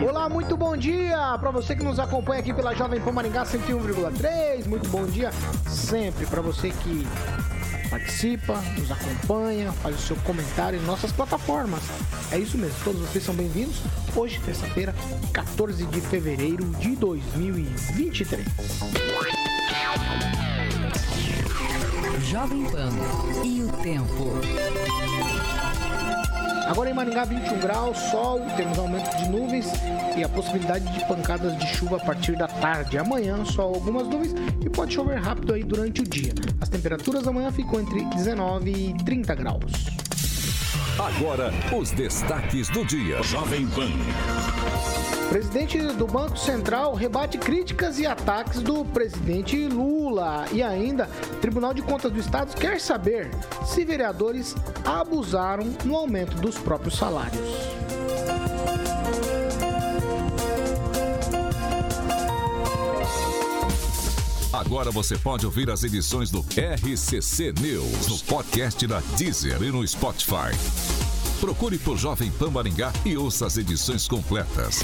Olá, 0.00 0.28
muito 0.28 0.56
bom 0.56 0.76
dia 0.76 1.36
para 1.38 1.50
você 1.50 1.74
que 1.74 1.82
nos 1.82 1.98
acompanha 1.98 2.40
aqui 2.40 2.54
pela 2.54 2.74
Jovem 2.74 3.00
Pan 3.00 3.12
Maringá 3.12 3.44
101,3. 3.44 4.66
Muito 4.66 4.88
bom 4.88 5.04
dia 5.06 5.30
sempre 5.68 6.24
para 6.26 6.40
você 6.40 6.70
que 6.70 7.06
participa, 7.90 8.62
nos 8.78 8.90
acompanha, 8.92 9.72
faz 9.72 9.96
o 9.96 9.98
seu 9.98 10.16
comentário 10.18 10.78
em 10.78 10.82
nossas 10.84 11.10
plataformas. 11.10 11.82
É 12.30 12.38
isso 12.38 12.56
mesmo, 12.56 12.76
todos 12.84 13.00
vocês 13.00 13.24
são 13.24 13.34
bem-vindos. 13.34 13.80
Hoje, 14.14 14.40
terça-feira, 14.44 14.94
14 15.32 15.84
de 15.86 16.00
fevereiro 16.00 16.64
de 16.78 16.94
2023. 16.94 18.46
Jovem 22.24 22.64
Pan 22.64 22.90
e 23.44 23.62
o 23.62 23.72
tempo. 23.82 25.07
Agora 26.68 26.90
em 26.90 26.92
Maringá, 26.92 27.24
21 27.24 27.60
graus, 27.60 27.98
sol, 28.10 28.40
temos 28.54 28.78
aumento 28.78 29.16
de 29.16 29.28
nuvens 29.30 29.66
e 30.16 30.22
a 30.22 30.28
possibilidade 30.28 30.84
de 30.92 31.02
pancadas 31.06 31.56
de 31.56 31.66
chuva 31.66 31.96
a 31.96 32.00
partir 32.00 32.36
da 32.36 32.46
tarde. 32.46 32.98
Amanhã, 32.98 33.42
só 33.46 33.62
algumas 33.62 34.06
nuvens 34.06 34.34
e 34.60 34.68
pode 34.68 34.92
chover 34.92 35.18
rápido 35.18 35.54
aí 35.54 35.64
durante 35.64 36.02
o 36.02 36.04
dia. 36.04 36.34
As 36.60 36.68
temperaturas 36.68 37.26
amanhã 37.26 37.50
ficam 37.50 37.80
entre 37.80 38.04
19 38.04 38.70
e 38.70 39.04
30 39.04 39.34
graus. 39.34 39.72
Agora, 40.98 41.52
os 41.74 41.90
destaques 41.92 42.68
do 42.68 42.84
dia. 42.84 43.22
Jovem 43.22 43.66
Pan. 43.68 43.88
Presidente 45.28 45.78
do 45.78 46.06
Banco 46.06 46.38
Central 46.38 46.94
rebate 46.94 47.36
críticas 47.36 47.98
e 47.98 48.06
ataques 48.06 48.62
do 48.62 48.82
presidente 48.84 49.68
Lula. 49.68 50.46
E 50.52 50.62
ainda, 50.62 51.06
Tribunal 51.40 51.74
de 51.74 51.82
Contas 51.82 52.10
do 52.10 52.18
Estado 52.18 52.54
quer 52.56 52.80
saber 52.80 53.30
se 53.66 53.84
vereadores 53.84 54.54
abusaram 54.84 55.66
no 55.84 55.94
aumento 55.96 56.34
dos 56.38 56.56
próprios 56.56 56.96
salários. 56.96 57.78
Agora 64.50 64.90
você 64.90 65.16
pode 65.16 65.44
ouvir 65.44 65.70
as 65.70 65.84
edições 65.84 66.30
do 66.30 66.40
RCC 66.40 67.52
News 67.60 68.08
no 68.08 68.18
podcast 68.20 68.86
da 68.86 69.00
Deezer 69.16 69.62
e 69.62 69.70
no 69.70 69.86
Spotify. 69.86 70.97
Procure 71.40 71.78
por 71.78 71.96
Jovem 71.96 72.32
Pan 72.32 72.50
Maringá 72.50 72.92
e 73.04 73.16
ouça 73.16 73.46
as 73.46 73.56
edições 73.56 74.08
completas. 74.08 74.82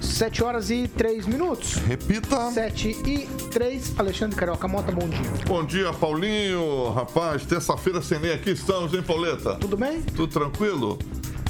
Sete 0.00 0.42
horas 0.42 0.70
e 0.70 0.86
três 0.88 1.26
minutos. 1.26 1.74
Repita. 1.74 2.50
Sete 2.52 2.90
e 3.04 3.26
três. 3.50 3.92
Alexandre 3.98 4.36
Carioca 4.36 4.68
Mota, 4.68 4.92
bom 4.92 5.08
dia. 5.08 5.30
Bom 5.46 5.64
dia, 5.64 5.92
Paulinho. 5.92 6.92
Rapaz, 6.92 7.44
terça-feira 7.44 8.00
sem 8.00 8.20
nem 8.20 8.32
aqui 8.32 8.50
estamos, 8.50 8.94
hein, 8.94 9.02
Pauleta? 9.02 9.56
Tudo 9.56 9.76
bem? 9.76 10.00
Tudo 10.02 10.28
tranquilo? 10.32 10.96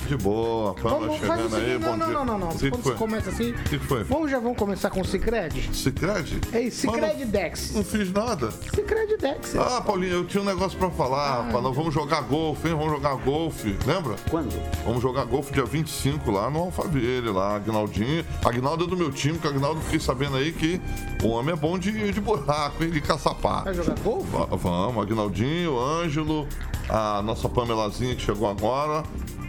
De 0.06 0.16
boa, 0.16 0.74
Pamela 0.74 1.00
Vamos 1.00 1.18
fazer 1.18 1.32
o 1.32 1.36
chegando 1.36 1.56
aí, 1.56 1.64
seguinte, 1.64 1.84
bom 1.84 1.96
não, 1.96 2.06
dia. 2.06 2.14
não, 2.14 2.24
não, 2.24 2.38
não, 2.38 2.46
não. 2.50 2.56
que 2.56 2.70
Quando 2.70 2.82
foi? 2.82 2.92
você 2.92 2.98
começa 2.98 3.30
assim, 3.30 3.50
O 3.50 3.54
que 3.64 3.78
foi? 3.78 4.04
vamos 4.04 4.30
já 4.30 4.38
vamos 4.38 4.56
começar 4.58 4.90
com 4.90 5.00
o 5.00 5.04
Cicred? 5.04 5.74
Cicred? 5.74 6.40
É 6.52 6.60
isso, 6.60 6.86
Mas 6.86 6.94
Cicred 6.96 7.24
não- 7.24 7.30
Dex. 7.30 7.72
Não 7.74 7.84
fiz 7.84 8.12
nada. 8.12 8.50
Cicred 8.50 9.16
Dex. 9.18 9.56
Ah, 9.56 9.80
Paulinho, 9.80 10.12
eu 10.14 10.24
tinha 10.24 10.42
um 10.42 10.46
negócio 10.46 10.78
pra 10.78 10.90
falar, 10.90 11.42
rapaz. 11.46 11.62
Nós 11.64 11.74
vamos 11.76 11.92
jogar 11.92 12.22
golfe, 12.22 12.68
hein? 12.68 12.74
Vamos 12.74 12.92
jogar 12.92 13.14
golfe, 13.16 13.76
lembra? 13.86 14.14
Quando? 14.30 14.54
Vamos 14.84 15.02
jogar 15.02 15.24
golfe 15.24 15.52
dia 15.52 15.64
25 15.64 16.30
lá 16.30 16.48
no 16.50 16.60
Alphaville, 16.60 17.30
lá, 17.30 17.56
Agnaldinho. 17.56 18.24
Agnaldo 18.44 18.84
é 18.84 18.86
do 18.86 18.96
meu 18.96 19.10
time, 19.10 19.38
que 19.38 19.46
o 19.46 19.50
Agnaldo 19.50 19.80
fiquei 19.80 19.98
sabendo 20.00 20.36
aí 20.36 20.52
que 20.52 20.80
o 21.24 21.28
homem 21.28 21.52
é 21.52 21.56
bom 21.56 21.78
de, 21.78 22.12
de 22.12 22.20
buraco, 22.20 22.84
hein? 22.84 22.90
De 22.90 23.00
caçapá. 23.00 23.62
Vai 23.62 23.74
jogar 23.74 23.98
golfe? 24.00 24.30
Va- 24.30 24.46
Vamos, 24.56 25.02
Agnaldinho, 25.02 25.78
Ângelo, 25.78 26.46
a 26.88 27.20
nossa 27.22 27.48
Pamelazinha 27.48 28.14
que 28.14 28.22
chegou 28.22 28.48
agora. 28.48 29.02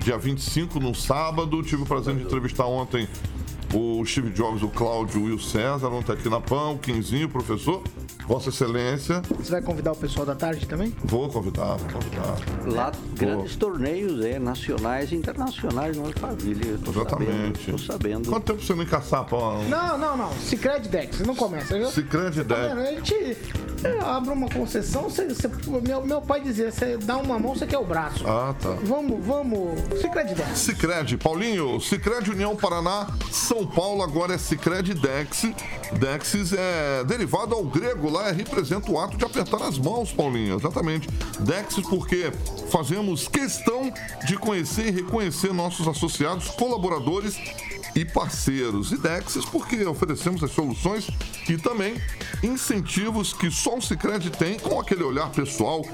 Dia 0.08 0.18
25, 0.18 0.80
no 0.80 0.96
sábado. 0.96 1.62
Tive 1.62 1.84
o 1.84 1.86
prazer 1.86 2.16
de 2.16 2.24
entrevistar 2.24 2.66
ontem 2.66 3.10
o 3.74 4.06
Steve 4.06 4.30
Jobs, 4.30 4.64
o 4.64 4.70
Cláudio 4.70 5.28
e 5.28 5.34
o 5.34 5.38
César, 5.38 5.90
ontem 5.90 6.14
aqui 6.14 6.30
na 6.30 6.40
PAN, 6.40 6.70
o 6.70 6.78
Quinzinho, 6.78 7.28
o 7.28 7.30
professor. 7.30 7.84
Vossa 8.26 8.48
Excelência. 8.48 9.22
Você 9.38 9.52
vai 9.52 9.62
convidar 9.62 9.92
o 9.92 9.96
pessoal 9.98 10.26
da 10.26 10.34
tarde 10.34 10.66
também? 10.66 10.94
Vou 11.04 11.28
convidar, 11.28 11.76
vou 11.76 11.90
convidar. 11.92 12.38
Lá, 12.66 12.92
grandes 13.16 13.58
torneios 13.58 14.24
é, 14.24 14.40
nacionais 14.40 15.12
e 15.12 15.16
internacionais 15.16 15.98
no 15.98 16.06
Alphaville. 16.06 16.70
Eu 16.70 16.80
tô 16.80 16.92
Exatamente. 16.92 17.60
sabendo. 17.60 17.72
Tô 17.72 17.78
sabendo. 17.78 18.30
Quanto 18.30 18.46
tempo 18.46 18.64
você 18.64 18.76
não 18.76 18.86
caçapa? 18.86 19.36
Não, 19.70 19.98
não, 19.98 20.16
não. 20.16 20.32
Cicred 20.40 20.88
Dex, 20.88 21.20
não 21.20 21.36
começa. 21.36 21.78
viu? 21.78 21.90
Cicred 21.90 22.44
Tá 22.46 22.56
Dex. 22.56 22.68
vendo? 22.76 22.80
A 22.80 22.92
gente 22.92 23.38
é, 23.88 24.00
abre 24.04 24.30
uma 24.32 24.50
concessão, 24.50 25.04
você, 25.04 25.26
você- 25.28 25.50
meu, 25.88 26.06
meu 26.06 26.22
pai 26.22 26.42
dizia, 26.42 26.72
você 26.72 26.98
dá 26.98 27.18
uma 27.18 27.38
mão, 27.40 27.56
você 27.56 27.66
quer 27.66 27.78
o 27.78 27.86
braço. 27.86 28.26
Ah, 28.28 28.54
tá. 28.62 28.70
Vamos, 28.84 29.26
vamos. 29.26 29.80
Cicred 30.02 30.34
Dex. 30.36 30.58
Cicred, 30.60 31.18
Paulinho, 31.18 31.80
Cicred 31.80 32.30
União 32.30 32.56
Paraná, 32.56 33.08
São 33.32 33.66
Paulo, 33.66 34.02
agora 34.04 34.34
é 34.36 34.38
Cicred 34.38 34.94
Dex. 34.94 35.44
Dexis 36.00 36.54
é 36.54 37.04
derivado 37.06 37.56
ao 37.56 37.64
grego 37.64 38.10
lá, 38.10 38.32
representa 38.32 38.92
o 38.92 39.00
ato 39.00 39.18
de 39.18 39.24
apertar 39.26 39.62
as 39.62 39.78
mãos, 39.78 40.12
Paulinho, 40.12 40.56
exatamente. 40.58 41.08
Dexis 41.40 41.86
porque 41.88 42.32
fazemos 42.72 43.28
questão 43.28 43.92
de 44.26 44.36
conhecer 44.38 44.88
e 44.88 44.92
reconhecer 44.92 45.54
nossos 45.54 45.88
associados, 45.88 46.50
colaboradores 46.50 47.38
e 47.96 48.04
parceiros. 48.06 48.92
E 48.92 48.98
Dexis 48.98 49.46
porque 49.46 49.84
oferecemos 49.86 50.44
as 50.44 50.52
soluções 50.52 51.08
e 51.50 51.58
também 51.58 51.96
incentivos 52.44 53.34
que 53.34 53.50
só 53.50 53.77
o 53.78 53.82
Cicred 53.82 54.30
tem 54.32 54.58
com 54.60 54.80
aquele 54.80 55.04
olhar 55.04 55.30
pessoal 55.32 55.86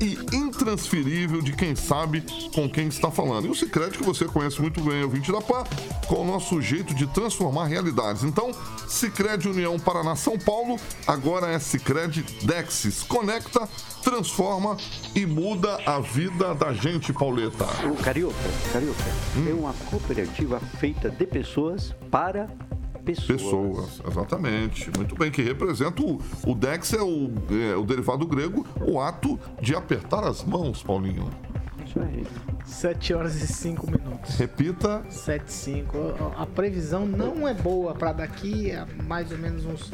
e 0.00 0.18
intransferível 0.34 1.40
de 1.42 1.52
quem 1.52 1.74
sabe 1.74 2.22
com 2.54 2.68
quem 2.68 2.88
está 2.88 3.10
falando. 3.10 3.46
E 3.46 3.50
o 3.50 3.54
Cicred 3.54 3.96
que 3.98 4.04
você 4.04 4.24
conhece 4.26 4.60
muito 4.60 4.80
bem, 4.80 5.02
ouvinte 5.02 5.30
da 5.32 5.40
PAN, 5.40 5.64
com 6.06 6.22
o 6.22 6.24
nosso 6.24 6.60
jeito 6.60 6.94
de 6.94 7.06
transformar 7.08 7.66
realidades. 7.66 8.22
Então, 8.22 8.50
Cicred 8.88 9.48
União 9.48 9.78
Paraná 9.78 10.14
São 10.16 10.38
Paulo, 10.38 10.76
agora 11.06 11.48
é 11.50 11.58
Cicred 11.58 12.22
Dexis. 12.42 13.02
Conecta, 13.02 13.68
transforma 14.02 14.76
e 15.14 15.26
muda 15.26 15.78
a 15.86 15.98
vida 16.00 16.54
da 16.54 16.72
gente, 16.72 17.12
Pauleta. 17.12 17.64
O 17.90 17.96
Carioca, 17.96 18.34
Carioca, 18.72 19.04
Hum. 19.36 19.46
é 19.48 19.52
uma 19.54 19.72
cooperativa 19.90 20.60
feita 20.78 21.10
de 21.10 21.26
pessoas 21.26 21.94
para 22.10 22.48
pessoas. 23.04 23.42
Pessoas, 23.42 24.00
exatamente. 24.10 24.90
Muito 24.96 25.14
bem, 25.14 25.30
que 25.30 25.42
representa 25.42 26.02
o, 26.02 26.20
o 26.46 26.54
Dex 26.54 26.92
é 26.94 27.02
o, 27.02 27.30
é 27.72 27.76
o 27.76 27.84
derivado 27.84 28.26
grego, 28.26 28.66
o 28.80 29.00
ato 29.00 29.38
de 29.60 29.74
apertar 29.74 30.24
as 30.24 30.42
mãos, 30.44 30.82
Paulinho. 30.82 31.28
Isso 31.86 32.00
aí. 32.00 32.26
7 32.64 33.14
horas 33.14 33.36
e 33.36 33.46
5 33.46 33.86
minutos. 33.90 34.34
Repita. 34.36 35.04
7 35.10 35.46
e 35.46 35.52
5. 35.52 35.96
A 36.36 36.46
previsão 36.46 37.04
não 37.06 37.46
é 37.46 37.52
boa 37.54 37.94
para 37.94 38.12
daqui 38.12 38.72
a 38.72 38.86
mais 39.04 39.30
ou 39.30 39.38
menos 39.38 39.64
uns. 39.66 39.92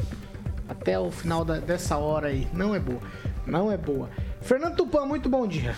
Até 0.69 0.97
o 0.97 1.11
final 1.11 1.43
da- 1.43 1.59
dessa 1.59 1.97
hora 1.97 2.27
aí. 2.29 2.47
Não 2.53 2.73
é 2.73 2.79
boa. 2.79 3.01
Não 3.45 3.69
é 3.71 3.75
boa. 3.77 4.09
Fernando 4.39 4.77
Tupan, 4.77 5.05
muito 5.05 5.27
bom 5.27 5.45
dia. 5.45 5.75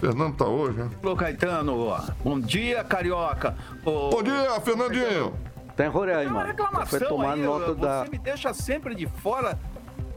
Fernando 0.00 0.36
tá 0.36 0.44
hoje, 0.46 0.78
né? 0.78 0.90
Alô, 1.02 1.16
Caetano. 1.16 1.96
Bom 2.22 2.38
dia, 2.38 2.84
Carioca. 2.84 3.56
Ô, 3.84 4.10
Bom 4.10 4.22
dia, 4.22 4.60
Fernandinho. 4.60 5.32
Tá 5.76 5.84
em 5.84 5.88
Roraima. 5.88 6.30
Uma 6.30 6.40
Foi 6.40 6.46
reclamação 6.52 7.08
tomar 7.08 7.32
aí, 7.34 7.42
nota 7.42 7.74
você 7.74 7.80
da. 7.80 8.06
me 8.10 8.18
deixa 8.18 8.54
sempre 8.54 8.94
de 8.94 9.06
fora 9.06 9.58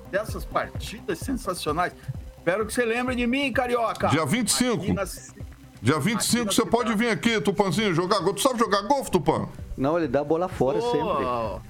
dessas 0.09 0.45
partidas 0.45 1.19
sensacionais. 1.19 1.93
Espero 2.37 2.65
que 2.65 2.73
você 2.73 2.85
lembre 2.85 3.15
de 3.15 3.27
mim, 3.27 3.51
Carioca. 3.51 4.07
Dia 4.07 4.25
25. 4.25 4.85
Imagina- 4.85 5.33
Dia 5.81 5.99
25 5.99 6.53
você 6.53 6.65
pode 6.65 6.93
vir 6.95 7.09
aqui, 7.09 7.39
Tupanzinho, 7.39 7.93
jogar 7.93 8.19
golfe. 8.19 8.35
Tu 8.35 8.41
sabe 8.41 8.59
jogar 8.59 8.81
golfe, 8.83 9.11
Tupan? 9.11 9.47
Não, 9.77 9.97
ele 9.97 10.07
dá 10.07 10.21
a 10.21 10.23
bola 10.23 10.47
fora 10.49 10.77
Ô, 10.77 10.81
sempre. 10.91 11.69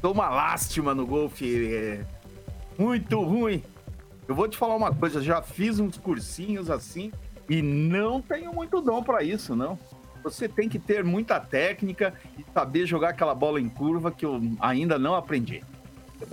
Tô 0.00 0.12
uma 0.12 0.28
lástima 0.28 0.94
no 0.94 1.06
golfe. 1.06 1.74
é 1.74 2.04
muito 2.78 3.20
ruim. 3.22 3.62
Eu 4.28 4.34
vou 4.34 4.48
te 4.48 4.56
falar 4.56 4.76
uma 4.76 4.94
coisa, 4.94 5.20
já 5.20 5.42
fiz 5.42 5.78
uns 5.80 5.96
cursinhos 5.98 6.70
assim 6.70 7.10
e 7.48 7.60
não 7.62 8.20
tenho 8.22 8.52
muito 8.52 8.80
dom 8.80 9.02
pra 9.02 9.22
isso, 9.24 9.56
não. 9.56 9.76
Você 10.22 10.48
tem 10.48 10.68
que 10.68 10.78
ter 10.78 11.02
muita 11.04 11.40
técnica 11.40 12.14
e 12.38 12.44
saber 12.52 12.86
jogar 12.86 13.10
aquela 13.10 13.34
bola 13.34 13.60
em 13.60 13.68
curva 13.68 14.10
que 14.10 14.24
eu 14.24 14.40
ainda 14.60 14.98
não 14.98 15.14
aprendi. 15.14 15.62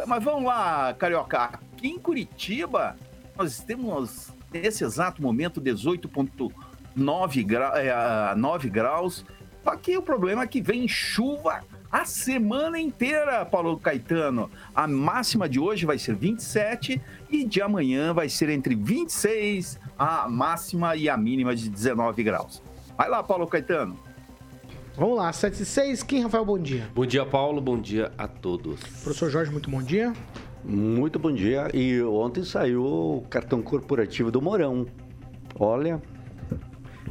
Mas 0.06 0.24
vamos 0.24 0.46
lá, 0.46 0.94
Carioca. 0.94 1.44
Aqui 1.44 1.88
em 1.88 2.00
Curitiba, 2.00 2.98
nós 3.38 3.60
temos, 3.60 4.32
nesse 4.52 4.84
exato 4.84 5.22
momento, 5.22 5.62
9, 6.96 7.44
gra 7.44 7.74
é, 7.76 7.92
a 7.92 8.34
9 8.36 8.70
graus. 8.70 9.26
Só 9.64 9.76
que 9.76 9.98
o 9.98 10.02
problema 10.02 10.44
é 10.44 10.48
que 10.48 10.62
vem 10.62 10.88
chuva 10.88 11.64
a 11.92 12.04
semana 12.04 12.80
inteira, 12.80 13.46
Paulo 13.46 13.78
Caetano. 13.78 14.50
A 14.76 14.88
máxima 14.88 15.48
de 15.48 15.60
hoje 15.60 15.86
vai 15.86 15.98
ser 15.98 16.16
27 16.16 17.02
e 17.30 17.46
de 17.46 17.62
amanhã 17.62 18.14
vai 18.14 18.28
ser 18.28 18.50
entre 18.50 18.76
26, 18.76 19.80
a 19.98 20.28
máxima 20.28 20.96
e 20.96 21.08
a 21.08 21.16
mínima 21.16 21.56
de 21.56 21.70
19 21.70 22.24
graus. 22.24 22.62
Vai 22.98 23.10
lá, 23.10 23.22
Paulo 23.24 23.48
Caetano. 23.48 23.98
Vamos 24.96 25.18
lá, 25.18 25.32
7 25.32 25.62
e 25.62 25.66
6. 25.66 26.04
Quem, 26.04 26.24
Rafael, 26.24 26.44
bom 26.44 26.58
dia. 26.58 26.88
Bom 26.96 27.06
dia, 27.06 27.26
Paulo. 27.26 27.62
Bom 27.62 27.80
dia 27.80 28.12
a 28.18 28.28
todos. 28.28 28.80
Professor 29.04 29.30
Jorge, 29.30 29.52
muito 29.52 29.70
bom 29.70 29.82
dia. 29.82 30.12
Muito 30.64 31.20
bom 31.20 31.32
dia. 31.32 31.70
E 31.74 32.02
ontem 32.02 32.44
saiu 32.44 32.84
o 32.84 33.26
cartão 33.30 33.62
corporativo 33.62 34.32
do 34.32 34.42
Morão. 34.42 34.88
Olha, 35.60 36.02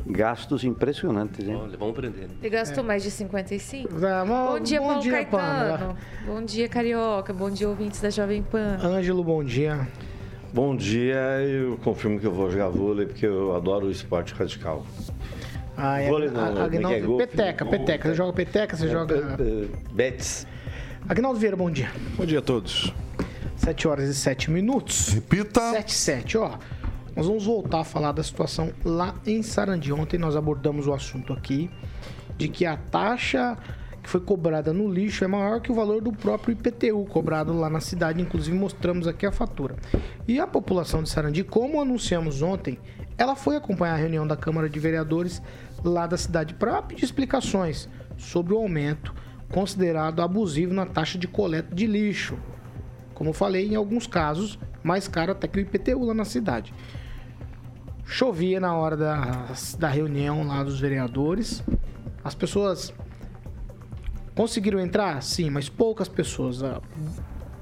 gastos 0.05 0.65
impressionantes, 0.65 1.47
hein? 1.47 1.55
Olha, 1.55 1.77
vamos 1.79 1.95
aprender. 1.97 2.29
Ele 2.41 2.51
gastou 2.51 2.83
mais 2.83 3.05
de 3.05 3.11
55? 3.13 3.89
Vamos- 3.95 4.51
Bom 4.51 4.61
dia, 4.61 4.81
bom 4.81 4.87
Paulo 4.89 5.03
dia, 5.03 5.13
Caetano. 5.13 5.39
Pamela. 5.79 5.97
Bom 6.27 6.43
dia, 6.45 6.69
Carioca. 6.69 7.33
Bom 7.33 7.51
dia, 7.51 7.69
ouvintes 7.69 8.01
da 8.01 8.11
Jovem 8.11 8.43
Pan. 8.43 8.79
Ângelo, 8.83 9.23
bom 9.23 9.45
dia. 9.45 9.87
Bom 10.53 10.75
dia, 10.77 11.15
eu 11.43 11.77
confirmo 11.85 12.19
que 12.19 12.27
eu 12.27 12.33
vou 12.33 12.51
jogar 12.51 12.69
vôlei 12.69 13.07
porque 13.07 13.27
eu 13.27 13.55
adoro 13.55 13.87
o 13.87 13.91
esporte 13.91 14.33
radical. 14.35 14.85
Ah, 15.77 16.01
é, 16.01 16.09
Vôlei 16.09 16.31
não, 16.31 16.41
a- 16.43 16.47
como 16.49 16.51
é 16.51 16.55
que 16.55 16.61
é? 16.61 16.79
Agnaldo, 16.79 17.07
Golfe? 17.07 17.27
peteca, 17.27 17.67
peteca. 17.67 18.09
Você 18.09 18.15
joga 18.15 18.33
peteca, 18.33 18.77
você 18.77 18.89
joga... 18.89 19.37
Eh, 19.39 19.69
Betis. 19.93 20.47
Agnaldo 21.09 21.39
Vieira, 21.39 21.57
bom 21.57 21.71
dia. 21.71 21.91
Bom 22.17 22.25
dia 22.25 22.39
a 22.39 22.43
todos. 22.43 22.93
7 23.57 23.87
horas 23.89 24.09
e 24.09 24.15
7 24.15 24.51
minutos. 24.51 25.09
Repita. 25.09 25.61
7 25.73 25.93
7, 25.93 26.39
ó. 26.39 26.53
Nós 27.15 27.27
vamos 27.27 27.45
voltar 27.47 27.81
a 27.81 27.85
falar 27.85 28.13
da 28.13 28.23
situação 28.23 28.71
lá 28.85 29.15
em 29.27 29.43
Sarandi. 29.43 29.93
Ontem 29.93 30.19
nós 30.19 30.37
abordamos 30.37 30.87
o 30.87 30.93
assunto 30.93 31.33
aqui 31.33 31.71
de 32.37 32.49
que 32.49 32.67
a 32.67 32.77
taxa 32.77 33.57
que 34.03 34.09
foi 34.11 34.21
cobrada 34.21 34.73
no 34.73 34.91
lixo 34.93 35.25
é 35.25 35.27
maior 35.27 35.61
que 35.61 35.73
o 35.73 35.75
valor 35.75 36.01
do 36.01 36.13
próprio 36.13 36.53
IPTU 36.53 37.05
cobrado 37.07 37.53
lá 37.59 37.69
na 37.71 37.81
cidade. 37.81 38.21
Inclusive 38.21 38.57
mostramos 38.57 39.07
aqui 39.09 39.25
a 39.27 39.33
fatura. 39.33 39.77
E 40.29 40.39
a 40.39 40.47
população 40.47 41.03
de 41.03 41.09
Sarandi, 41.09 41.43
como 41.43 41.81
anunciamos 41.81 42.43
ontem, 42.43 42.79
ela 43.19 43.35
foi 43.35 43.57
acompanhar 43.57 43.95
a 43.95 43.99
reunião 43.99 44.27
da 44.27 44.37
Câmara 44.37 44.69
de 44.69 44.79
Vereadores 44.79 45.41
lá 45.85 46.07
da 46.07 46.17
cidade 46.17 46.55
para 46.55 46.83
pedir 46.83 47.05
explicações 47.05 47.89
sobre 48.17 48.53
o 48.55 48.59
aumento 48.59 49.15
considerado 49.51 50.23
abusivo 50.23 50.75
na 50.75 50.87
taxa 50.87 51.19
de 51.19 51.27
coleta 51.29 51.75
de 51.75 51.87
lixo. 51.87 52.39
Como 53.15 53.33
falei, 53.33 53.69
em 53.69 53.77
alguns 53.77 54.07
casos, 54.07 54.59
mais 54.83 55.09
caro 55.09 55.33
até 55.33 55.49
que 55.49 55.59
o 55.59 55.63
IPTU 55.63 56.05
lá 56.05 56.15
na 56.15 56.25
cidade. 56.25 56.75
Chovia 58.05 58.61
na 58.61 58.75
hora 58.75 58.97
da, 58.97 59.49
da 59.79 59.89
reunião 59.89 60.47
lá 60.47 60.63
dos 60.63 60.79
vereadores. 60.79 61.63
As 62.23 62.35
pessoas 62.35 62.93
conseguiram 64.35 64.79
entrar? 64.79 65.23
Sim, 65.23 65.51
mas 65.51 65.69
poucas 65.69 66.09
pessoas. 66.09 66.63
A 66.63 66.81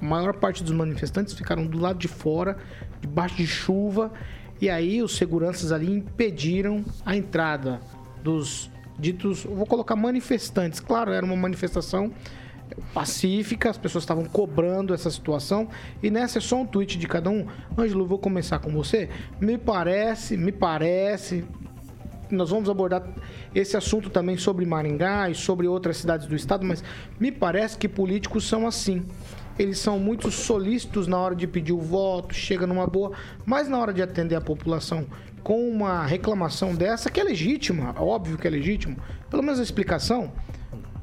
maior 0.00 0.34
parte 0.34 0.64
dos 0.64 0.72
manifestantes 0.72 1.34
ficaram 1.34 1.66
do 1.66 1.78
lado 1.78 1.98
de 1.98 2.08
fora, 2.08 2.56
debaixo 3.00 3.36
de 3.36 3.46
chuva. 3.46 4.12
E 4.64 4.70
aí 4.70 5.02
os 5.02 5.14
seguranças 5.14 5.72
ali 5.72 5.92
impediram 5.92 6.82
a 7.04 7.14
entrada 7.14 7.82
dos 8.22 8.70
ditos, 8.98 9.44
vou 9.44 9.66
colocar 9.66 9.94
manifestantes. 9.94 10.80
Claro, 10.80 11.12
era 11.12 11.22
uma 11.26 11.36
manifestação 11.36 12.10
pacífica, 12.94 13.68
as 13.68 13.76
pessoas 13.76 14.04
estavam 14.04 14.24
cobrando 14.24 14.94
essa 14.94 15.10
situação. 15.10 15.68
E 16.02 16.10
nessa 16.10 16.38
é 16.38 16.40
só 16.40 16.62
um 16.62 16.64
tweet 16.64 16.96
de 16.96 17.06
cada 17.06 17.28
um. 17.28 17.46
Ângelo, 17.76 18.06
vou 18.06 18.18
começar 18.18 18.58
com 18.58 18.70
você. 18.70 19.10
Me 19.38 19.58
parece, 19.58 20.34
me 20.34 20.50
parece. 20.50 21.44
Nós 22.30 22.48
vamos 22.48 22.70
abordar 22.70 23.06
esse 23.54 23.76
assunto 23.76 24.08
também 24.08 24.38
sobre 24.38 24.64
Maringá 24.64 25.28
e 25.28 25.34
sobre 25.34 25.68
outras 25.68 25.98
cidades 25.98 26.26
do 26.26 26.34
estado, 26.34 26.64
mas 26.64 26.82
me 27.20 27.30
parece 27.30 27.76
que 27.76 27.86
políticos 27.86 28.48
são 28.48 28.66
assim. 28.66 29.04
Eles 29.58 29.78
são 29.78 29.98
muito 29.98 30.30
solícitos 30.30 31.06
na 31.06 31.18
hora 31.18 31.34
de 31.34 31.46
pedir 31.46 31.72
o 31.72 31.80
voto, 31.80 32.34
chega 32.34 32.66
numa 32.66 32.86
boa, 32.86 33.12
mas 33.46 33.68
na 33.68 33.78
hora 33.78 33.92
de 33.92 34.02
atender 34.02 34.34
a 34.34 34.40
população 34.40 35.06
com 35.42 35.68
uma 35.68 36.04
reclamação 36.06 36.74
dessa, 36.74 37.10
que 37.10 37.20
é 37.20 37.24
legítima, 37.24 37.94
óbvio 37.98 38.38
que 38.38 38.46
é 38.46 38.50
legítimo, 38.50 38.96
pelo 39.30 39.42
menos 39.42 39.60
a 39.60 39.62
explicação, 39.62 40.32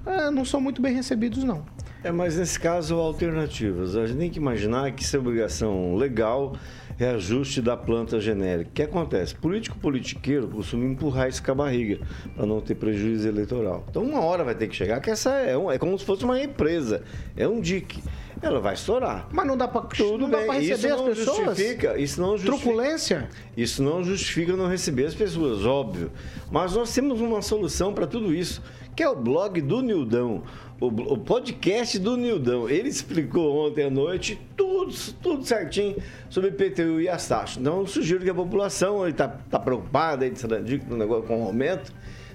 é, 0.06 0.31
não 0.31 0.44
são 0.44 0.59
muito 0.59 0.81
bem 0.81 0.94
recebidos, 0.95 1.44
não. 1.44 1.63
É, 2.03 2.12
mas 2.12 2.36
nesse 2.36 2.59
caso, 2.59 2.95
alternativas. 2.95 3.95
A 3.95 4.07
gente 4.07 4.18
tem 4.18 4.30
que 4.31 4.39
imaginar 4.39 4.92
que 4.92 5.03
isso 5.03 5.15
é 5.15 5.19
obrigação 5.19 5.95
legal, 5.95 6.56
é 7.03 7.12
ajuste 7.12 7.62
da 7.62 7.75
planta 7.77 8.19
genérica. 8.19 8.69
O 8.69 8.74
que 8.74 8.81
acontece? 8.83 9.36
Político 9.36 9.77
politiqueiro 9.80 10.48
costuma 10.48 10.86
empurrar 10.86 11.27
isso 11.30 11.44
com 11.44 11.51
a 11.51 11.56
barriga, 11.56 12.00
para 12.36 12.45
não 12.45 12.62
ter 12.62 12.75
prejuízo 12.75 13.27
eleitoral. 13.27 13.86
Então, 13.89 14.03
uma 14.03 14.21
hora 14.21 14.44
vai 14.44 14.56
ter 14.56 14.68
que 14.68 14.75
chegar, 14.75 15.00
que 15.00 15.09
essa 15.09 15.31
é, 15.31 15.57
um- 15.57 15.71
é 15.71 15.77
como 15.77 15.98
se 15.98 16.06
fosse 16.06 16.24
uma 16.24 16.39
empresa, 16.42 17.03
é 17.36 17.48
um 17.48 17.59
dique. 17.62 18.01
Ela 18.42 18.59
vai 18.59 18.74
estourar. 18.74 19.27
Mas 19.31 19.45
não 19.45 19.56
dá 19.56 19.68
pra, 19.68 19.81
Tudo 19.81 20.18
não 20.24 20.30
dá 20.30 20.38
bem, 20.39 20.48
pra 20.48 20.59
isso 20.59 20.69
receber 20.71 20.94
as 20.94 21.00
não 21.00 21.07
pessoas? 21.09 21.38
justifica, 21.57 21.98
isso 22.00 22.19
não 22.21 22.31
justifica. 22.38 22.57
Truculência? 22.63 23.30
Isso 23.56 23.83
não 23.83 24.03
justifica 24.03 24.53
não 24.57 24.68
receber 24.68 25.06
as 25.06 25.13
pessoas, 25.13 25.63
óbvio. 25.63 26.12
Mas 26.50 26.74
nós 26.75 26.92
temos 26.94 27.21
uma 27.21 27.42
solução 27.44 27.94
para 27.94 28.07
tudo 28.07 28.33
isso, 28.33 28.62
que 28.95 29.03
é 29.03 29.07
o 29.09 29.15
blog 29.15 29.62
do 29.62 29.81
Nildão, 29.81 30.42
o, 30.81 31.18
podcast 31.18 32.00
do 32.00 32.18
Nildão. 32.18 32.68
Ele 32.68 32.89
explicou 32.89 33.68
ontem 33.68 33.83
à 33.83 33.89
noite 33.89 34.42
tudo, 34.57 34.92
tudo 35.22 35.45
certinho 35.45 35.95
sobre 36.28 36.50
IPTU 36.50 37.00
e 37.00 37.07
as 37.07 37.28
taxas. 37.28 37.57
Então, 37.57 37.81
eu 37.81 37.88
sugiro 37.88 38.24
que 38.24 38.30
a 38.30 38.33
população 38.33 39.07
está 39.07 39.28
tá 39.28 39.60
preocupada 39.60 40.25
aí 40.25 40.31
com 40.80 40.95
o 40.95 40.98
negócio 40.98 41.24
com 41.24 41.44
o 41.44 41.45
aumento, 41.45 41.94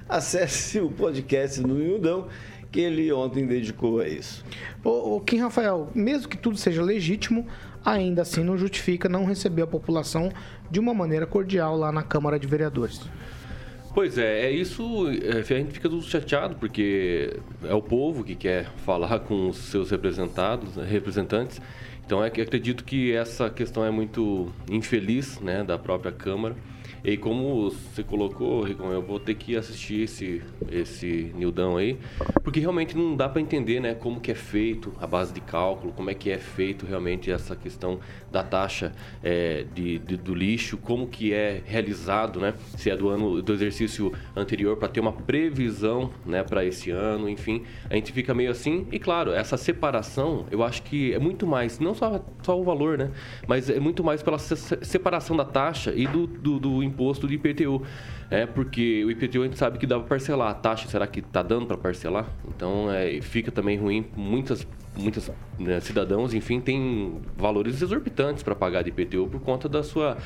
acesse 0.09 0.79
o 0.79 0.89
podcast 0.91 1.61
do 1.61 1.75
Nildão, 1.75 2.29
que 2.71 2.81
ele 2.81 3.13
ontem 3.13 3.45
dedicou 3.45 3.99
a 3.99 4.09
isso. 4.09 4.45
O, 4.85 5.17
o 5.17 5.21
Kim 5.21 5.39
Rafael, 5.39 5.91
mesmo 5.93 6.29
que 6.29 6.37
tudo 6.37 6.57
seja 6.57 6.83
legítimo, 6.83 7.45
ainda 7.85 8.23
assim 8.23 8.45
não 8.45 8.57
justifica 8.57 9.09
não 9.09 9.25
receber 9.25 9.63
a 9.63 9.67
população 9.67 10.31
de 10.71 10.79
uma 10.79 10.95
maneira 10.95 11.27
cordial 11.27 11.77
lá 11.77 11.91
na 11.91 12.05
Câmara 12.05 12.39
de 12.39 12.47
Vereadores. 12.47 13.01
Pois 13.97 14.19
é, 14.19 14.45
é 14.45 14.51
isso. 14.51 15.09
é, 15.09 15.39
a 15.39 15.43
gente 15.43 15.73
fica 15.73 15.89
tudo 15.89 16.03
chateado 16.03 16.55
porque 16.57 17.41
é 17.65 17.73
o 17.73 17.81
povo 17.81 18.23
que 18.23 18.35
quer 18.35 18.67
falar 18.85 19.21
com 19.25 19.49
os 19.49 19.57
seus 19.57 19.91
representados, 19.91 20.77
né, 20.77 20.87
representantes. 20.87 21.63
Então 22.05 22.23
é 22.23 22.29
que 22.29 22.43
acredito 22.43 22.85
que 22.85 23.13
essa 23.13 23.49
questão 23.49 23.83
é 23.87 23.91
muito 23.91 24.53
infeliz, 24.71 25.41
né, 25.41 25.65
da 25.65 25.79
própria 25.79 26.13
Câmara. 26.13 26.55
E 27.09 27.17
como 27.17 27.71
você 27.71 28.03
colocou, 28.03 28.65
Ricom, 28.65 28.91
eu 28.91 29.01
vou 29.01 29.21
ter 29.21 29.37
que 29.37 29.57
assistir 29.57 30.01
esse 30.03 30.43
esse 30.73 31.33
Nildão 31.37 31.77
aí, 31.77 31.97
porque 32.43 32.59
realmente 32.59 32.97
não 32.97 33.15
dá 33.15 33.29
para 33.29 33.41
entender, 33.41 33.79
né, 33.79 33.95
como 33.95 34.19
que 34.21 34.33
é 34.33 34.35
feito 34.35 34.93
a 35.01 35.07
base 35.07 35.33
de 35.33 35.41
cálculo, 35.41 35.93
como 35.93 36.11
é 36.11 36.15
que 36.15 36.31
é 36.31 36.39
feito 36.39 36.85
realmente 36.85 37.31
essa 37.31 37.55
questão 37.55 38.01
da 38.33 38.43
taxa 38.43 38.93
é, 39.23 39.65
de, 39.73 39.99
de- 40.01 40.17
do 40.17 40.35
lixo, 40.35 40.77
como 40.79 41.07
que 41.07 41.33
é 41.33 41.63
realizado, 41.65 42.41
né, 42.41 42.55
se 42.77 42.91
é 42.91 42.97
do 42.97 43.09
ano 43.09 43.41
do 43.41 43.53
exercício 43.53 44.13
anterior 44.35 44.77
para 44.77 44.89
ter 44.89 44.99
uma 44.99 45.13
previsão, 45.13 46.11
né, 46.25 46.43
para 46.43 46.65
esse 46.65 46.91
ano, 46.91 47.29
enfim, 47.29 47.63
a 47.89 47.95
gente 47.95 48.11
fica 48.11 48.35
meio 48.35 48.51
assim. 48.51 48.85
E 48.91 48.99
claro, 48.99 49.31
essa 49.31 49.57
separação, 49.57 50.47
eu 50.51 50.65
acho 50.65 50.83
que 50.83 51.15
é 51.15 51.21
muito 51.21 51.47
mais, 51.47 51.79
não 51.79 51.95
só 51.95 52.21
só 52.43 52.59
o 52.61 52.65
valor, 52.65 52.99
né, 52.99 53.13
mas 53.47 53.71
é 53.71 53.79
muito 53.79 54.03
mais 54.03 54.25
pela 54.25 54.39
se- 54.41 54.57
separação 54.83 55.37
da 55.37 55.45
taxa 55.45 55.93
e 55.95 56.05
do, 56.09 56.27
do, 56.27 56.59
do 56.59 56.83
imposto 56.97 57.29
de 57.29 57.35
IPTU. 57.35 57.83
É, 58.31 58.47
porque 58.47 59.05
o 59.05 59.11
IPTU 59.11 59.43
a 59.43 59.45
gente 59.45 59.59
sabe 59.59 59.79
que 59.79 59.87
dá 59.87 59.99
para 59.99 60.09
parcelar. 60.09 60.51
A 60.51 60.55
taxa, 60.55 60.89
será 60.89 61.07
que 61.07 61.21
está 61.21 61.43
dando 61.43 61.67
para 61.67 61.77
parcelar? 61.77 62.27
Então, 62.49 62.91
é, 62.91 63.21
fica 63.21 63.53
também 63.53 63.79
ruim. 63.79 64.07
Muitas, 64.17 64.67
muitas 64.97 65.31
né, 65.59 65.79
cidadãos, 65.81 66.33
enfim, 66.35 66.59
têm 66.61 67.21
valores 67.37 67.81
exorbitantes 67.83 68.43
para 68.43 68.55
pagar 68.55 68.83
de 68.83 68.89
IPTU 68.89 69.29
por 69.29 69.41
conta 69.41 69.69
da 69.69 69.83
sua 69.83 70.17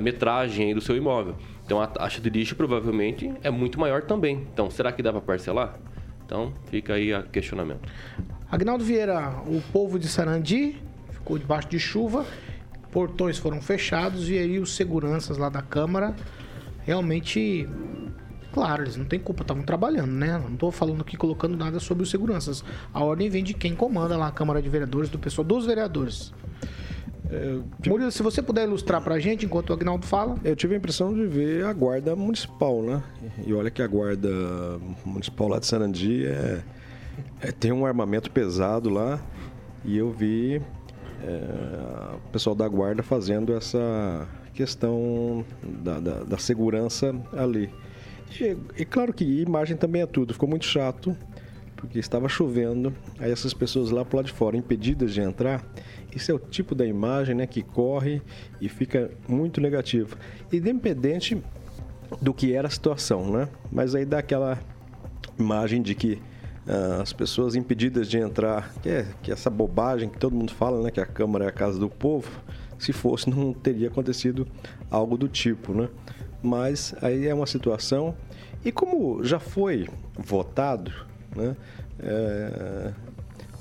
metragem 0.00 0.74
do 0.74 0.80
seu 0.80 0.96
imóvel. 0.96 1.36
Então, 1.64 1.80
a 1.80 1.86
taxa 1.86 2.20
de 2.20 2.30
lixo 2.30 2.56
provavelmente 2.56 3.32
é 3.42 3.50
muito 3.50 3.78
maior 3.78 4.02
também. 4.02 4.46
Então, 4.52 4.70
será 4.70 4.90
que 4.90 5.02
dá 5.02 5.12
para 5.12 5.20
parcelar? 5.20 5.78
Então, 6.24 6.52
fica 6.70 6.94
aí 6.94 7.12
a 7.12 7.22
questionamento. 7.22 7.88
Agnaldo 8.50 8.84
Vieira, 8.84 9.42
o 9.46 9.60
povo 9.72 9.98
de 9.98 10.08
Sarandi 10.08 10.76
ficou 11.10 11.38
debaixo 11.38 11.68
de 11.68 11.78
chuva, 11.78 12.24
portões 12.94 13.36
foram 13.36 13.60
fechados 13.60 14.30
e 14.30 14.38
aí 14.38 14.58
os 14.60 14.74
seguranças 14.76 15.36
lá 15.36 15.48
da 15.48 15.60
Câmara 15.60 16.14
realmente. 16.86 17.68
Claro, 18.52 18.84
eles 18.84 18.96
não 18.96 19.04
têm 19.04 19.18
culpa, 19.18 19.42
estavam 19.42 19.64
trabalhando, 19.64 20.12
né? 20.12 20.38
Não 20.38 20.52
estou 20.54 20.70
falando 20.70 21.00
aqui 21.00 21.16
colocando 21.16 21.56
nada 21.56 21.80
sobre 21.80 22.04
os 22.04 22.10
seguranças. 22.10 22.62
A 22.92 23.02
ordem 23.02 23.28
vem 23.28 23.42
de 23.42 23.52
quem 23.52 23.74
comanda 23.74 24.16
lá 24.16 24.28
a 24.28 24.30
Câmara 24.30 24.62
de 24.62 24.68
Vereadores, 24.68 25.10
do 25.10 25.18
pessoal 25.18 25.44
dos 25.44 25.66
vereadores. 25.66 26.32
Murilo, 27.84 28.12
se 28.12 28.22
você 28.22 28.40
puder 28.40 28.62
ilustrar 28.64 29.02
pra 29.02 29.18
gente 29.18 29.44
enquanto 29.44 29.70
o 29.70 29.72
Agnaldo 29.72 30.06
fala. 30.06 30.36
Eu 30.44 30.54
tive 30.54 30.74
a 30.74 30.78
impressão 30.78 31.12
de 31.12 31.26
ver 31.26 31.64
a 31.64 31.72
guarda 31.72 32.14
municipal, 32.14 32.80
né? 32.80 33.02
E 33.44 33.52
olha 33.52 33.72
que 33.72 33.82
a 33.82 33.88
guarda 33.88 34.28
municipal 35.04 35.48
lá 35.48 35.58
de 35.58 35.66
Sarandi 35.66 36.24
é, 36.24 36.62
é- 37.40 37.50
tem 37.50 37.72
um 37.72 37.84
armamento 37.84 38.30
pesado 38.30 38.88
lá 38.88 39.20
e 39.84 39.96
eu 39.98 40.12
vi 40.12 40.62
é, 41.22 42.16
o 42.16 42.28
pessoal 42.30 42.54
da 42.56 42.68
guarda 42.68 43.02
fazendo 43.02 43.54
essa 43.54 44.26
questão 44.52 45.44
da, 45.62 45.98
da- 46.00 46.24
da 46.24 46.38
segurança 46.38 47.14
ali. 47.32 47.70
E, 48.40 48.56
e 48.80 48.84
claro 48.84 49.12
que 49.12 49.24
imagem 49.42 49.76
também 49.76 50.02
é 50.02 50.06
tudo. 50.06 50.32
Ficou 50.32 50.48
muito 50.48 50.64
chato, 50.64 51.16
porque 51.76 51.98
estava 51.98 52.28
chovendo. 52.28 52.92
Aí 53.18 53.30
essas 53.30 53.52
pessoas 53.54 53.90
lá 53.90 54.04
pro 54.04 54.16
lado 54.16 54.26
de 54.26 54.32
fora, 54.32 54.56
impedidas 54.56 55.12
de 55.12 55.20
entrar. 55.20 55.64
Isso 56.14 56.30
é 56.30 56.34
o 56.34 56.38
tipo 56.38 56.74
da 56.74 56.86
imagem 56.86 57.34
né, 57.34 57.46
que 57.46 57.62
corre 57.62 58.22
e 58.60 58.68
fica 58.68 59.10
muito 59.28 59.60
negativo. 59.60 60.16
Independente 60.52 61.40
do 62.22 62.32
que 62.32 62.52
era 62.54 62.68
a 62.68 62.70
situação, 62.70 63.30
né? 63.32 63.48
Mas 63.72 63.94
aí 63.94 64.04
dá 64.04 64.18
aquela 64.18 64.58
imagem 65.38 65.82
de 65.82 65.94
que 65.94 66.20
as 67.00 67.12
pessoas 67.12 67.54
impedidas 67.54 68.08
de 68.08 68.18
entrar, 68.18 68.72
que 68.82 68.88
é, 68.88 69.06
que 69.22 69.30
é 69.30 69.34
essa 69.34 69.50
bobagem 69.50 70.08
que 70.08 70.18
todo 70.18 70.34
mundo 70.34 70.52
fala, 70.52 70.82
né? 70.82 70.90
Que 70.90 71.00
a 71.00 71.06
Câmara 71.06 71.44
é 71.44 71.48
a 71.48 71.52
casa 71.52 71.78
do 71.78 71.90
povo. 71.90 72.30
Se 72.78 72.92
fosse, 72.92 73.28
não 73.28 73.52
teria 73.52 73.88
acontecido 73.88 74.46
algo 74.90 75.16
do 75.16 75.28
tipo, 75.28 75.72
né? 75.74 75.88
Mas 76.42 76.94
aí 77.02 77.26
é 77.26 77.34
uma 77.34 77.46
situação. 77.46 78.14
E 78.64 78.72
como 78.72 79.22
já 79.22 79.38
foi 79.38 79.88
votado, 80.16 80.90
né? 81.36 81.54
É, 81.98 82.92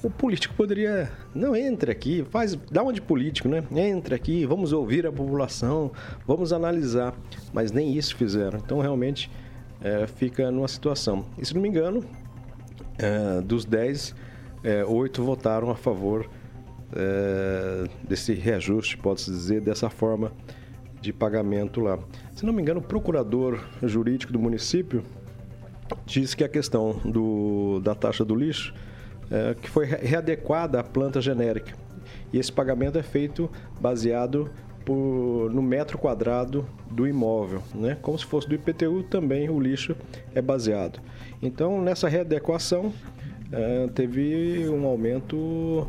o 0.02 0.10
político 0.10 0.54
poderia 0.56 1.10
não 1.34 1.56
entre 1.56 1.92
aqui, 1.92 2.26
faz, 2.30 2.56
dá 2.70 2.84
uma 2.84 2.92
de 2.92 3.02
político, 3.02 3.48
né? 3.48 3.64
Entra 3.72 4.16
aqui, 4.16 4.46
vamos 4.46 4.74
ouvir 4.74 5.06
a 5.06 5.12
população, 5.12 5.92
vamos 6.28 6.52
analisar, 6.52 7.14
mas 7.54 7.72
nem 7.72 7.96
isso 7.98 8.16
fizeram. 8.16 8.60
Então 8.60 8.80
realmente 8.80 9.30
é, 9.82 10.08
fica 10.08 10.52
numa 10.52 10.68
situação. 10.68 11.26
E 11.38 11.46
se 11.46 11.54
não 11.54 11.62
me 11.62 11.70
engano, 11.70 12.04
é, 12.98 13.42
dos 13.42 13.66
10, 13.66 14.16
é, 14.64 14.84
8 14.86 15.24
votaram 15.24 15.70
a 15.70 15.76
favor 15.76 16.30
é, 16.96 17.86
desse 18.08 18.34
reajuste, 18.34 18.98
pode-se 18.98 19.32
dizer, 19.32 19.62
dessa 19.62 19.90
forma 19.90 20.32
de 21.02 21.12
pagamento 21.12 21.82
lá. 21.82 22.00
Se 22.36 22.46
não 22.46 22.54
me 22.54 22.62
engano, 22.62 22.80
o 22.80 22.84
procurador 22.84 23.64
jurídico 23.82 24.32
do 24.32 24.40
município 24.40 25.04
disse 26.06 26.36
que 26.36 26.44
a 26.44 26.50
questão 26.50 27.02
do, 27.04 27.82
da 27.84 27.94
taxa 27.94 28.24
do 28.24 28.36
lixo 28.36 28.74
que 29.62 29.70
foi 29.70 29.86
readequada 29.86 30.80
à 30.80 30.84
planta 30.84 31.20
genérica. 31.20 31.74
E 32.32 32.38
esse 32.38 32.52
pagamento 32.52 33.00
é 33.00 33.04
feito 33.04 33.50
baseado 33.82 34.52
por, 34.84 35.52
no 35.52 35.62
metro 35.62 35.98
quadrado 35.98 36.68
do 36.90 37.08
imóvel, 37.08 37.62
né? 37.74 37.98
Como 38.02 38.18
se 38.18 38.26
fosse 38.26 38.48
do 38.48 38.56
IPTU, 38.56 39.04
também 39.04 39.50
o 39.50 39.60
lixo 39.60 39.96
é 40.36 40.42
baseado. 40.42 41.00
Então, 41.44 41.82
nessa 41.82 42.08
readequação, 42.08 42.94
é, 43.52 43.88
teve 43.94 44.66
um 44.70 44.86
aumento 44.86 45.86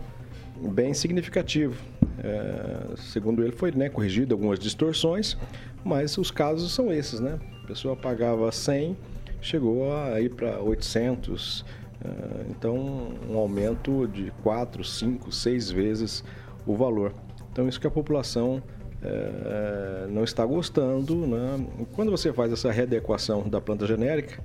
bem 0.73 0.92
significativo. 0.92 1.80
É, 2.18 2.96
segundo 2.96 3.40
ele, 3.40 3.52
foi 3.52 3.70
né, 3.70 3.88
corrigido 3.88 4.34
algumas 4.34 4.58
distorções, 4.58 5.37
mas 5.84 6.18
os 6.18 6.32
casos 6.32 6.75
são 6.75 6.92
esses, 6.92 7.20
né? 7.20 7.38
A 7.62 7.66
pessoa 7.68 7.94
pagava 7.94 8.50
100, 8.50 8.96
chegou 9.40 9.94
a 9.96 10.20
ir 10.20 10.34
para 10.34 10.61
800, 10.61 11.64
é, 12.04 12.08
então 12.50 13.12
um 13.30 13.38
aumento 13.38 14.08
de 14.08 14.32
4, 14.42 14.82
5, 14.82 15.30
6 15.30 15.70
vezes 15.70 16.25
o 16.66 16.75
valor. 16.75 17.14
Então 17.52 17.68
isso 17.68 17.80
que 17.80 17.87
a 17.87 17.90
população 17.90 18.61
não 20.08 20.25
está 20.25 20.46
gostando. 20.46 21.14
Né? 21.26 21.66
Quando 21.92 22.11
você 22.11 22.32
faz 22.32 22.50
essa 22.50 22.73
readequação 22.73 23.46
da 23.46 23.61
planta 23.61 23.87
genérica, 23.87 24.42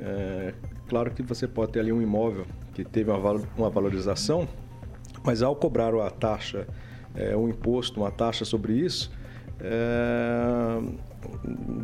é, 0.00 0.54
claro 0.88 1.10
que 1.10 1.22
você 1.22 1.46
pode 1.46 1.72
ter 1.72 1.80
ali 1.80 1.92
um 1.92 2.00
imóvel 2.00 2.46
que 2.72 2.84
teve 2.84 3.10
uma 3.10 3.70
valorização, 3.70 4.48
mas 5.24 5.42
ao 5.42 5.54
cobrar 5.54 5.94
a 5.94 6.10
taxa, 6.10 6.66
é, 7.14 7.36
um 7.36 7.48
imposto, 7.48 8.00
uma 8.00 8.10
taxa 8.10 8.44
sobre 8.44 8.72
isso, 8.72 9.12
é, 9.60 10.80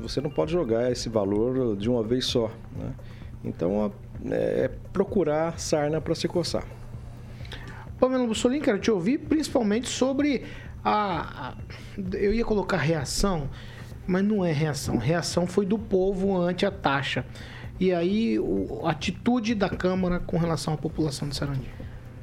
você 0.01 0.21
não 0.21 0.31
pode 0.31 0.53
jogar 0.53 0.91
esse 0.91 1.09
valor 1.09 1.77
de 1.77 1.91
uma 1.91 2.03
vez 2.03 2.25
só. 2.25 2.51
Né? 2.77 2.95
Então, 3.45 3.93
é, 4.31 4.65
é 4.65 4.71
procurar 4.93 5.59
sarna 5.59 6.01
para 6.01 6.15
se 6.15 6.27
coçar. 6.27 6.65
Pamela 7.99 8.27
Bussolini, 8.27 8.63
quero 8.63 8.79
te 8.79 8.91
ouvir 8.91 9.19
principalmente 9.19 9.89
sobre 9.89 10.45
a, 10.85 11.49
a, 11.49 11.55
Eu 12.15 12.33
ia 12.33 12.45
colocar 12.45 12.77
reação, 12.77 13.49
mas 14.07 14.25
não 14.25 14.45
é 14.45 14.53
reação. 14.53 14.97
Reação 14.97 15.47
foi 15.47 15.67
do 15.67 15.79
povo 15.79 16.37
ante 16.39 16.65
a 16.67 16.71
taxa. 16.71 17.25
E 17.79 17.93
aí, 17.93 18.39
o, 18.39 18.83
a 18.85 18.91
atitude 18.91 19.55
da 19.55 19.69
Câmara 19.69 20.19
com 20.19 20.39
relação 20.39 20.75
à 20.75 20.77
população 20.77 21.29
de 21.29 21.37
Sarandi. 21.37 21.71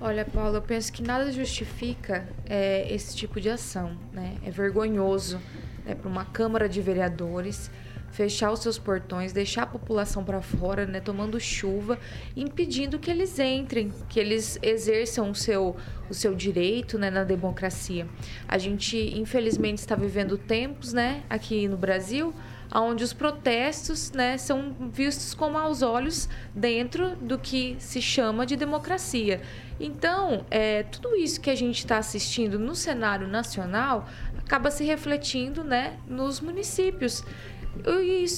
Olha, 0.02 0.26
Paulo, 0.26 0.58
eu 0.58 0.62
penso 0.62 0.92
que 0.92 1.02
nada 1.02 1.32
justifica 1.32 2.28
é, 2.46 2.94
esse 2.94 3.16
tipo 3.16 3.40
de 3.40 3.50
ação. 3.50 3.96
Né? 4.12 4.36
É 4.44 4.52
vergonhoso 4.52 5.40
né, 5.86 5.96
para 5.96 6.10
uma 6.10 6.26
Câmara 6.26 6.68
de 6.68 6.82
Vereadores 6.82 7.72
fechar 8.14 8.52
os 8.52 8.60
seus 8.60 8.78
portões, 8.78 9.34
deixar 9.34 9.64
a 9.64 9.66
população 9.66 10.24
para 10.24 10.40
fora, 10.40 10.86
né, 10.86 11.00
tomando 11.00 11.40
chuva, 11.40 11.98
impedindo 12.36 13.00
que 13.00 13.10
eles 13.10 13.40
entrem, 13.40 13.92
que 14.08 14.20
eles 14.20 14.60
exerçam 14.62 15.32
o 15.32 15.36
seu, 15.36 15.76
o 16.08 16.14
seu 16.14 16.36
direito 16.36 17.00
né, 17.00 17.10
na 17.10 17.24
democracia. 17.24 18.08
A 18.48 18.60
gente, 18.60 18.98
infelizmente, 19.20 19.80
está 19.80 19.96
vivendo 19.96 20.38
tempos 20.38 20.94
né, 20.94 21.24
aqui 21.28 21.68
no 21.68 21.76
Brasil 21.76 22.34
onde 22.82 23.04
os 23.04 23.14
protestos 23.14 24.12
né, 24.12 24.38
são 24.38 24.76
vistos 24.92 25.34
com 25.34 25.50
maus 25.50 25.82
olhos 25.82 26.28
dentro 26.56 27.16
do 27.18 27.38
que 27.38 27.76
se 27.80 28.02
chama 28.02 28.46
de 28.46 28.56
democracia. 28.56 29.42
Então, 29.80 30.46
é, 30.50 30.84
tudo 30.84 31.16
isso 31.16 31.40
que 31.40 31.50
a 31.50 31.56
gente 31.56 31.80
está 31.80 31.98
assistindo 31.98 32.58
no 32.58 32.76
cenário 32.76 33.28
nacional 33.28 34.08
acaba 34.38 34.72
se 34.72 34.84
refletindo 34.84 35.64
né, 35.64 35.98
nos 36.08 36.40
municípios. 36.40 37.24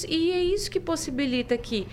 E 0.08 0.32
é 0.32 0.42
isso 0.42 0.70
que 0.70 0.80
possibilita 0.80 1.56
que 1.56 1.86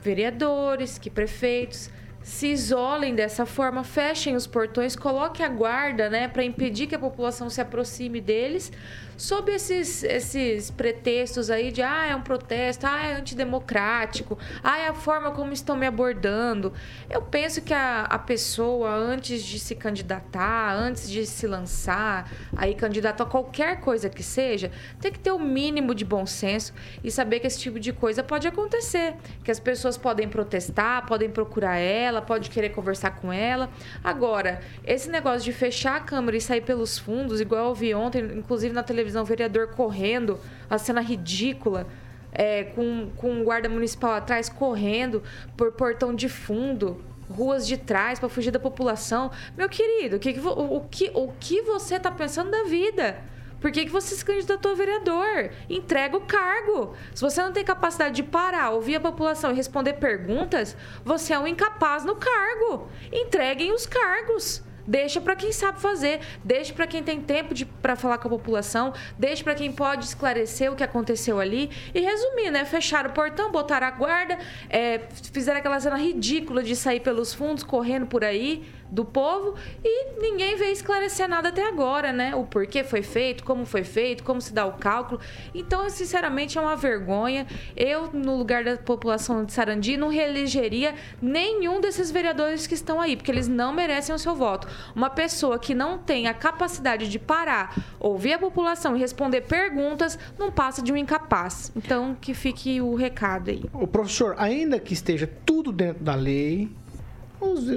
vereadores, 0.00 0.98
que 0.98 1.10
prefeitos 1.10 1.90
se 2.24 2.46
isolem 2.48 3.14
dessa 3.14 3.44
forma, 3.44 3.84
fechem 3.84 4.34
os 4.34 4.46
portões, 4.46 4.96
coloquem 4.96 5.44
a 5.44 5.48
guarda, 5.48 6.08
né, 6.08 6.26
para 6.26 6.42
impedir 6.42 6.86
que 6.86 6.94
a 6.94 6.98
população 6.98 7.50
se 7.50 7.60
aproxime 7.60 8.18
deles, 8.18 8.72
sob 9.16 9.52
esses, 9.52 10.02
esses 10.02 10.70
pretextos 10.70 11.50
aí 11.50 11.70
de 11.70 11.82
ah, 11.82 12.06
é 12.06 12.16
um 12.16 12.22
protesto, 12.22 12.86
ah, 12.86 13.06
é 13.06 13.14
antidemocrático, 13.14 14.38
ah, 14.62 14.78
é 14.78 14.88
a 14.88 14.94
forma 14.94 15.30
como 15.30 15.52
estão 15.52 15.76
me 15.76 15.86
abordando. 15.86 16.72
Eu 17.08 17.22
penso 17.22 17.62
que 17.62 17.72
a, 17.72 18.02
a 18.02 18.18
pessoa, 18.18 18.90
antes 18.94 19.42
de 19.42 19.58
se 19.58 19.74
candidatar, 19.74 20.74
antes 20.74 21.08
de 21.08 21.26
se 21.26 21.46
lançar, 21.46 22.30
aí 22.56 22.74
candidato 22.74 23.22
a 23.22 23.26
qualquer 23.26 23.80
coisa 23.80 24.08
que 24.08 24.22
seja, 24.22 24.70
tem 25.00 25.12
que 25.12 25.18
ter 25.18 25.32
o 25.32 25.38
mínimo 25.38 25.94
de 25.94 26.04
bom 26.04 26.26
senso 26.26 26.72
e 27.02 27.10
saber 27.10 27.40
que 27.40 27.46
esse 27.46 27.58
tipo 27.58 27.78
de 27.78 27.92
coisa 27.92 28.22
pode 28.22 28.46
acontecer, 28.46 29.14
que 29.42 29.50
as 29.50 29.60
pessoas 29.60 29.96
podem 29.96 30.28
protestar, 30.28 31.06
podem 31.06 31.30
procurar 31.30 31.76
ela, 31.78 32.20
pode 32.20 32.50
querer 32.50 32.70
conversar 32.70 33.12
com 33.12 33.32
ela. 33.32 33.70
Agora, 34.02 34.60
esse 34.84 35.08
negócio 35.08 35.42
de 35.42 35.52
fechar 35.52 35.96
a 35.96 36.00
câmera 36.00 36.36
e 36.36 36.40
sair 36.40 36.60
pelos 36.60 36.98
fundos, 36.98 37.40
igual 37.40 37.68
eu 37.68 37.74
vi 37.74 37.94
ontem, 37.94 38.22
inclusive 38.36 38.74
na 38.74 38.82
televisão, 38.82 39.03
televisão 39.04 39.24
vereador 39.24 39.68
correndo, 39.68 40.40
a 40.68 40.78
cena 40.78 41.00
ridícula, 41.00 41.86
é, 42.32 42.64
com, 42.64 43.10
com 43.16 43.30
um 43.30 43.44
guarda 43.44 43.68
municipal 43.68 44.12
atrás 44.12 44.48
correndo 44.48 45.22
por 45.56 45.72
portão 45.72 46.14
de 46.14 46.28
fundo, 46.28 47.04
ruas 47.30 47.66
de 47.66 47.76
trás 47.76 48.18
para 48.18 48.28
fugir 48.28 48.50
da 48.50 48.58
população. 48.58 49.30
Meu 49.56 49.68
querido, 49.68 50.16
o 50.16 50.18
que, 50.18 50.30
o, 50.30 50.76
o, 50.76 50.80
que, 50.90 51.10
o 51.14 51.32
que 51.38 51.62
você 51.62 51.96
está 51.96 52.10
pensando 52.10 52.50
da 52.50 52.64
vida? 52.64 53.16
Por 53.60 53.70
que, 53.70 53.84
que 53.84 53.90
você 53.90 54.14
se 54.14 54.24
candidatou 54.24 54.72
a 54.72 54.74
vereador? 54.74 55.50
Entrega 55.70 56.16
o 56.16 56.22
cargo. 56.22 56.94
Se 57.14 57.22
você 57.22 57.40
não 57.40 57.52
tem 57.52 57.64
capacidade 57.64 58.14
de 58.14 58.22
parar, 58.22 58.70
ouvir 58.70 58.96
a 58.96 59.00
população 59.00 59.52
e 59.52 59.54
responder 59.54 59.94
perguntas, 59.94 60.76
você 61.02 61.32
é 61.32 61.38
um 61.38 61.46
incapaz 61.46 62.04
no 62.04 62.16
cargo. 62.16 62.88
Entreguem 63.10 63.72
os 63.72 63.86
cargos. 63.86 64.62
Deixa 64.86 65.20
para 65.20 65.34
quem 65.34 65.52
sabe 65.52 65.80
fazer, 65.80 66.20
deixa 66.42 66.72
para 66.74 66.86
quem 66.86 67.02
tem 67.02 67.20
tempo 67.20 67.54
para 67.80 67.96
falar 67.96 68.18
com 68.18 68.28
a 68.28 68.30
população, 68.30 68.92
deixa 69.18 69.42
para 69.42 69.54
quem 69.54 69.72
pode 69.72 70.04
esclarecer 70.04 70.70
o 70.70 70.76
que 70.76 70.82
aconteceu 70.82 71.40
ali. 71.40 71.70
E 71.94 72.00
resumir, 72.00 72.50
né? 72.50 72.64
Fecharam 72.64 73.10
o 73.10 73.12
portão, 73.12 73.50
botaram 73.50 73.86
a 73.86 73.90
guarda, 73.90 74.38
é, 74.68 75.00
fizeram 75.32 75.58
aquela 75.58 75.80
cena 75.80 75.96
ridícula 75.96 76.62
de 76.62 76.76
sair 76.76 77.00
pelos 77.00 77.32
fundos 77.32 77.62
correndo 77.62 78.06
por 78.06 78.24
aí, 78.24 78.64
do 78.90 79.04
povo 79.04 79.54
e 79.82 80.20
ninguém 80.20 80.56
veio 80.56 80.72
esclarecer 80.72 81.28
nada 81.28 81.48
até 81.48 81.66
agora, 81.66 82.12
né? 82.12 82.34
O 82.34 82.44
porquê 82.44 82.84
foi 82.84 83.02
feito, 83.02 83.44
como 83.44 83.64
foi 83.66 83.84
feito, 83.84 84.22
como 84.22 84.40
se 84.40 84.52
dá 84.52 84.64
o 84.66 84.72
cálculo. 84.72 85.20
Então, 85.54 85.88
sinceramente, 85.90 86.58
é 86.58 86.60
uma 86.60 86.76
vergonha. 86.76 87.46
Eu, 87.76 88.10
no 88.12 88.36
lugar 88.36 88.64
da 88.64 88.76
população 88.76 89.44
de 89.44 89.52
Sarandi, 89.52 89.96
não 89.96 90.08
reelegeria 90.08 90.94
nenhum 91.20 91.80
desses 91.80 92.10
vereadores 92.10 92.66
que 92.66 92.74
estão 92.74 93.00
aí, 93.00 93.16
porque 93.16 93.30
eles 93.30 93.48
não 93.48 93.72
merecem 93.72 94.14
o 94.14 94.18
seu 94.18 94.34
voto. 94.34 94.68
Uma 94.94 95.10
pessoa 95.10 95.58
que 95.58 95.74
não 95.74 95.98
tem 95.98 96.26
a 96.26 96.34
capacidade 96.34 97.08
de 97.08 97.18
parar, 97.18 97.76
ouvir 97.98 98.34
a 98.34 98.38
população 98.38 98.96
e 98.96 99.00
responder 99.00 99.42
perguntas, 99.42 100.18
não 100.38 100.50
passa 100.50 100.82
de 100.82 100.92
um 100.92 100.96
incapaz. 100.96 101.72
Então, 101.76 102.16
que 102.20 102.34
fique 102.34 102.80
o 102.80 102.94
recado 102.94 103.50
aí. 103.50 103.64
O 103.72 103.86
professor, 103.86 104.34
ainda 104.38 104.78
que 104.78 104.92
esteja 104.92 105.28
tudo 105.44 105.72
dentro 105.72 106.02
da 106.04 106.14
lei, 106.14 106.70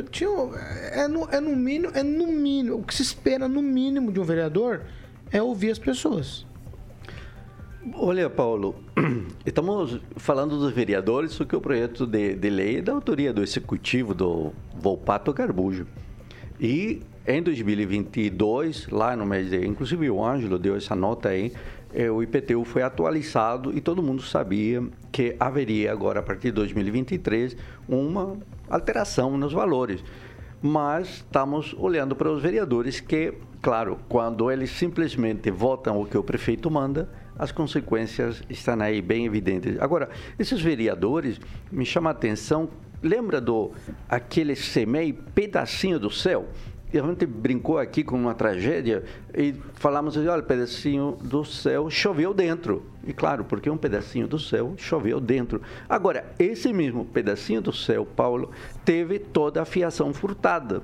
tinha, 0.10 0.30
é, 0.92 1.08
no, 1.08 1.28
é 1.32 1.40
no 1.40 1.56
mínimo, 1.56 1.92
é 1.96 2.04
no 2.04 2.28
mínimo, 2.28 2.78
o 2.78 2.84
que 2.84 2.94
se 2.94 3.02
espera 3.02 3.48
no 3.48 3.62
mínimo 3.62 4.12
de 4.12 4.20
um 4.20 4.24
vereador 4.24 4.82
é 5.32 5.42
ouvir 5.42 5.72
as 5.72 5.80
pessoas. 5.80 6.46
Olha, 7.94 8.30
Paulo, 8.30 8.76
estamos 9.46 10.00
falando 10.18 10.58
dos 10.58 10.74
vereadores, 10.74 11.36
porque 11.36 11.56
o 11.56 11.62
projeto 11.62 12.06
de, 12.06 12.36
de 12.36 12.50
lei 12.50 12.78
é 12.78 12.82
da 12.82 12.92
autoria 12.92 13.32
do 13.32 13.42
executivo 13.42 14.14
do 14.14 14.52
Volpato 14.76 15.32
Garbujo. 15.32 15.88
E 16.60 17.02
em 17.26 17.42
2022, 17.42 18.88
lá 18.90 19.16
no 19.16 19.26
mês 19.26 19.50
de. 19.50 19.66
Inclusive 19.66 20.10
o 20.10 20.24
Ângelo 20.24 20.58
deu 20.58 20.76
essa 20.76 20.96
nota 20.96 21.30
aí, 21.30 21.54
eh, 21.94 22.10
o 22.10 22.22
IPTU 22.24 22.64
foi 22.64 22.82
atualizado 22.82 23.76
e 23.78 23.82
todo 23.82 24.02
mundo 24.02 24.22
sabia 24.22 24.84
que 25.12 25.36
haveria 25.40 25.92
agora, 25.92 26.20
a 26.20 26.24
partir 26.24 26.48
de 26.48 26.54
2023, 26.54 27.56
uma 27.88 28.38
alteração 28.70 29.38
nos 29.38 29.54
valores. 29.54 30.04
Mas 30.62 31.08
estamos 31.18 31.76
olhando 31.78 32.16
para 32.16 32.32
os 32.32 32.42
vereadores 32.42 33.00
que, 33.00 33.34
claro, 33.62 34.00
quando 34.10 34.50
eles 34.50 34.72
simplesmente 34.72 35.52
votam 35.52 36.02
o 36.02 36.06
que 36.06 36.18
o 36.18 36.24
prefeito 36.24 36.70
manda, 36.72 37.10
as 37.38 37.52
consequências 37.52 38.42
estão 38.50 38.82
aí 38.82 39.02
bem 39.02 39.26
evidentes. 39.26 39.80
Agora, 39.80 40.10
esses 40.40 40.60
vereadores 40.60 41.40
me 41.72 41.86
chama 41.86 42.10
a 42.10 42.12
atenção. 42.12 42.70
Lembra 43.04 43.40
do 43.40 43.72
aquele 44.10 44.56
semei 44.56 45.14
pedacinho 45.14 46.00
do 46.00 46.10
céu? 46.10 46.48
E 46.98 47.26
brincou 47.26 47.78
aqui 47.78 48.04
com 48.04 48.16
uma 48.16 48.34
tragédia 48.34 49.04
e 49.36 49.54
falamos 49.76 50.18
assim, 50.18 50.28
olha, 50.28 50.42
pedacinho 50.42 51.18
do 51.22 51.44
céu 51.46 51.90
choveu 51.90 52.34
dentro. 52.34 52.84
E 53.06 53.14
claro, 53.14 53.46
porque 53.46 53.70
um 53.70 53.78
pedacinho 53.78 54.28
do 54.28 54.40
céu 54.40 54.74
choveu 54.78 55.20
dentro. 55.20 55.62
Agora, 55.88 56.26
esse 56.40 56.74
mesmo 56.74 57.06
pedacinho 57.06 57.62
do 57.62 57.72
céu, 57.72 58.06
Paulo, 58.06 58.52
teve 58.84 59.20
toda 59.20 59.62
a 59.62 59.66
fiação 59.66 60.14
furtada. 60.14 60.82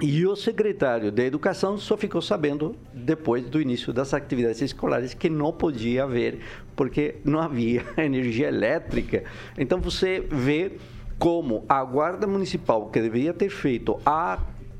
E 0.00 0.24
o 0.24 0.36
secretário 0.36 1.10
da 1.10 1.24
Educação 1.24 1.76
só 1.76 1.96
ficou 1.96 2.22
sabendo 2.22 2.76
depois 2.94 3.44
do 3.44 3.60
início 3.60 3.92
das 3.92 4.14
atividades 4.14 4.62
escolares 4.62 5.12
que 5.12 5.28
não 5.28 5.52
podia 5.52 6.04
haver, 6.04 6.38
porque 6.76 7.16
não 7.24 7.40
havia 7.40 7.84
energia 7.98 8.46
elétrica. 8.46 9.24
Então 9.56 9.80
você 9.80 10.20
vê 10.20 10.72
como 11.18 11.64
a 11.68 11.82
Guarda 11.82 12.28
Municipal, 12.28 12.90
que 12.90 13.00
deveria 13.00 13.34
ter 13.34 13.50
feito 13.50 13.98
a 14.06 14.38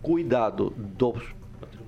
cuidado 0.08 0.72
dos 0.74 1.22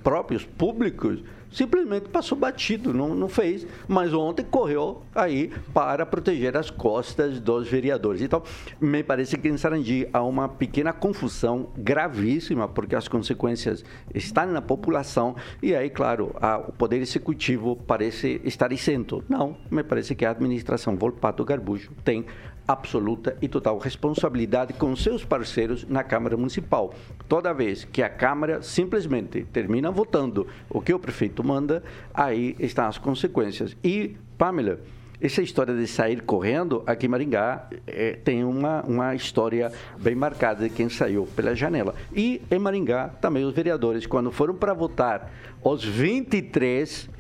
próprios 0.04 0.44
públicos, 0.44 1.22
simplesmente 1.50 2.10
passou 2.10 2.36
batido, 2.36 2.92
não, 2.92 3.14
não 3.14 3.30
fez, 3.30 3.66
mas 3.88 4.12
ontem 4.12 4.44
correu 4.44 5.02
aí 5.14 5.50
para 5.72 6.04
proteger 6.04 6.54
as 6.54 6.68
costas 6.68 7.40
dos 7.40 7.66
vereadores. 7.66 8.20
Então, 8.20 8.42
me 8.78 9.02
parece 9.02 9.38
que 9.38 9.48
em 9.48 9.56
Sarandi 9.56 10.06
há 10.12 10.22
uma 10.22 10.50
pequena 10.50 10.92
confusão 10.92 11.68
gravíssima, 11.78 12.68
porque 12.68 12.94
as 12.94 13.08
consequências 13.08 13.82
estão 14.14 14.46
na 14.46 14.60
população, 14.60 15.34
e 15.62 15.74
aí, 15.74 15.88
claro, 15.88 16.36
a, 16.40 16.58
o 16.58 16.72
Poder 16.72 17.00
Executivo 17.00 17.74
parece 17.74 18.38
estar 18.44 18.70
isento. 18.70 19.24
Não, 19.30 19.56
me 19.70 19.82
parece 19.82 20.14
que 20.14 20.26
a 20.26 20.30
administração 20.30 20.94
Volpato 20.94 21.42
Garbujo 21.42 21.90
tem 22.04 22.26
absoluta 22.70 23.36
e 23.42 23.48
total 23.48 23.78
responsabilidade 23.78 24.72
com 24.74 24.94
seus 24.94 25.24
parceiros 25.24 25.84
na 25.88 26.04
Câmara 26.04 26.36
Municipal. 26.36 26.94
Toda 27.28 27.52
vez 27.52 27.84
que 27.84 28.00
a 28.00 28.08
Câmara 28.08 28.62
simplesmente 28.62 29.44
termina 29.52 29.90
votando 29.90 30.46
o 30.68 30.80
que 30.80 30.94
o 30.94 30.98
prefeito 30.98 31.42
manda, 31.42 31.82
aí 32.14 32.54
estão 32.60 32.86
as 32.86 32.96
consequências. 32.96 33.76
E, 33.82 34.16
Pamela, 34.38 34.78
essa 35.20 35.42
história 35.42 35.74
de 35.74 35.86
sair 35.86 36.22
correndo, 36.22 36.82
aqui 36.86 37.06
em 37.06 37.08
Maringá, 37.08 37.68
é, 37.86 38.12
tem 38.12 38.44
uma, 38.44 38.82
uma 38.82 39.14
história 39.14 39.72
bem 40.00 40.14
marcada 40.14 40.68
de 40.68 40.74
quem 40.74 40.88
saiu 40.88 41.28
pela 41.36 41.54
janela. 41.54 41.94
E 42.14 42.40
em 42.50 42.58
Maringá, 42.58 43.08
também 43.20 43.44
os 43.44 43.52
vereadores, 43.52 44.06
quando 44.06 44.30
foram 44.30 44.54
para 44.54 44.72
votar, 44.72 45.30
os 45.62 45.84
23 45.84 47.10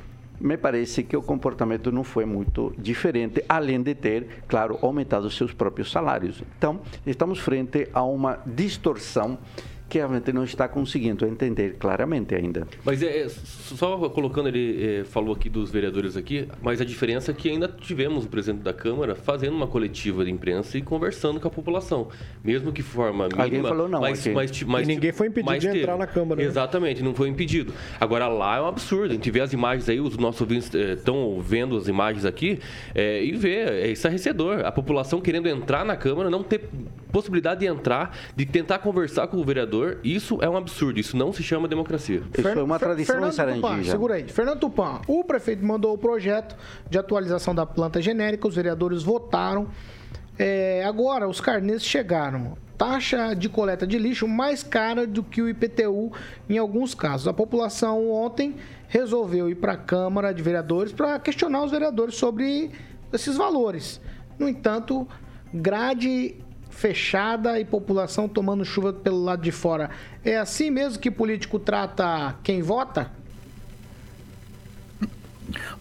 me 0.40 0.56
parece 0.56 1.04
que 1.04 1.16
o 1.16 1.22
comportamento 1.22 1.92
não 1.92 2.02
foi 2.02 2.24
muito 2.24 2.72
diferente, 2.78 3.44
além 3.48 3.82
de 3.82 3.94
ter, 3.94 4.42
claro, 4.48 4.78
aumentado 4.80 5.30
seus 5.30 5.52
próprios 5.52 5.90
salários. 5.90 6.42
Então, 6.56 6.80
estamos 7.06 7.38
frente 7.38 7.88
a 7.92 8.02
uma 8.02 8.40
distorção 8.46 9.38
que 9.90 9.98
a 9.98 10.06
gente 10.06 10.32
não 10.32 10.44
está 10.44 10.68
conseguindo 10.68 11.26
entender 11.26 11.74
claramente 11.76 12.32
ainda. 12.32 12.66
Mas 12.84 13.02
é, 13.02 13.28
só 13.28 14.08
colocando, 14.08 14.48
ele 14.48 15.00
é, 15.00 15.04
falou 15.04 15.34
aqui 15.34 15.50
dos 15.50 15.70
vereadores 15.70 16.16
aqui, 16.16 16.46
mas 16.62 16.80
a 16.80 16.84
diferença 16.84 17.32
é 17.32 17.34
que 17.34 17.50
ainda 17.50 17.66
tivemos 17.66 18.24
o 18.24 18.28
presidente 18.28 18.62
da 18.62 18.72
Câmara 18.72 19.16
fazendo 19.16 19.56
uma 19.56 19.66
coletiva 19.66 20.24
de 20.24 20.30
imprensa 20.30 20.78
e 20.78 20.82
conversando 20.82 21.40
com 21.40 21.48
a 21.48 21.50
população, 21.50 22.08
mesmo 22.44 22.72
que 22.72 22.82
forma 22.82 23.24
mínima. 23.24 23.42
Alguém 23.42 23.62
falou 23.62 23.88
não, 23.88 24.00
mas, 24.00 24.20
okay. 24.20 24.32
mas, 24.32 24.62
mas, 24.62 24.88
e 24.88 24.92
ninguém 24.92 25.12
foi 25.12 25.26
impedido 25.26 25.58
de 25.58 25.66
teve. 25.66 25.80
entrar 25.80 25.98
na 25.98 26.06
Câmara. 26.06 26.40
Né? 26.40 26.46
Exatamente, 26.46 27.02
não 27.02 27.12
foi 27.12 27.28
impedido. 27.28 27.74
Agora 27.98 28.28
lá 28.28 28.58
é 28.58 28.60
um 28.60 28.66
absurdo, 28.66 29.10
a 29.10 29.14
gente 29.14 29.30
vê 29.30 29.40
as 29.40 29.52
imagens 29.52 29.88
aí, 29.88 30.00
os 30.00 30.16
nossos 30.16 30.40
ouvintes 30.40 30.72
estão 30.72 31.36
é, 31.36 31.42
vendo 31.42 31.76
as 31.76 31.88
imagens 31.88 32.24
aqui 32.24 32.60
é, 32.94 33.24
e 33.24 33.32
vê, 33.32 33.56
é 33.56 33.88
estarrecedor. 33.90 34.64
A 34.64 34.70
população 34.70 35.20
querendo 35.20 35.48
entrar 35.48 35.84
na 35.84 35.96
Câmara, 35.96 36.30
não 36.30 36.44
ter 36.44 36.68
possibilidade 37.10 37.60
de 37.60 37.66
entrar, 37.66 38.16
de 38.36 38.46
tentar 38.46 38.78
conversar 38.78 39.26
com 39.26 39.36
o 39.36 39.44
vereador 39.44 39.79
isso 40.02 40.38
é 40.42 40.48
um 40.48 40.56
absurdo, 40.56 40.98
isso 40.98 41.16
não 41.16 41.32
se 41.32 41.42
chama 41.42 41.68
democracia. 41.68 42.22
Isso 42.36 42.48
é 42.48 42.62
uma 42.62 42.78
tradição 42.78 43.14
Fernando 43.14 43.32
em 43.32 43.34
Sarandi 43.34 43.60
Tupan, 43.60 43.82
já. 43.82 43.92
Segura 43.92 44.14
aí. 44.14 44.28
Fernando 44.28 44.58
Tupan, 44.58 45.00
o 45.06 45.24
prefeito 45.24 45.64
mandou 45.64 45.94
o 45.94 45.98
projeto 45.98 46.56
de 46.88 46.98
atualização 46.98 47.54
da 47.54 47.66
planta 47.66 48.00
genérica, 48.00 48.46
os 48.48 48.54
vereadores 48.54 49.02
votaram. 49.02 49.68
É, 50.38 50.84
agora, 50.84 51.28
os 51.28 51.40
carnês 51.40 51.84
chegaram. 51.84 52.56
Taxa 52.78 53.34
de 53.34 53.48
coleta 53.48 53.86
de 53.86 53.98
lixo 53.98 54.26
mais 54.26 54.62
cara 54.62 55.06
do 55.06 55.22
que 55.22 55.42
o 55.42 55.48
IPTU 55.48 56.12
em 56.48 56.56
alguns 56.56 56.94
casos. 56.94 57.28
A 57.28 57.32
população 57.32 58.10
ontem 58.10 58.56
resolveu 58.88 59.50
ir 59.50 59.56
para 59.56 59.74
a 59.74 59.76
Câmara 59.76 60.32
de 60.32 60.42
Vereadores 60.42 60.92
para 60.92 61.18
questionar 61.18 61.62
os 61.62 61.70
vereadores 61.70 62.14
sobre 62.14 62.70
esses 63.12 63.36
valores. 63.36 64.00
No 64.38 64.48
entanto, 64.48 65.06
grade 65.52 66.36
fechada 66.80 67.60
e 67.60 67.64
população 67.64 68.26
tomando 68.26 68.64
chuva 68.64 68.90
pelo 68.90 69.22
lado 69.22 69.42
de 69.42 69.52
fora. 69.52 69.90
É 70.24 70.38
assim 70.38 70.70
mesmo 70.70 70.98
que 70.98 71.10
político 71.10 71.58
trata 71.58 72.34
quem 72.42 72.62
vota? 72.62 73.12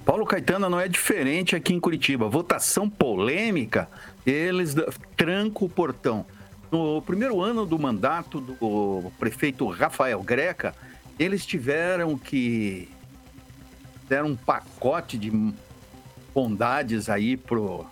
Paulo 0.03 0.25
Caetano 0.25 0.69
não 0.69 0.79
é 0.79 0.89
diferente 0.89 1.55
aqui 1.55 1.73
em 1.73 1.79
Curitiba. 1.79 2.27
Votação 2.27 2.89
polêmica, 2.89 3.87
eles 4.25 4.75
trancam 5.15 5.67
o 5.67 5.69
portão. 5.69 6.25
No 6.69 7.01
primeiro 7.01 7.41
ano 7.41 7.65
do 7.65 7.79
mandato 7.79 8.41
do 8.41 9.09
prefeito 9.17 9.65
Rafael 9.67 10.21
Greca, 10.21 10.75
eles 11.17 11.45
tiveram 11.45 12.17
que 12.17 12.89
deram 14.09 14.29
um 14.29 14.35
pacote 14.35 15.17
de 15.17 15.31
bondades 16.33 17.09
aí 17.09 17.37
para 17.37 17.85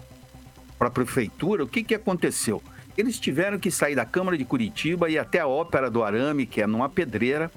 a 0.82 0.90
prefeitura. 0.90 1.64
O 1.64 1.68
que, 1.68 1.84
que 1.84 1.96
aconteceu? 1.96 2.62
Eles 2.98 3.20
tiveram 3.20 3.60
que 3.60 3.70
sair 3.70 3.96
da 3.96 4.06
Câmara 4.06 4.38
de 4.38 4.44
Curitiba 4.44 5.10
e 5.10 5.20
até 5.20 5.40
a 5.40 5.48
Ópera 5.48 5.90
do 5.90 6.04
Arame, 6.04 6.46
que 6.46 6.62
é 6.62 6.68
numa 6.68 6.90
pedreira. 6.90 7.52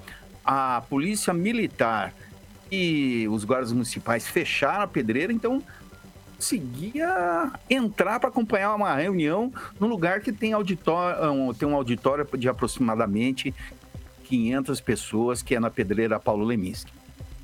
A 0.45 0.83
Polícia 0.87 1.33
Militar 1.33 2.13
e 2.71 3.27
os 3.29 3.43
guardas 3.43 3.71
municipais 3.71 4.27
fecharam 4.27 4.83
a 4.83 4.87
pedreira, 4.87 5.33
então 5.33 5.61
conseguia 6.35 7.51
entrar 7.69 8.19
para 8.19 8.29
acompanhar 8.29 8.73
uma 8.73 8.95
reunião 8.95 9.53
no 9.79 9.87
lugar 9.87 10.21
que 10.21 10.31
tem, 10.31 10.53
auditório, 10.53 11.53
tem 11.53 11.67
um 11.67 11.75
auditório 11.75 12.27
de 12.35 12.49
aproximadamente 12.49 13.53
500 14.23 14.81
pessoas, 14.81 15.41
que 15.43 15.53
é 15.53 15.59
na 15.59 15.69
pedreira 15.69 16.19
Paulo 16.19 16.43
Leminski. 16.43 16.91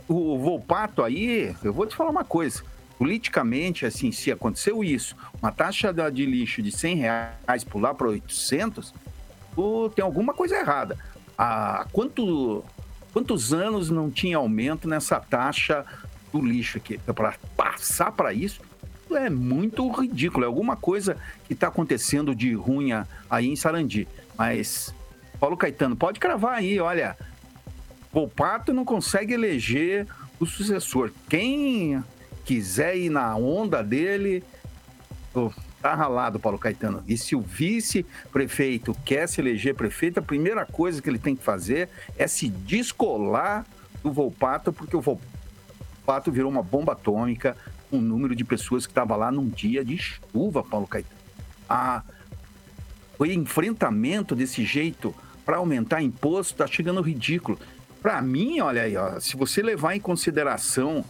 O 0.07 0.39
Volpato 0.39 1.03
aí, 1.03 1.55
eu 1.63 1.73
vou 1.73 1.85
te 1.85 1.95
falar 1.95 2.09
uma 2.09 2.23
coisa, 2.23 2.63
politicamente, 2.97 3.85
assim, 3.85 4.11
se 4.11 4.31
aconteceu 4.31 4.83
isso, 4.83 5.15
uma 5.41 5.51
taxa 5.51 5.93
de 6.11 6.25
lixo 6.25 6.61
de 6.61 6.71
100 6.71 6.95
reais 6.95 7.63
pular 7.63 7.93
para 7.93 8.07
800, 8.07 8.93
tem 9.95 10.03
alguma 10.03 10.33
coisa 10.33 10.55
errada. 10.57 10.97
Há 11.37 11.85
quanto, 11.91 12.63
quantos 13.13 13.53
anos 13.53 13.89
não 13.89 14.09
tinha 14.09 14.37
aumento 14.37 14.87
nessa 14.87 15.19
taxa 15.19 15.85
do 16.31 16.41
lixo 16.41 16.77
aqui? 16.77 16.97
Para 16.97 17.35
passar 17.55 18.11
para 18.11 18.33
isso, 18.33 18.61
é 19.11 19.29
muito 19.29 19.87
ridículo. 19.89 20.43
É 20.43 20.47
alguma 20.47 20.75
coisa 20.75 21.17
que 21.45 21.53
está 21.53 21.67
acontecendo 21.67 22.33
de 22.33 22.53
ruim 22.53 22.89
aí 23.29 23.47
em 23.47 23.55
Sarandi. 23.55 24.07
Mas, 24.35 24.93
Paulo 25.39 25.55
Caetano, 25.55 25.95
pode 25.95 26.19
cravar 26.19 26.55
aí, 26.55 26.79
olha. 26.79 27.15
Volpato 28.11 28.73
não 28.73 28.83
consegue 28.83 29.33
eleger 29.33 30.07
o 30.39 30.45
sucessor. 30.45 31.11
Quem 31.29 32.03
quiser 32.47 32.95
ir 32.95 33.09
na 33.09 33.35
onda 33.35 33.83
dele, 33.83 34.41
tá 35.81 35.93
ralado, 35.93 36.39
Paulo 36.39 36.57
Caetano. 36.57 37.03
E 37.05 37.17
se 37.17 37.35
o 37.35 37.41
vice-prefeito 37.41 38.95
quer 39.03 39.27
se 39.27 39.41
eleger 39.41 39.75
prefeito, 39.75 40.19
a 40.19 40.23
primeira 40.23 40.65
coisa 40.65 41.01
que 41.01 41.09
ele 41.09 41.19
tem 41.19 41.35
que 41.35 41.43
fazer 41.43 41.89
é 42.17 42.25
se 42.25 42.47
descolar 42.47 43.65
do 44.01 44.13
Volpato, 44.13 44.71
porque 44.71 44.95
o 44.95 45.01
Volpato 45.01 46.31
virou 46.31 46.49
uma 46.49 46.63
bomba 46.63 46.93
atômica, 46.93 47.57
um 47.91 47.99
número 47.99 48.33
de 48.33 48.45
pessoas 48.45 48.85
que 48.85 48.91
estava 48.91 49.17
lá 49.17 49.29
num 49.29 49.49
dia 49.49 49.83
de 49.83 49.97
chuva, 49.97 50.63
Paulo 50.63 50.87
Caetano. 50.87 51.19
Ah, 51.69 52.01
o 53.19 53.25
enfrentamento 53.25 54.33
desse 54.33 54.63
jeito 54.63 55.13
para 55.45 55.57
aumentar 55.57 56.01
imposto 56.01 56.53
está 56.53 56.65
chegando 56.65 57.01
ridículo. 57.01 57.59
Para 58.01 58.21
mim, 58.21 58.61
olha 58.61 58.83
aí, 58.83 58.95
ó, 58.95 59.19
se 59.19 59.35
você 59.35 59.61
levar 59.61 59.97
em 59.97 59.99
consideração 59.99 61.03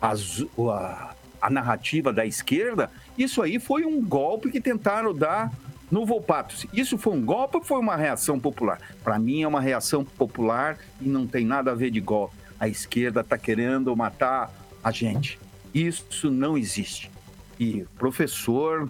as, 0.00 0.44
a, 0.58 1.14
a 1.40 1.50
narrativa 1.50 2.12
da 2.12 2.24
esquerda, 2.24 2.90
isso 3.16 3.42
aí 3.42 3.58
foi 3.58 3.84
um 3.84 4.02
golpe 4.02 4.50
que 4.50 4.60
tentaram 4.60 5.14
dar 5.14 5.52
no 5.90 6.04
Volpato. 6.04 6.54
Isso 6.72 6.98
foi 6.98 7.14
um 7.14 7.24
golpe 7.24 7.56
ou 7.56 7.64
foi 7.64 7.78
uma 7.78 7.96
reação 7.96 8.38
popular? 8.38 8.78
Para 9.02 9.18
mim 9.18 9.42
é 9.42 9.48
uma 9.48 9.60
reação 9.60 10.04
popular 10.04 10.78
e 11.00 11.08
não 11.08 11.26
tem 11.26 11.44
nada 11.44 11.72
a 11.72 11.74
ver 11.74 11.90
de 11.90 12.00
golpe. 12.00 12.34
A 12.60 12.68
esquerda 12.68 13.20
está 13.20 13.38
querendo 13.38 13.94
matar 13.96 14.52
a 14.82 14.90
gente. 14.90 15.38
Isso 15.72 16.30
não 16.30 16.56
existe. 16.56 17.10
E 17.58 17.84
professor, 17.98 18.88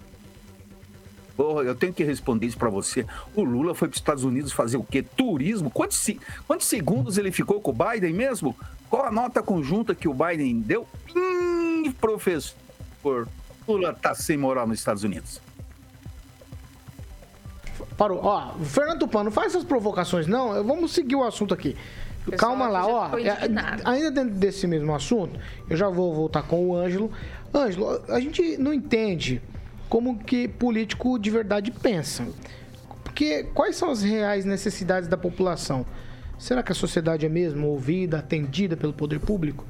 Porra, 1.39 1.63
eu 1.63 1.73
tenho 1.73 1.93
que 1.93 2.03
responder 2.03 2.47
isso 2.47 2.57
para 2.57 2.69
você. 2.69 3.05
O 3.33 3.45
Lula 3.45 3.73
foi 3.73 3.87
para 3.87 3.93
os 3.93 3.99
Estados 4.01 4.25
Unidos 4.25 4.51
fazer 4.51 4.75
o 4.75 4.83
quê? 4.83 5.01
Turismo? 5.01 5.71
Quantos, 5.71 6.05
quantos 6.45 6.67
segundos 6.67 7.17
ele 7.17 7.31
ficou 7.31 7.61
com 7.61 7.71
o 7.71 7.73
Biden 7.73 8.11
mesmo? 8.11 8.53
Qual 8.89 9.05
a 9.05 9.11
nota 9.11 9.43
conjunta 9.43 9.93
que 9.93 10.07
o 10.07 10.13
Biden 10.13 10.61
deu? 10.61 10.87
Hum, 11.15 11.91
professor, 11.99 13.27
Lula 13.67 13.93
tá 13.93 14.15
sem 14.15 14.37
moral 14.37 14.67
nos 14.67 14.79
Estados 14.79 15.03
Unidos. 15.03 15.39
Parou. 17.95 18.19
Ó, 18.23 18.53
Fernando 18.63 18.99
Tupan, 18.99 19.25
não 19.25 19.31
faz 19.31 19.53
essas 19.53 19.63
provocações, 19.63 20.25
não. 20.25 20.63
Vamos 20.63 20.91
seguir 20.91 21.15
o 21.15 21.23
assunto 21.23 21.53
aqui. 21.53 21.75
Pessoal 22.25 22.51
Calma 22.51 22.67
lá, 22.67 22.87
ó. 22.87 23.17
É, 23.17 23.45
indignado. 23.45 23.81
ainda 23.85 24.11
dentro 24.11 24.35
desse 24.35 24.67
mesmo 24.67 24.93
assunto, 24.93 25.39
eu 25.69 25.75
já 25.75 25.89
vou 25.89 26.13
voltar 26.13 26.43
com 26.43 26.69
o 26.69 26.75
Ângelo. 26.75 27.11
Ângelo, 27.53 28.01
a 28.07 28.19
gente 28.19 28.57
não 28.57 28.73
entende 28.73 29.41
como 29.87 30.17
que 30.17 30.47
político 30.47 31.17
de 31.17 31.29
verdade 31.29 31.71
pensa. 31.71 32.27
Porque 33.03 33.43
quais 33.53 33.75
são 33.75 33.89
as 33.89 34.01
reais 34.01 34.45
necessidades 34.45 35.09
da 35.09 35.17
população? 35.17 35.85
Será 36.39 36.63
que 36.63 36.71
a 36.71 36.75
sociedade 36.75 37.25
é 37.25 37.29
mesmo 37.29 37.67
ouvida, 37.67 38.19
atendida 38.19 38.77
pelo 38.77 38.93
poder 38.93 39.19
público? 39.19 39.65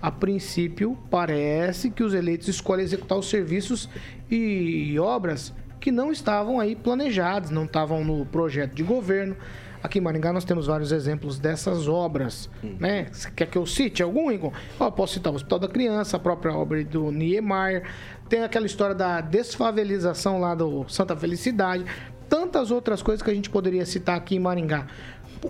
A 0.00 0.08
princípio, 0.08 0.96
parece 1.10 1.90
que 1.90 2.04
os 2.04 2.14
eleitos 2.14 2.46
escolhem 2.46 2.84
executar 2.84 3.18
os 3.18 3.28
serviços 3.28 3.88
e 4.30 4.96
obras 5.00 5.52
que 5.80 5.90
não 5.90 6.12
estavam 6.12 6.60
aí 6.60 6.76
planejados, 6.76 7.50
não 7.50 7.64
estavam 7.64 8.04
no 8.04 8.24
projeto 8.24 8.72
de 8.72 8.84
governo. 8.84 9.36
Aqui 9.82 9.98
em 9.98 10.00
Maringá 10.00 10.32
nós 10.32 10.44
temos 10.44 10.68
vários 10.68 10.92
exemplos 10.92 11.40
dessas 11.40 11.88
obras, 11.88 12.48
né? 12.78 13.08
Você 13.10 13.28
quer 13.32 13.46
que 13.46 13.58
eu 13.58 13.66
cite 13.66 14.00
algum, 14.00 14.30
Igor? 14.30 14.52
Ó, 14.78 14.88
posso 14.92 15.14
citar 15.14 15.32
o 15.32 15.36
Hospital 15.36 15.58
da 15.58 15.68
Criança, 15.68 16.16
a 16.16 16.20
própria 16.20 16.54
obra 16.54 16.84
do 16.84 17.10
Niemeyer, 17.10 17.82
tem 18.28 18.44
aquela 18.44 18.64
história 18.64 18.94
da 18.94 19.20
desfavelização 19.20 20.38
lá 20.38 20.54
do 20.54 20.88
Santa 20.88 21.16
Felicidade, 21.16 21.84
tantas 22.28 22.70
outras 22.70 23.02
coisas 23.02 23.22
que 23.22 23.30
a 23.30 23.34
gente 23.34 23.50
poderia 23.50 23.84
citar 23.84 24.16
aqui 24.16 24.36
em 24.36 24.38
Maringá. 24.38 24.86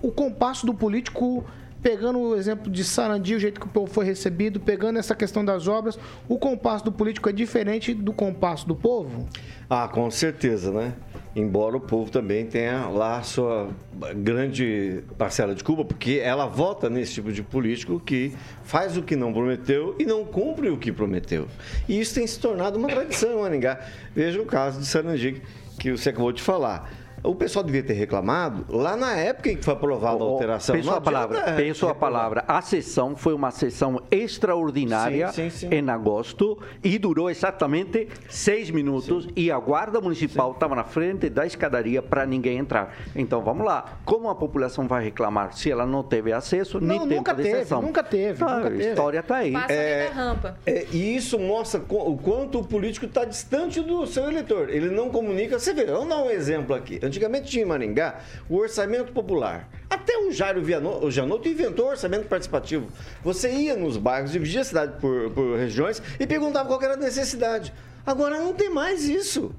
O 0.00 0.11
compasso 0.11 0.64
do 0.64 0.72
político 0.72 1.44
pegando 1.83 2.20
o 2.20 2.37
exemplo 2.37 2.70
de 2.70 2.85
Sarandi, 2.85 3.35
o 3.35 3.40
jeito 3.40 3.61
que 3.61 3.66
o 3.66 3.68
povo 3.68 3.92
foi 3.92 4.05
recebido, 4.05 4.61
pegando 4.61 4.98
essa 4.98 5.14
questão 5.14 5.44
das 5.44 5.66
obras, 5.66 5.98
o 6.28 6.38
compasso 6.38 6.85
do 6.85 6.92
político 6.92 7.28
é 7.28 7.33
diferente 7.33 7.92
do 7.92 8.12
compasso 8.12 8.66
do 8.68 8.74
povo? 8.74 9.26
Ah, 9.68 9.88
com 9.88 10.09
certeza, 10.11 10.70
né? 10.70 10.94
Embora 11.35 11.76
o 11.76 11.81
povo 11.81 12.11
também 12.11 12.46
tenha 12.46 12.87
lá 12.88 13.18
a 13.18 13.22
sua 13.22 13.70
grande 14.16 15.02
parcela 15.18 15.55
de 15.55 15.64
culpa, 15.64 15.85
porque 15.85 16.20
ela 16.22 16.46
vota 16.46 16.88
nesse 16.88 17.14
tipo 17.14 17.33
de 17.33 17.42
político 17.42 17.98
que 17.98 18.33
faz 18.62 18.96
o 18.96 19.02
que 19.02 19.16
não 19.16 19.33
prometeu 19.33 19.96
e 19.98 20.05
não 20.05 20.24
cumpre 20.24 20.68
o 20.68 20.76
que 20.76 20.92
prometeu. 20.92 21.48
E 21.88 21.98
isso 21.98 22.14
tem 22.14 22.26
se 22.26 22.38
tornado 22.38 22.78
uma 22.78 22.88
tradição 22.88 23.33
em 23.33 23.40
Maringá. 23.40 23.81
Veja 24.14 24.40
o 24.40 24.46
caso 24.46 24.78
de 24.78 24.87
Sarandi, 24.87 25.42
que 25.81 25.90
você 25.90 26.11
acabou 26.11 26.33
de 26.33 26.42
falar. 26.42 27.02
O 27.25 27.37
pessoal 27.37 27.65
devia 27.65 27.83
ter 27.85 27.93
reclamado 27.93 28.65
lá 28.69 28.97
na 28.97 29.15
época 29.17 29.51
em 29.51 29.57
que 29.57 29.65
foi 29.65 29.75
aprovada 29.75 30.23
a 30.23 30.27
alteração. 30.27 30.75
Penso 30.75 30.91
a 30.91 31.01
palavra, 31.01 31.41
penso 31.57 31.87
a 31.89 31.95
palavra. 31.95 32.45
A 32.49 32.61
sessão 32.61 33.15
foi 33.15 33.33
uma 33.33 33.53
sessão 33.53 34.03
extraordinária 34.11 35.29
Sim, 35.29 35.49
sim, 35.49 35.69
sim. 35.69 35.75
em 35.75 35.89
agosto 35.89 36.59
e 36.83 36.99
durou 36.99 37.31
exatamente 37.31 38.09
seis 38.29 38.71
minutos 38.71 39.29
e 39.37 39.53
a 39.53 39.59
guarda 39.59 40.01
municipal 40.01 40.51
estava 40.53 40.75
na 40.75 40.83
frente 40.83 41.29
da 41.29 41.47
escadaria 41.47 42.03
para 42.03 42.27
ninguém 42.27 42.59
entrar. 42.59 42.93
Então 43.15 43.41
vamos 43.41 43.65
lá, 43.65 43.99
como 44.05 44.29
a 44.29 44.35
população 44.35 44.89
vai 44.89 45.05
reclamar 45.05 45.53
se 45.53 45.71
ela 45.71 45.87
não 45.87 46.03
teve 46.03 46.33
acesso 46.33 46.81
nem 46.81 46.99
Não, 46.99 47.05
tempo 47.07 47.15
nunca 47.19 47.35
de 47.35 47.43
teve, 47.45 47.59
sessão? 47.61 47.83
nunca 47.83 48.03
teve, 48.03 48.43
Ah, 48.45 48.57
nunca 48.57 48.69
a 48.69 48.77
história 48.77 49.19
está 49.21 49.37
aí. 49.37 49.53
Passa 49.53 49.69
da 49.69 50.13
rampa. 50.15 50.57
É, 50.67 50.87
e 50.91 51.15
isso 51.17 51.39
mostra 51.39 51.81
o 51.89 52.17
quanto 52.17 52.59
o 52.59 52.65
político 52.65 53.07
está 53.07 53.25
distante 53.25 53.81
do 53.81 54.07
seu 54.09 54.25
eleitor. 54.29 54.69
Ele 54.71 54.91
não 54.91 55.09
comunica. 55.09 55.59
Você 55.59 55.73
vê, 55.73 55.85
vamos 55.87 56.09
dar 56.09 56.17
um 56.19 56.31
exemplo 56.31 56.75
aqui. 56.75 56.99
Antigamente 57.12 57.51
tinha 57.51 57.62
em 57.62 57.66
Maringá 57.66 58.20
o 58.48 58.57
orçamento 58.57 59.12
popular. 59.12 59.68
Até 59.90 60.16
o 60.16 60.33
Jairo 60.33 60.62
Viano- 60.62 61.05
o 61.05 61.11
Janotto 61.11 61.46
inventou 61.46 61.85
o 61.87 61.90
orçamento 61.90 62.27
participativo. 62.27 62.88
Você 63.22 63.53
ia 63.53 63.77
nos 63.77 63.98
bairros, 63.98 64.33
dividia 64.33 64.62
a 64.62 64.64
cidade 64.64 64.98
por, 64.98 65.31
por 65.33 65.59
regiões 65.59 66.03
e 66.18 66.27
perguntava 66.27 66.66
qual 66.66 66.83
era 66.83 66.94
a 66.94 66.96
necessidade. 66.96 67.70
Agora 68.07 68.38
não 68.38 68.55
tem 68.55 68.70
mais 68.70 69.05
isso. 69.07 69.55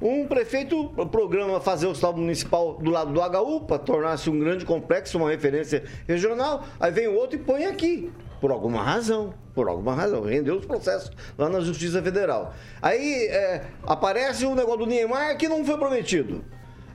Um 0.00 0.26
prefeito 0.26 0.88
programa 1.12 1.60
fazer 1.60 1.86
o 1.86 1.90
hospital 1.90 2.14
municipal 2.14 2.74
do 2.78 2.90
lado 2.90 3.12
do 3.12 3.20
HU 3.20 3.60
para 3.66 3.78
tornar-se 3.78 4.30
um 4.30 4.38
grande 4.38 4.64
complexo, 4.64 5.18
uma 5.18 5.30
referência 5.30 5.84
regional, 6.08 6.64
aí 6.80 6.90
vem 6.90 7.06
o 7.06 7.14
outro 7.14 7.36
e 7.36 7.38
põe 7.38 7.66
aqui. 7.66 8.10
Por 8.40 8.50
alguma 8.50 8.82
razão. 8.82 9.32
Por 9.54 9.68
alguma 9.68 9.94
razão. 9.94 10.22
Rendeu 10.22 10.56
os 10.56 10.66
processos 10.66 11.10
lá 11.38 11.48
na 11.48 11.60
Justiça 11.60 12.02
Federal. 12.02 12.52
Aí 12.82 13.26
é, 13.28 13.62
aparece 13.84 14.44
o 14.44 14.54
negócio 14.54 14.80
do 14.80 14.86
Niemeyer 14.86 15.38
que 15.38 15.48
não 15.48 15.64
foi 15.64 15.78
prometido. 15.78 16.44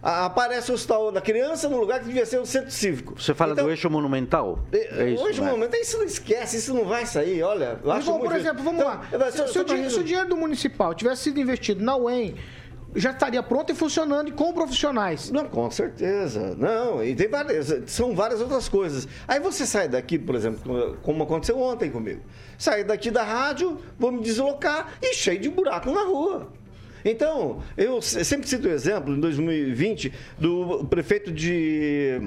Aparece 0.01 0.71
o 0.71 0.73
hospital 0.75 1.11
da 1.11 1.19
criança 1.19 1.67
no 1.67 1.77
lugar 1.77 1.99
que 1.99 2.05
devia 2.05 2.25
ser 2.25 2.39
o 2.39 2.45
centro 2.45 2.71
cívico. 2.71 3.21
Você 3.21 3.33
fala 3.33 3.51
Então, 3.53 3.65
do 3.65 3.69
eixo 3.71 3.89
monumental? 3.89 4.59
É 4.71 5.09
isso, 5.09 5.23
Hoje, 5.23 5.41
né? 5.41 5.47
no 5.47 5.51
momento, 5.57 5.75
isso 5.75 5.97
não 5.97 6.05
esquece, 6.05 6.57
isso 6.57 6.73
não 6.73 6.85
vai 6.85 7.05
sair, 7.05 7.43
olha. 7.43 7.79
eu 7.83 7.91
acho 7.91 8.09
por 8.11 8.19
muito- 8.19 8.35
exemplo, 8.35 8.63
vamos 8.63 8.79
Então, 8.79 8.87
lá. 8.93 9.05
eu- 9.11 9.31
Se, 9.31 9.47
se 9.53 9.59
o 9.59 9.63
dinheiro, 9.65 9.89
se 9.91 9.99
o 9.99 10.03
dinheiro 10.03 10.29
do 10.29 10.37
municipal 10.37 10.93
tivesse 10.93 11.23
sido 11.23 11.39
investido 11.41 11.83
na 11.83 11.97
UEM, 11.97 12.35
já 12.95 13.11
estaria 13.11 13.43
pronto 13.43 13.71
e 13.71 13.75
funcionando 13.75 14.29
e 14.29 14.31
com 14.31 14.51
profissionais. 14.53 15.29
Não, 15.31 15.45
com 15.45 15.69
certeza. 15.69 16.55
Não, 16.57 17.03
e 17.03 17.13
tem 17.13 17.27
várias, 17.27 17.67
são 17.91 18.15
várias 18.15 18.39
outras 18.41 18.67
coisas. 18.69 19.07
Aí 19.27 19.39
você 19.39 19.65
sai 19.65 19.87
daqui, 19.89 20.17
por 20.17 20.33
exemplo, 20.33 20.97
como 21.03 21.23
aconteceu 21.23 21.59
ontem 21.59 21.91
comigo. 21.91 22.21
Saí 22.57 22.83
daqui 22.83 23.11
da 23.11 23.23
rádio, 23.23 23.77
vou 23.99 24.11
me 24.13 24.21
deslocar 24.21 24.93
e 25.01 25.13
cheio 25.13 25.39
de 25.39 25.49
buraco 25.49 25.91
na 25.91 26.03
rua. 26.03 26.47
Então, 27.03 27.61
eu 27.77 28.01
se- 28.01 28.23
sempre 28.25 28.47
cito 28.47 28.67
o 28.67 28.71
exemplo, 28.71 29.15
em 29.15 29.19
2020, 29.19 30.11
do 30.37 30.85
prefeito 30.89 31.31
de, 31.31 32.19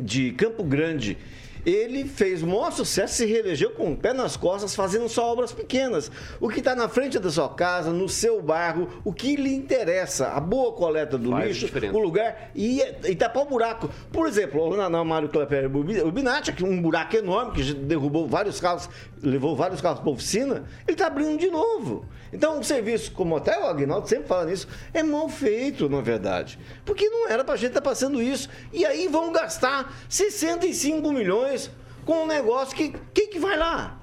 de 0.00 0.32
Campo 0.32 0.62
Grande. 0.62 1.16
Ele 1.64 2.04
fez 2.04 2.42
o 2.42 2.46
maior 2.46 2.70
sucesso, 2.72 3.14
se 3.14 3.26
reelegeu 3.26 3.70
com 3.70 3.92
o 3.92 3.96
pé 3.96 4.12
nas 4.12 4.36
costas, 4.36 4.74
fazendo 4.74 5.08
só 5.08 5.32
obras 5.32 5.52
pequenas. 5.52 6.10
O 6.40 6.48
que 6.48 6.58
está 6.58 6.74
na 6.74 6.88
frente 6.88 7.18
da 7.18 7.30
sua 7.30 7.48
casa, 7.48 7.92
no 7.92 8.08
seu 8.08 8.40
bairro, 8.42 8.88
o 9.04 9.12
que 9.12 9.36
lhe 9.36 9.54
interessa, 9.54 10.28
a 10.28 10.40
boa 10.40 10.72
coleta 10.72 11.16
do 11.18 11.30
Faz 11.30 11.48
lixo, 11.48 11.66
diferença. 11.66 11.96
o 11.96 12.00
lugar 12.00 12.50
e, 12.54 12.80
e 13.04 13.14
tapar 13.14 13.42
o 13.42 13.46
buraco. 13.46 13.90
Por 14.12 14.26
exemplo, 14.26 14.76
na, 14.76 14.88
na 14.88 15.04
Mário 15.04 15.28
Clapper 15.28 15.70
Ubinati, 15.74 16.52
que 16.52 16.64
um 16.64 16.80
buraco 16.80 17.16
enorme 17.16 17.52
que 17.52 17.74
derrubou 17.74 18.26
vários 18.28 18.60
carros, 18.60 18.88
levou 19.22 19.56
vários 19.56 19.80
carros 19.80 20.00
para 20.00 20.10
oficina, 20.10 20.64
ele 20.86 20.94
está 20.94 21.06
abrindo 21.06 21.38
de 21.38 21.50
novo. 21.50 22.04
Então, 22.32 22.58
um 22.58 22.62
serviço, 22.62 23.12
como 23.12 23.36
até 23.36 23.58
o 23.58 23.66
Agnaldo 23.66 24.06
sempre 24.06 24.26
fala 24.28 24.44
nisso, 24.44 24.68
é 24.92 25.02
mal 25.02 25.28
feito, 25.30 25.88
na 25.88 26.00
verdade. 26.00 26.58
Porque 26.84 27.08
não 27.08 27.28
era 27.28 27.42
para 27.42 27.54
a 27.54 27.56
gente 27.56 27.68
estar 27.68 27.80
passando 27.80 28.20
isso. 28.20 28.50
E 28.72 28.84
aí 28.84 29.08
vão 29.08 29.32
gastar 29.32 29.96
65 30.08 31.10
milhões 31.10 31.47
com 32.04 32.24
um 32.24 32.26
negócio 32.26 32.76
que. 32.76 32.94
Quem 33.14 33.28
que 33.30 33.38
vai 33.38 33.56
lá? 33.58 34.00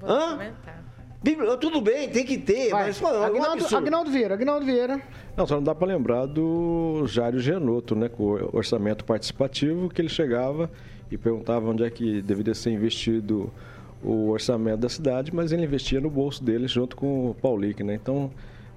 Vamos 0.00 0.16
Hã? 0.24 0.30
comentar. 0.32 0.82
Bíblia, 1.22 1.56
Tudo 1.56 1.80
bem, 1.80 2.08
tem 2.08 2.26
que 2.26 2.36
ter, 2.36 2.70
Vai. 2.70 2.86
mas 2.86 3.00
mano, 3.00 3.16
é 3.16 3.20
um 3.20 3.24
Agnaldo, 3.26 3.52
absurdo. 3.52 3.76
Agnaldo 3.76 4.10
Vieira, 4.10 4.34
Agnaldo 4.34 4.66
Vieira. 4.66 5.00
Não, 5.36 5.46
só 5.46 5.54
não 5.54 5.62
dá 5.62 5.72
para 5.72 5.86
lembrar 5.86 6.26
do 6.26 7.04
Jário 7.06 7.38
Genoto, 7.38 7.94
né? 7.94 8.08
Com 8.08 8.24
o 8.24 8.50
orçamento 8.56 9.04
participativo, 9.04 9.88
que 9.88 10.00
ele 10.02 10.08
chegava 10.08 10.68
e 11.10 11.16
perguntava 11.16 11.68
onde 11.70 11.84
é 11.84 11.90
que 11.90 12.20
deveria 12.22 12.54
ser 12.54 12.70
investido 12.70 13.52
o 14.02 14.30
orçamento 14.30 14.78
da 14.80 14.88
cidade, 14.88 15.32
mas 15.32 15.52
ele 15.52 15.62
investia 15.62 16.00
no 16.00 16.10
bolso 16.10 16.42
dele 16.42 16.66
junto 16.66 16.96
com 16.96 17.30
o 17.30 17.34
Paulic, 17.34 17.84
né? 17.84 17.94
Então, 17.94 18.32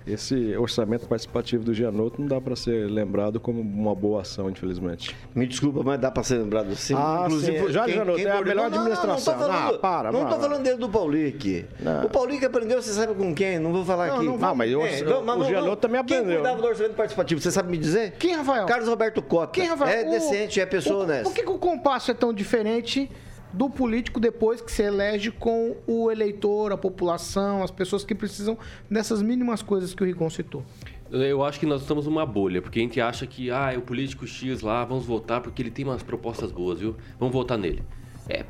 esse 0.08 0.56
orçamento 0.58 1.08
participativo 1.08 1.64
do 1.64 1.74
Gianotto 1.74 2.22
não 2.22 2.28
dá 2.28 2.40
para 2.40 2.56
ser 2.56 2.90
lembrado 2.90 3.40
como 3.40 3.60
uma 3.62 3.96
boa 3.96 4.22
ação, 4.22 4.50
infelizmente. 4.50 5.16
Me 5.34 5.48
desculpa, 5.48 5.82
mas 5.84 6.00
dá 6.00 6.12
para 6.12 6.24
ser 6.24 6.38
lembrado 6.38 6.72
assim. 6.72 6.94
Ah, 6.96 7.28
sim. 7.30 7.72
Já, 7.72 7.88
Janot, 7.88 8.24
é 8.24 8.30
a 8.32 8.42
melhor 8.42 8.70
Não, 8.70 8.80
administração. 8.80 9.34
Não, 9.38 9.42
não, 9.48 9.48
falando, 9.54 9.76
Ah, 9.76 9.80
para, 9.80 10.12
não 10.12 10.26
tô 10.28 10.36
falando 10.40 10.64
dele 10.64 10.78
do 10.78 10.88
Paulic. 10.90 11.66
Não. 11.80 12.06
O 12.06 12.10
Paulic 12.10 12.46
aprendeu, 12.46 12.82
você 12.82 12.92
sabe 12.94 13.14
com 13.16 13.34
quem? 13.34 13.58
Não 13.60 13.72
vou 13.74 13.84
falar 13.84 14.08
Não, 14.08 14.16
aqui. 14.18 14.26
não 14.26 14.38
Ah, 14.48 14.54
mas 14.54 14.70
eu- 14.72 14.82
o 14.82 15.44
Gianotto 15.46 15.78
também 15.82 16.04
Quem 16.06 16.18
aprendeu. 16.18 16.42
cuidava 16.42 16.62
do 16.62 16.68
orçamento 16.68 16.96
participativo, 16.96 17.42
você 17.42 17.52
sabe 17.52 17.72
me 17.72 17.78
dizer? 17.78 18.12
Quem, 18.20 18.36
Rafael? 18.36 18.66
Carlos 18.68 18.88
Roberto 18.88 19.22
Cota. 19.22 19.52
Quem, 19.54 19.68
Rafael? 19.68 20.06
É 20.06 20.08
O- 20.08 20.12
decente, 20.12 20.60
é 20.62 20.66
pessoa 20.66 21.00
o, 21.00 21.04
honesta. 21.04 21.24
Por 21.24 21.34
que, 21.34 21.42
que 21.44 21.50
o 21.50 21.58
compasso 21.58 22.12
é 22.12 22.14
tão 22.14 22.32
diferente 22.34 23.10
do 23.56 23.70
político 23.70 24.20
depois 24.20 24.62
que 24.62 24.72
se 24.72 24.84
elege 24.84 25.32
com 25.32 25.78
o 25.88 26.12
eleitor, 26.12 26.72
a 26.72 26.78
população, 26.78 27.64
as 27.64 27.72
pessoas 27.72 28.04
que 28.04 28.14
precisam 28.14 28.58
dessas 28.90 29.22
mínimas 29.22 29.62
coisas 29.62 29.94
que 29.94 30.04
o 30.04 30.06
Rigon 30.06 30.30
citou? 30.30 30.64
Eu 31.10 31.44
acho 31.44 31.60
que 31.60 31.66
nós 31.66 31.82
estamos 31.82 32.06
numa 32.06 32.26
bolha, 32.26 32.62
porque 32.62 32.80
a 32.80 32.82
gente 32.82 33.00
acha 33.00 33.26
que, 33.26 33.50
ah, 33.50 33.72
é 33.72 33.78
o 33.78 33.82
político 33.82 34.28
X 34.28 34.62
lá, 34.62 34.84
vamos 34.84 35.06
votar 35.06 35.40
porque 35.40 35.62
ele 35.62 35.72
tem 35.72 35.86
umas 35.86 36.04
propostas 36.04 36.52
boas, 36.52 36.80
viu? 36.80 36.96
Vamos 37.20 37.34
votar 37.34 37.58
nele. 37.58 37.84
É 38.28 38.44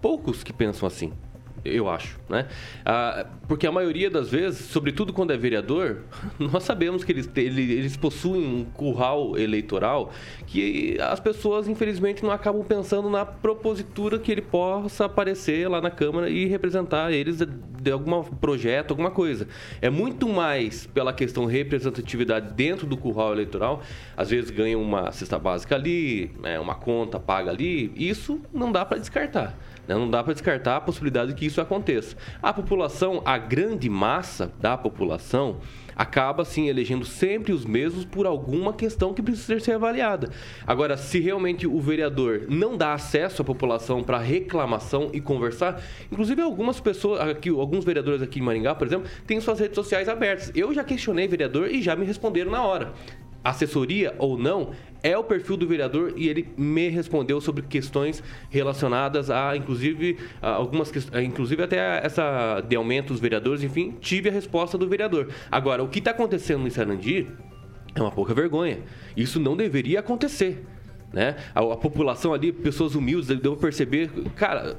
poucos 0.00 0.44
que 0.44 0.52
pensam 0.52 0.86
assim. 0.86 1.12
Eu 1.64 1.88
acho, 1.88 2.18
né? 2.28 2.46
Ah, 2.84 3.24
porque 3.48 3.66
a 3.66 3.72
maioria 3.72 4.10
das 4.10 4.28
vezes, 4.30 4.66
sobretudo 4.66 5.12
quando 5.14 5.32
é 5.32 5.36
vereador, 5.36 6.02
nós 6.38 6.62
sabemos 6.62 7.02
que 7.02 7.10
eles, 7.10 7.30
ele- 7.36 7.72
eles 7.72 7.96
possuem 7.96 8.44
um 8.46 8.64
curral 8.64 9.38
eleitoral 9.38 10.12
que 10.46 10.98
as 11.00 11.18
pessoas, 11.20 11.66
infelizmente, 11.66 12.22
não 12.22 12.30
acabam 12.30 12.62
pensando 12.62 13.08
na 13.08 13.24
propositura 13.24 14.18
que 14.18 14.30
ele 14.30 14.42
possa 14.42 15.06
aparecer 15.06 15.66
lá 15.68 15.80
na 15.80 15.90
Câmara 15.90 16.28
e 16.28 16.44
representar 16.46 17.12
eles 17.12 17.38
de, 17.38 17.46
de 17.46 17.90
algum 17.90 18.22
projeto, 18.22 18.90
alguma 18.90 19.10
coisa. 19.10 19.48
É 19.80 19.88
muito 19.88 20.28
mais 20.28 20.86
pela 20.86 21.12
questão 21.14 21.46
representatividade 21.46 22.52
dentro 22.52 22.86
do 22.86 22.96
curral 22.96 23.32
eleitoral. 23.32 23.82
Às 24.16 24.28
vezes 24.28 24.50
ganha 24.50 24.78
uma 24.78 25.10
cesta 25.12 25.38
básica 25.38 25.74
ali, 25.76 26.30
né, 26.42 26.60
uma 26.60 26.74
conta 26.74 27.18
paga 27.18 27.50
ali. 27.50 27.90
Isso 27.96 28.40
não 28.52 28.70
dá 28.70 28.84
para 28.84 28.98
descartar. 28.98 29.56
Né? 29.86 29.94
Não 29.94 30.08
dá 30.08 30.22
para 30.22 30.32
descartar 30.32 30.76
a 30.76 30.80
possibilidade 30.80 31.32
de 31.32 31.36
que 31.36 31.46
isso 31.46 31.60
aconteça. 31.60 32.16
A 32.42 32.52
população, 32.52 33.22
a 33.24 33.38
grande 33.38 33.88
massa 33.88 34.52
da 34.60 34.76
população, 34.76 35.60
acaba 35.96 36.44
sim 36.44 36.68
elegendo 36.68 37.04
sempre 37.04 37.52
os 37.52 37.64
mesmos 37.64 38.04
por 38.04 38.26
alguma 38.26 38.72
questão 38.72 39.14
que 39.14 39.22
precisa 39.22 39.58
ser 39.60 39.72
avaliada. 39.72 40.30
Agora, 40.66 40.96
se 40.96 41.20
realmente 41.20 41.66
o 41.66 41.80
vereador 41.80 42.46
não 42.48 42.76
dá 42.76 42.94
acesso 42.94 43.42
à 43.42 43.44
população 43.44 44.02
para 44.02 44.18
reclamação 44.18 45.10
e 45.12 45.20
conversar, 45.20 45.80
inclusive 46.10 46.42
algumas 46.42 46.80
pessoas, 46.80 47.20
aqui, 47.20 47.48
alguns 47.48 47.84
vereadores 47.84 48.22
aqui 48.22 48.40
em 48.40 48.42
Maringá, 48.42 48.74
por 48.74 48.86
exemplo, 48.86 49.08
têm 49.26 49.40
suas 49.40 49.60
redes 49.60 49.76
sociais 49.76 50.08
abertas. 50.08 50.50
Eu 50.54 50.72
já 50.74 50.82
questionei 50.82 51.28
vereador 51.28 51.70
e 51.70 51.82
já 51.82 51.94
me 51.94 52.04
responderam 52.04 52.50
na 52.50 52.62
hora. 52.62 52.92
Assessoria 53.44 54.14
ou 54.18 54.38
não, 54.38 54.70
é 55.02 55.16
o 55.18 55.22
perfil 55.22 55.58
do 55.58 55.66
vereador 55.66 56.14
e 56.16 56.28
ele 56.28 56.48
me 56.56 56.88
respondeu 56.88 57.38
sobre 57.40 57.62
questões 57.62 58.22
relacionadas 58.48 59.28
a, 59.30 59.54
inclusive, 59.54 60.16
a 60.40 60.52
algumas 60.52 60.90
inclusive 61.22 61.62
até 61.62 62.00
essa 62.02 62.62
de 62.62 62.74
aumento 62.74 63.08
dos 63.08 63.20
vereadores, 63.20 63.62
enfim, 63.62 63.94
tive 64.00 64.30
a 64.30 64.32
resposta 64.32 64.78
do 64.78 64.88
vereador. 64.88 65.28
Agora, 65.50 65.84
o 65.84 65.88
que 65.88 65.98
está 65.98 66.12
acontecendo 66.12 66.66
em 66.66 66.70
Sarandi 66.70 67.28
é 67.94 68.00
uma 68.00 68.10
pouca 68.10 68.32
vergonha. 68.32 68.78
Isso 69.14 69.38
não 69.38 69.54
deveria 69.54 70.00
acontecer. 70.00 70.64
Né? 71.12 71.36
A, 71.54 71.60
a 71.60 71.76
população 71.76 72.32
ali, 72.32 72.50
pessoas 72.50 72.94
humildes, 72.94 73.28
deu 73.38 73.56
perceber, 73.56 74.10
cara, 74.34 74.76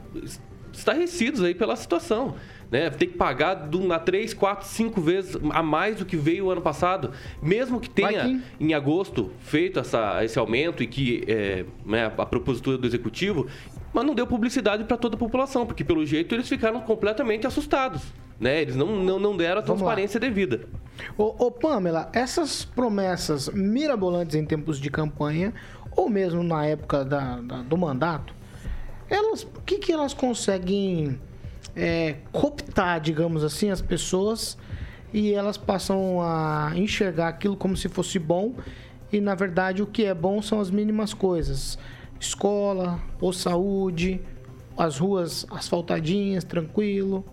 estarrecidos 0.74 1.44
aí 1.44 1.54
pela 1.54 1.76
situação. 1.76 2.36
Né? 2.76 2.90
Tem 2.90 3.08
que 3.08 3.16
pagar 3.16 3.70
de 3.70 3.78
uma, 3.78 3.98
três, 3.98 4.34
quatro, 4.34 4.68
cinco 4.68 5.00
vezes 5.00 5.38
a 5.52 5.64
mais 5.64 5.96
do 5.96 6.06
que 6.06 6.18
veio 6.18 6.48
o 6.48 6.52
ano 6.52 6.60
passado. 6.62 7.12
Mesmo 7.42 7.80
que 7.80 7.90
tenha, 7.90 8.42
em 8.60 8.74
agosto, 8.74 9.32
feito 9.40 9.80
essa, 9.80 10.22
esse 10.26 10.38
aumento 10.38 10.84
e 10.84 10.88
que 10.88 11.24
é, 11.26 11.64
né, 11.86 12.12
a 12.18 12.26
propositura 12.26 12.78
do 12.78 12.86
executivo, 12.86 13.48
mas 13.94 14.04
não 14.06 14.14
deu 14.14 14.28
publicidade 14.28 14.84
para 14.84 14.98
toda 14.98 15.16
a 15.16 15.18
população, 15.18 15.66
porque 15.66 15.86
pelo 15.86 16.06
jeito 16.06 16.36
eles 16.36 16.50
ficaram 16.50 16.82
completamente 16.82 17.48
assustados. 17.48 18.02
Né? 18.38 18.64
Eles 18.64 18.76
não, 18.76 18.88
não, 19.02 19.18
não 19.20 19.38
deram 19.38 19.60
a 19.60 19.64
transparência 19.64 20.20
devida. 20.20 20.68
Ô, 21.18 21.34
ô, 21.46 21.50
Pamela, 21.50 22.10
essas 22.12 22.66
promessas 22.66 23.48
mirabolantes 23.48 24.36
em 24.36 24.44
tempos 24.46 24.82
de 24.82 24.90
campanha, 24.90 25.54
ou 25.96 26.10
mesmo 26.10 26.44
na 26.44 26.66
época 26.66 27.06
da- 27.06 27.40
da- 27.40 27.62
do 27.62 27.78
mandato, 27.78 28.36
elas, 29.10 29.44
o 29.44 29.62
que, 29.66 29.78
que 29.78 29.94
elas 29.94 30.14
conseguem 30.14 31.18
é, 31.76 32.16
cooptar, 32.32 33.00
digamos 33.00 33.44
assim, 33.44 33.70
as 33.70 33.82
pessoas 33.82 34.58
e 35.14 35.34
elas 35.34 35.58
passam 35.58 36.22
a 36.22 36.72
enxergar 36.76 37.30
aquilo 37.30 37.56
como 37.56 37.76
se 37.76 37.90
fosse 37.90 38.20
bom 38.20 38.56
e 39.12 39.22
na 39.22 39.36
verdade 39.36 39.82
o 39.82 39.88
que 39.88 40.06
é 40.06 40.14
bom 40.14 40.42
são 40.42 40.60
as 40.60 40.70
mínimas 40.70 41.14
coisas: 41.14 41.78
escola, 42.20 43.00
ou 43.20 43.32
saúde, 43.32 44.22
as 44.78 44.98
ruas 44.98 45.46
asfaltadinhas, 45.52 46.44
tranquilo. 46.44 47.24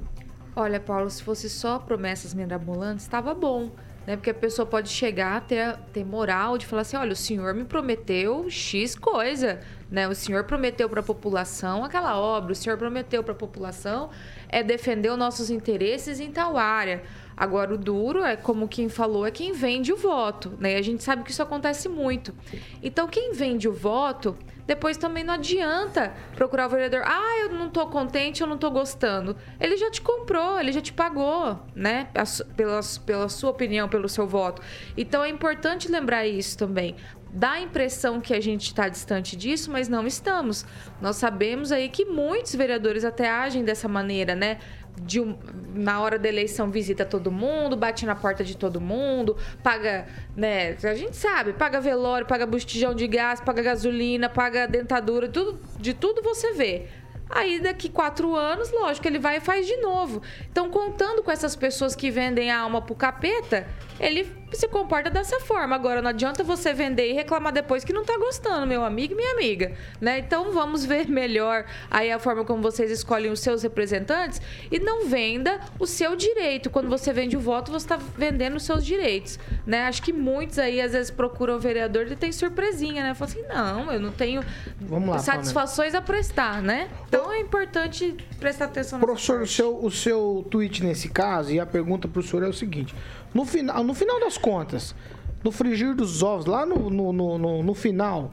Olha, 0.54 0.78
Paulo, 0.78 1.08
se 1.08 1.22
fosse 1.22 1.48
só 1.48 1.78
promessas 1.78 2.34
mirabolantes, 2.34 3.04
estava 3.04 3.34
bom. 3.34 3.70
Né? 4.06 4.16
Porque 4.16 4.30
a 4.30 4.34
pessoa 4.34 4.66
pode 4.66 4.90
chegar, 4.90 5.40
ter, 5.46 5.76
ter 5.92 6.04
moral 6.04 6.58
de 6.58 6.66
falar 6.66 6.82
assim: 6.82 6.96
olha, 6.96 7.12
o 7.12 7.16
senhor 7.16 7.54
me 7.54 7.64
prometeu 7.64 8.48
X 8.50 8.94
coisa. 8.94 9.60
Né? 9.92 10.08
O 10.08 10.14
senhor 10.14 10.44
prometeu 10.44 10.88
para 10.88 11.00
a 11.00 11.02
população 11.02 11.84
aquela 11.84 12.18
obra, 12.18 12.52
o 12.52 12.54
senhor 12.54 12.78
prometeu 12.78 13.22
para 13.22 13.32
a 13.32 13.36
população 13.36 14.08
é 14.48 14.62
defender 14.62 15.10
os 15.10 15.18
nossos 15.18 15.50
interesses 15.50 16.18
em 16.18 16.32
tal 16.32 16.56
área. 16.56 17.02
Agora, 17.36 17.74
o 17.74 17.78
duro 17.78 18.24
é, 18.24 18.34
como 18.34 18.68
quem 18.68 18.88
falou, 18.88 19.26
é 19.26 19.30
quem 19.30 19.52
vende 19.52 19.92
o 19.92 19.96
voto. 19.96 20.54
Né? 20.58 20.76
A 20.76 20.82
gente 20.82 21.02
sabe 21.02 21.22
que 21.22 21.30
isso 21.30 21.42
acontece 21.42 21.90
muito. 21.90 22.34
Então, 22.82 23.06
quem 23.06 23.32
vende 23.32 23.68
o 23.68 23.72
voto, 23.72 24.36
depois 24.66 24.96
também 24.96 25.24
não 25.24 25.34
adianta 25.34 26.14
procurar 26.36 26.68
o 26.68 26.70
vereador. 26.70 27.02
Ah, 27.04 27.40
eu 27.42 27.50
não 27.50 27.68
tô 27.68 27.86
contente, 27.86 28.40
eu 28.40 28.46
não 28.46 28.56
tô 28.56 28.70
gostando. 28.70 29.36
Ele 29.60 29.76
já 29.76 29.90
te 29.90 30.00
comprou, 30.00 30.58
ele 30.58 30.72
já 30.72 30.80
te 30.80 30.92
pagou, 30.92 31.58
né? 31.74 32.08
Pela, 32.56 32.80
pela 33.04 33.28
sua 33.28 33.50
opinião, 33.50 33.88
pelo 33.88 34.08
seu 34.08 34.26
voto. 34.26 34.62
Então, 34.96 35.22
é 35.22 35.28
importante 35.28 35.90
lembrar 35.90 36.26
isso 36.26 36.56
também. 36.56 36.96
Dá 37.32 37.52
a 37.52 37.60
impressão 37.60 38.20
que 38.20 38.34
a 38.34 38.40
gente 38.40 38.66
está 38.66 38.88
distante 38.88 39.34
disso, 39.36 39.70
mas 39.70 39.88
não 39.88 40.06
estamos. 40.06 40.66
Nós 41.00 41.16
sabemos 41.16 41.72
aí 41.72 41.88
que 41.88 42.04
muitos 42.04 42.54
vereadores 42.54 43.04
até 43.06 43.30
agem 43.30 43.64
dessa 43.64 43.88
maneira, 43.88 44.34
né? 44.34 44.58
De 45.00 45.18
um- 45.18 45.38
na 45.74 45.98
hora 46.02 46.18
da 46.18 46.28
eleição 46.28 46.70
visita 46.70 47.06
todo 47.06 47.32
mundo, 47.32 47.74
bate 47.74 48.04
na 48.04 48.14
porta 48.14 48.44
de 48.44 48.54
todo 48.54 48.78
mundo, 48.78 49.34
paga, 49.62 50.06
né? 50.36 50.76
A 50.84 50.94
gente 50.94 51.16
sabe, 51.16 51.54
paga 51.54 51.80
velório, 51.80 52.26
paga 52.26 52.44
botijão 52.44 52.94
de 52.94 53.06
gás, 53.06 53.40
paga 53.40 53.62
gasolina, 53.62 54.28
paga 54.28 54.66
dentadura, 54.68 55.26
tudo, 55.26 55.58
de 55.80 55.94
tudo 55.94 56.20
você 56.22 56.52
vê. 56.52 56.86
Aí 57.30 57.60
daqui 57.60 57.88
quatro 57.88 58.36
anos, 58.36 58.70
lógico, 58.70 59.08
ele 59.08 59.18
vai 59.18 59.38
e 59.38 59.40
faz 59.40 59.66
de 59.66 59.78
novo. 59.78 60.20
Então, 60.50 60.68
contando 60.68 61.22
com 61.22 61.30
essas 61.30 61.56
pessoas 61.56 61.96
que 61.96 62.10
vendem 62.10 62.50
a 62.50 62.60
alma 62.60 62.82
pro 62.82 62.94
capeta, 62.94 63.66
ele 63.98 64.30
se 64.56 64.68
comporta 64.68 65.10
dessa 65.10 65.40
forma. 65.40 65.74
Agora, 65.74 66.00
não 66.02 66.10
adianta 66.10 66.42
você 66.42 66.72
vender 66.72 67.10
e 67.10 67.12
reclamar 67.12 67.52
depois 67.52 67.84
que 67.84 67.92
não 67.92 68.04
tá 68.04 68.16
gostando, 68.18 68.66
meu 68.66 68.84
amigo 68.84 69.14
e 69.14 69.16
minha 69.16 69.32
amiga. 69.32 69.72
Né? 70.00 70.18
Então, 70.18 70.52
vamos 70.52 70.84
ver 70.84 71.08
melhor 71.10 71.64
aí 71.90 72.10
a 72.10 72.18
forma 72.18 72.44
como 72.44 72.62
vocês 72.62 72.90
escolhem 72.90 73.30
os 73.30 73.40
seus 73.40 73.62
representantes 73.62 74.40
e 74.70 74.78
não 74.78 75.06
venda 75.06 75.60
o 75.78 75.86
seu 75.86 76.16
direito. 76.16 76.70
Quando 76.70 76.88
você 76.88 77.12
vende 77.12 77.36
o 77.36 77.40
voto, 77.40 77.70
você 77.70 77.84
está 77.84 77.98
vendendo 78.16 78.56
os 78.56 78.64
seus 78.64 78.84
direitos. 78.84 79.38
Né? 79.66 79.86
Acho 79.86 80.02
que 80.02 80.12
muitos 80.12 80.58
aí, 80.58 80.80
às 80.80 80.92
vezes, 80.92 81.10
procuram 81.10 81.56
o 81.56 81.58
vereador 81.58 82.06
e 82.10 82.16
tem 82.16 82.32
surpresinha, 82.32 83.02
né? 83.02 83.14
Falam 83.14 83.32
assim, 83.32 83.48
não, 83.48 83.92
eu 83.92 84.00
não 84.00 84.12
tenho 84.12 84.42
lá, 84.88 85.18
satisfações 85.18 85.94
a 85.94 86.00
prestar, 86.00 86.62
né? 86.62 86.88
Então 87.08 87.32
é 87.32 87.40
importante 87.40 88.16
prestar 88.38 88.66
atenção 88.66 89.00
Professor, 89.00 89.40
o 89.40 89.46
seu, 89.46 89.84
o 89.84 89.90
seu 89.90 90.46
tweet 90.50 90.82
nesse 90.82 91.08
caso, 91.08 91.52
e 91.52 91.60
a 91.60 91.66
pergunta 91.66 92.08
pro 92.08 92.22
senhor 92.22 92.44
é 92.44 92.48
o 92.48 92.52
seguinte: 92.52 92.94
no 93.34 93.44
final, 93.44 93.82
no 93.84 93.94
final 93.94 94.20
das 94.20 94.36
contas, 94.38 94.94
no 95.42 95.50
frigir 95.50 95.94
dos 95.94 96.22
ovos, 96.22 96.46
lá 96.46 96.64
no, 96.66 96.88
no, 96.90 97.12
no, 97.12 97.38
no- 97.38 97.62
no 97.62 97.74
final, 97.74 98.30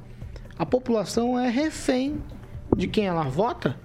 a 0.58 0.66
população 0.66 1.40
é 1.40 1.50
refém 1.50 2.22
de 2.76 2.88
quem 2.88 3.06
ela 3.08 3.24
vota? 3.24 3.76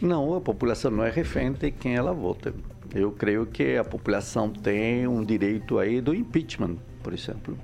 Não, 0.00 0.34
a 0.34 0.40
população 0.40 0.90
não 0.90 1.04
é 1.04 1.10
refém 1.10 1.52
de 1.52 1.70
quem 1.70 1.94
ela 1.96 2.12
vota. 2.12 2.54
Eu 2.94 3.12
creio 3.12 3.46
que 3.46 3.76
a 3.76 3.84
população 3.84 4.48
tem 4.50 5.06
um 5.06 5.24
direito 5.24 5.78
aí 5.78 6.00
do 6.00 6.14
impeachment, 6.14 6.76
por 7.02 7.12
exemplo. 7.12 7.56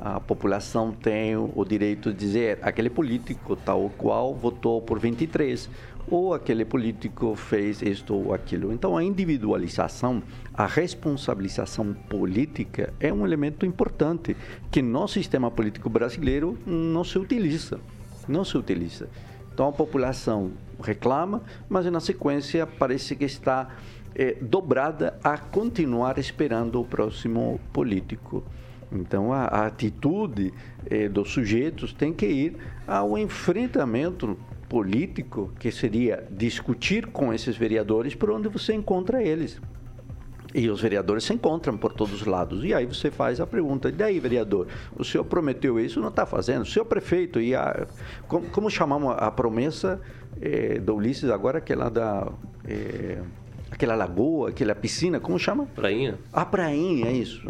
A 0.00 0.20
população 0.20 0.92
tem 0.92 1.36
o 1.36 1.64
direito 1.64 2.12
de 2.12 2.18
dizer 2.18 2.58
aquele 2.62 2.88
político 2.88 3.56
tal 3.56 3.90
qual 3.98 4.32
votou 4.34 4.80
por 4.80 4.98
23 5.00 5.68
ou 6.10 6.34
aquele 6.34 6.64
político 6.64 7.34
fez 7.34 7.82
isto 7.82 8.14
ou 8.14 8.34
aquilo. 8.34 8.72
Então 8.72 8.96
a 8.96 9.04
individualização, 9.04 10.22
a 10.54 10.66
responsabilização 10.66 11.94
política 12.08 12.92
é 12.98 13.12
um 13.12 13.24
elemento 13.24 13.66
importante 13.66 14.36
que 14.70 14.82
no 14.82 15.06
sistema 15.06 15.50
político 15.50 15.88
brasileiro 15.88 16.58
não 16.66 17.04
se 17.04 17.18
utiliza, 17.18 17.80
não 18.26 18.44
se 18.44 18.56
utiliza. 18.56 19.08
Então 19.52 19.68
a 19.68 19.72
população 19.72 20.52
reclama, 20.80 21.42
mas 21.68 21.86
na 21.86 22.00
sequência 22.00 22.66
parece 22.66 23.16
que 23.16 23.24
está 23.24 23.68
eh, 24.14 24.36
dobrada 24.40 25.18
a 25.22 25.36
continuar 25.36 26.18
esperando 26.18 26.80
o 26.80 26.84
próximo 26.84 27.60
político. 27.72 28.44
Então 28.90 29.32
a, 29.32 29.44
a 29.44 29.66
atitude 29.66 30.52
eh, 30.88 31.08
dos 31.08 31.30
sujeitos 31.30 31.92
tem 31.92 32.12
que 32.12 32.26
ir 32.26 32.56
ao 32.86 33.18
enfrentamento 33.18 34.38
político, 34.68 35.52
que 35.58 35.70
seria 35.70 36.26
discutir 36.30 37.06
com 37.06 37.32
esses 37.32 37.56
vereadores 37.56 38.14
por 38.14 38.30
onde 38.30 38.48
você 38.48 38.74
encontra 38.74 39.22
eles. 39.22 39.60
E 40.54 40.68
os 40.70 40.80
vereadores 40.80 41.24
se 41.24 41.34
encontram 41.34 41.76
por 41.76 41.92
todos 41.92 42.22
os 42.22 42.26
lados. 42.26 42.64
E 42.64 42.72
aí 42.72 42.86
você 42.86 43.10
faz 43.10 43.40
a 43.40 43.46
pergunta: 43.46 43.88
e 43.88 43.92
daí, 43.92 44.18
vereador? 44.18 44.66
O 44.96 45.04
senhor 45.04 45.24
prometeu 45.24 45.78
isso, 45.78 46.00
não 46.00 46.08
está 46.08 46.24
fazendo? 46.24 46.62
O 46.62 46.66
senhor 46.66 46.86
prefeito, 46.86 47.40
e 47.40 47.54
a, 47.54 47.86
como, 48.26 48.48
como 48.48 48.70
chamamos 48.70 49.14
a 49.18 49.30
promessa 49.30 50.00
eh, 50.40 50.78
do 50.78 50.94
Ulisses 50.94 51.28
agora, 51.30 51.58
aquela 51.58 51.90
da. 51.90 52.32
eh, 52.66 53.18
aquela 53.70 53.94
lagoa, 53.94 54.48
aquela 54.48 54.74
piscina, 54.74 55.20
como 55.20 55.38
chama? 55.38 55.66
Prainha. 55.74 56.18
A 56.32 56.44
prainha, 56.44 57.08
é 57.08 57.12
isso. 57.12 57.42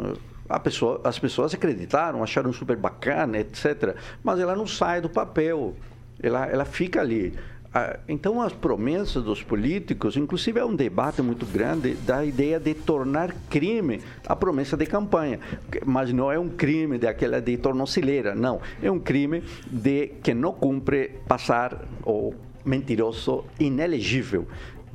Pessoa, 0.63 1.01
as 1.05 1.19
pessoas 1.19 1.55
acreditaram, 1.55 2.23
acharam 2.23 2.53
super 2.53 2.77
bacana, 2.77 3.39
etc. 3.39 3.95
Mas 4.25 4.41
ela 4.41 4.57
não 4.57 4.67
sai 4.67 5.01
do 5.01 5.09
papel. 5.09 5.77
Ela, 6.23 6.47
ela 6.47 6.65
fica 6.65 7.01
ali. 7.01 7.35
Ah, 7.73 7.99
Então, 8.09 8.41
as 8.41 8.53
promessas 8.53 9.23
dos 9.23 9.43
políticos, 9.43 10.17
inclusive 10.17 10.59
é 10.59 10.65
um 10.65 10.75
debate 10.75 11.21
muito 11.21 11.45
grande 11.45 11.95
da 11.95 12.25
ideia 12.25 12.59
de 12.59 12.75
tornar 12.75 13.33
crime 13.51 14.01
a 14.27 14.35
promessa 14.35 14.77
de 14.77 14.87
campanha. 14.87 15.39
Mas 15.85 16.13
não 16.13 16.33
é 16.33 16.39
um 16.39 16.49
crime 16.49 16.99
daquela 16.99 17.41
de 17.41 17.57
tornozeleira, 17.59 18.35
não. 18.35 18.61
É 18.83 18.91
um 18.91 18.99
crime 18.99 19.43
de 19.71 20.09
que 20.23 20.33
não 20.33 20.53
cumpre 20.53 21.11
passar 21.29 21.85
o 22.05 22.33
mentiroso 22.65 23.45
inelegível. 23.61 24.47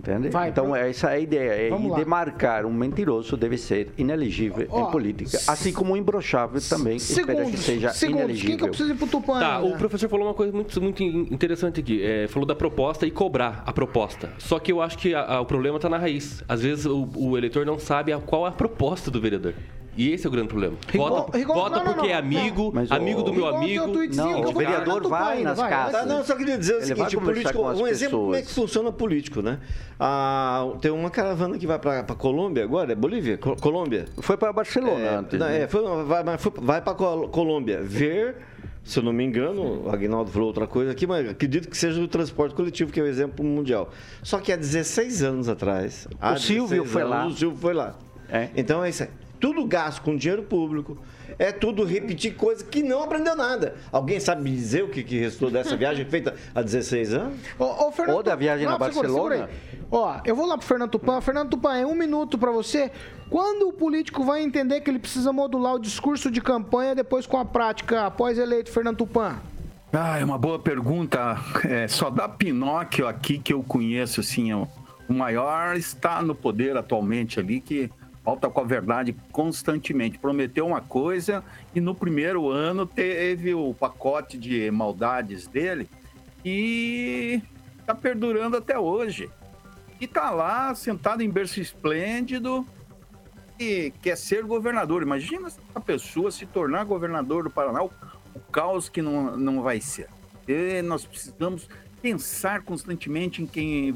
Entende? 0.04 0.30
Vai, 0.30 0.50
então, 0.50 0.66
pro- 0.66 0.76
essa 0.76 1.12
é 1.12 1.16
a 1.16 1.20
ideia. 1.20 1.70
Vamos 1.70 1.92
lá. 1.92 1.98
demarcar 1.98 2.66
um 2.66 2.74
mentiroso 2.74 3.38
deve 3.38 3.58
ser 3.58 3.90
inelegível 3.98 4.68
Ó, 4.70 4.82
em 4.88 4.92
política. 4.92 5.40
Assim 5.48 5.72
como 5.72 5.94
o 5.94 5.98
imbrochável 5.98 6.60
também 6.70 6.98
espera 6.98 7.28
que 7.28 7.34
Segundos, 7.36 7.60
seja 7.62 7.90
segundos. 7.94 8.42
Quem 8.42 8.58
que 8.58 8.64
eu 8.66 8.68
preciso 8.68 8.92
ir 8.92 8.96
pro 8.98 9.08
Tupã? 9.08 9.40
Tá, 9.40 9.62
o 9.62 9.78
professor 9.78 10.10
falou 10.10 10.28
uma 10.28 10.34
coisa 10.34 10.52
muito, 10.52 10.82
muito 10.82 11.02
interessante 11.04 11.80
aqui. 11.80 12.04
É, 12.04 12.28
falou 12.28 12.46
da 12.46 12.54
proposta 12.54 13.06
e 13.08 13.12
cobrar 13.12 13.64
a 13.66 13.72
proposta. 13.72 14.30
Só 14.40 14.60
que 14.60 14.74
eu 14.74 14.82
acho 14.82 14.98
que 14.98 15.16
a- 15.16 15.24
a- 15.24 15.40
o 15.42 15.46
problema 15.46 15.78
está 15.78 15.88
na 15.88 15.98
raiz. 15.98 16.44
Às 16.50 16.62
vezes 16.64 16.86
o, 16.86 17.08
o 17.16 17.38
eleitor 17.38 17.66
não 17.66 17.80
sabe 17.80 18.12
a, 18.12 18.18
qual 18.20 18.46
a 18.46 18.52
proposta 18.52 19.10
do 19.10 19.22
vereador. 19.22 19.54
E 19.96 20.12
esse 20.12 20.26
é 20.26 20.30
o 20.30 20.32
grande 20.32 20.48
problema. 20.48 20.76
Rigon- 20.90 21.10
Vota, 21.10 21.38
Rigon- 21.38 21.54
vota 21.54 21.78
não, 21.78 21.86
não, 21.86 21.94
porque 21.94 22.08
é 22.10 22.14
não, 22.14 22.20
amigo, 22.20 22.72
Mas, 22.74 22.92
amigo 22.92 23.22
do 23.22 23.32
meu 23.34 23.46
amigo. 23.48 23.86
Não, 24.16 24.42
o 24.42 24.54
vereador 24.54 25.08
vai 25.08 25.38
ainda, 25.38 25.50
nas 25.50 25.58
vai, 25.60 25.70
casas. 25.70 25.92
Tá, 26.02 26.06
não, 26.08 26.24
só 26.24 26.36
queria 26.36 26.58
dizer 26.58 26.74
o 26.74 26.78
Ele 26.78 26.86
seguinte, 26.88 27.16
vai 27.16 27.24
o 27.24 27.28
político, 27.28 27.62
um 27.62 27.88
exemplo 27.88 28.20
como 28.20 28.36
é 28.36 28.42
que 28.42 28.48
pessoas. 28.48 28.70
funciona 28.72 28.92
político, 28.92 29.42
né? 29.42 29.60
Ah, 30.00 30.68
tem 30.82 30.90
uma 30.92 31.10
caravana 31.12 31.58
que 31.58 31.68
vai 31.68 31.78
para 31.78 32.04
Colômbia 32.16 32.64
agora, 32.64 32.92
é 32.92 32.96
Bolívia? 32.96 33.38
Co- 33.38 33.56
Colômbia? 33.56 34.06
Foi 34.20 34.36
para 34.36 34.52
Barcelona 34.52 35.00
É, 35.00 35.16
antes. 35.16 35.40
não, 35.40 35.46
né? 35.48 35.62
é, 35.62 35.68
foi, 35.68 35.82
vai, 36.06 36.24
vai 36.58 36.82
para 36.82 36.94
Colômbia 36.96 37.82
ver, 37.84 38.38
se 38.84 38.98
eu 38.98 39.04
não 39.04 39.14
me 39.14 39.24
engano, 39.24 39.84
o 39.86 39.90
Agnaldo 39.92 40.32
falou 40.32 40.48
outra 40.48 40.66
coisa 40.66 40.92
aqui, 40.92 41.06
mas 41.06 41.30
acredito 41.30 41.70
que 41.70 41.78
seja 41.78 42.02
o 42.02 42.08
transporte 42.08 42.56
coletivo, 42.56 42.92
que 42.92 43.00
é 43.00 43.04
o 43.04 43.08
exemplo 43.08 43.46
mundial. 43.46 43.90
Só 44.24 44.40
que 44.40 44.52
há 44.52 44.56
16 44.56 45.22
anos 45.22 45.48
atrás. 45.48 46.08
há 46.20 46.36
Silvio 46.36 46.84
16 46.84 46.92
foi 46.92 47.02
anos, 47.04 47.12
lá. 47.16 47.28
O 47.28 47.32
Silvio 47.32 47.58
foi 47.60 47.74
lá. 47.74 47.96
É. 48.30 48.50
Então 48.58 48.84
é 48.84 48.90
isso 48.90 49.04
aí. 49.04 49.10
Tudo 49.44 49.66
gasto 49.66 50.02
com 50.04 50.16
dinheiro 50.16 50.44
público. 50.44 50.98
É 51.38 51.52
tudo 51.52 51.84
repetir 51.84 52.34
coisa 52.34 52.64
que 52.64 52.82
não 52.82 53.04
aprendeu 53.04 53.36
nada. 53.36 53.76
Alguém 53.92 54.18
sabe 54.18 54.42
me 54.42 54.52
dizer 54.52 54.86
o 54.86 54.88
que, 54.88 55.04
que 55.04 55.20
restou 55.20 55.52
dessa 55.52 55.76
viagem 55.76 56.06
feita 56.06 56.34
há 56.56 56.62
16 56.62 57.14
anos? 57.14 57.40
Ô, 57.60 57.66
ô, 57.66 57.92
Fernando 57.92 58.16
Ou 58.16 58.24
da 58.24 58.38
viagem 58.38 58.66
na 58.66 58.80
segura, 58.80 58.94
segura 58.94 59.10
Barcelona. 59.10 59.50
Ó, 59.92 60.22
eu 60.24 60.34
vou 60.34 60.46
lá 60.46 60.58
pro 60.58 60.66
Fernando 60.66 60.92
Tupan. 60.92 61.20
Fernando 61.20 61.50
Tupan, 61.50 61.76
é 61.76 61.86
um 61.86 61.94
minuto 61.94 62.38
pra 62.38 62.52
você. 62.52 62.90
Quando 63.30 63.68
o 63.68 63.74
político 63.74 64.24
vai 64.24 64.42
entender 64.42 64.80
que 64.80 64.90
ele 64.90 64.98
precisa 64.98 65.34
modular 65.34 65.74
o 65.74 65.80
discurso 65.80 66.32
de 66.32 66.40
campanha 66.40 66.96
depois 66.96 67.28
com 67.28 67.38
a 67.38 67.44
prática 67.44 68.06
após 68.06 68.38
eleito, 68.38 68.72
Fernando 68.72 69.00
Tupan? 69.00 69.42
Ah, 69.92 70.20
é 70.20 70.24
uma 70.24 70.38
boa 70.38 70.58
pergunta. 70.58 71.38
É, 71.66 71.86
só 71.90 72.10
dá 72.10 72.30
Pinóquio 72.30 73.06
aqui 73.10 73.40
que 73.40 73.52
eu 73.52 73.62
conheço, 73.62 74.22
assim, 74.22 74.54
o, 74.54 74.66
o 75.10 75.14
maior 75.14 75.76
está 75.76 76.22
no 76.22 76.34
poder 76.34 76.78
atualmente 76.78 77.42
ali, 77.42 77.60
que 77.60 77.92
volta 78.24 78.50
com 78.50 78.62
a 78.62 78.64
verdade 78.64 79.16
constantemente. 79.32 80.18
Prometeu 80.18 80.66
uma 80.66 80.82
coisa 80.82 81.44
e 81.76 81.82
no 81.82 81.94
primeiro 81.94 82.50
ano 82.50 82.86
teve 82.86 83.54
o 83.54 83.74
pacote 83.74 84.38
de 84.38 84.70
maldades 84.72 85.48
dele 85.48 85.90
e 86.44 87.42
está 87.80 87.94
perdurando 87.94 88.58
até 88.58 88.78
hoje. 88.78 89.30
E 90.00 90.08
tá 90.08 90.32
lá, 90.32 90.74
sentado 90.76 91.22
em 91.22 91.30
berço 91.30 91.62
esplêndido, 91.62 92.68
e 93.60 93.94
quer 94.02 94.18
ser 94.18 94.44
governador. 94.44 95.02
Imagina 95.02 95.48
essa 95.48 95.80
pessoa 95.80 96.32
se 96.32 96.46
tornar 96.46 96.84
governador 96.84 97.44
do 97.44 97.50
Paraná, 97.50 97.84
o, 97.84 97.92
o 98.34 98.40
caos 98.52 98.90
que 98.90 99.02
não, 99.02 99.38
não 99.38 99.62
vai 99.62 99.80
ser. 99.80 100.10
E 100.48 100.82
nós 100.82 101.06
precisamos 101.06 101.70
pensar 102.02 102.64
constantemente 102.64 103.42
em 103.42 103.48
quem 103.48 103.96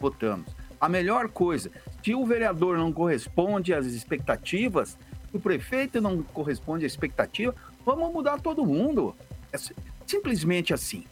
votamos. 0.00 0.46
A 0.84 0.88
melhor 0.90 1.30
coisa, 1.30 1.70
se 2.02 2.14
o 2.14 2.26
vereador 2.26 2.76
não 2.76 2.92
corresponde 2.92 3.72
às 3.72 3.86
expectativas, 3.86 4.98
se 5.30 5.34
o 5.34 5.40
prefeito 5.40 5.98
não 5.98 6.22
corresponde 6.22 6.84
à 6.84 6.86
expectativa, 6.86 7.54
vamos 7.86 8.12
mudar 8.12 8.38
todo 8.38 8.66
mundo. 8.66 9.16
É 9.50 9.56
si- 9.56 9.74
simplesmente 10.06 10.74
assim. 10.74 11.06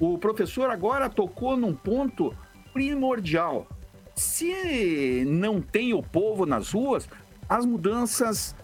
O 0.00 0.18
professor 0.18 0.70
agora 0.70 1.08
tocou 1.08 1.56
num 1.56 1.72
ponto 1.72 2.34
primordial. 2.72 3.68
Se 4.16 5.24
não 5.24 5.60
tem 5.62 5.94
o 5.94 6.02
povo 6.02 6.44
nas 6.44 6.72
ruas, 6.72 7.08
as 7.48 7.64
mudanças 7.64 8.56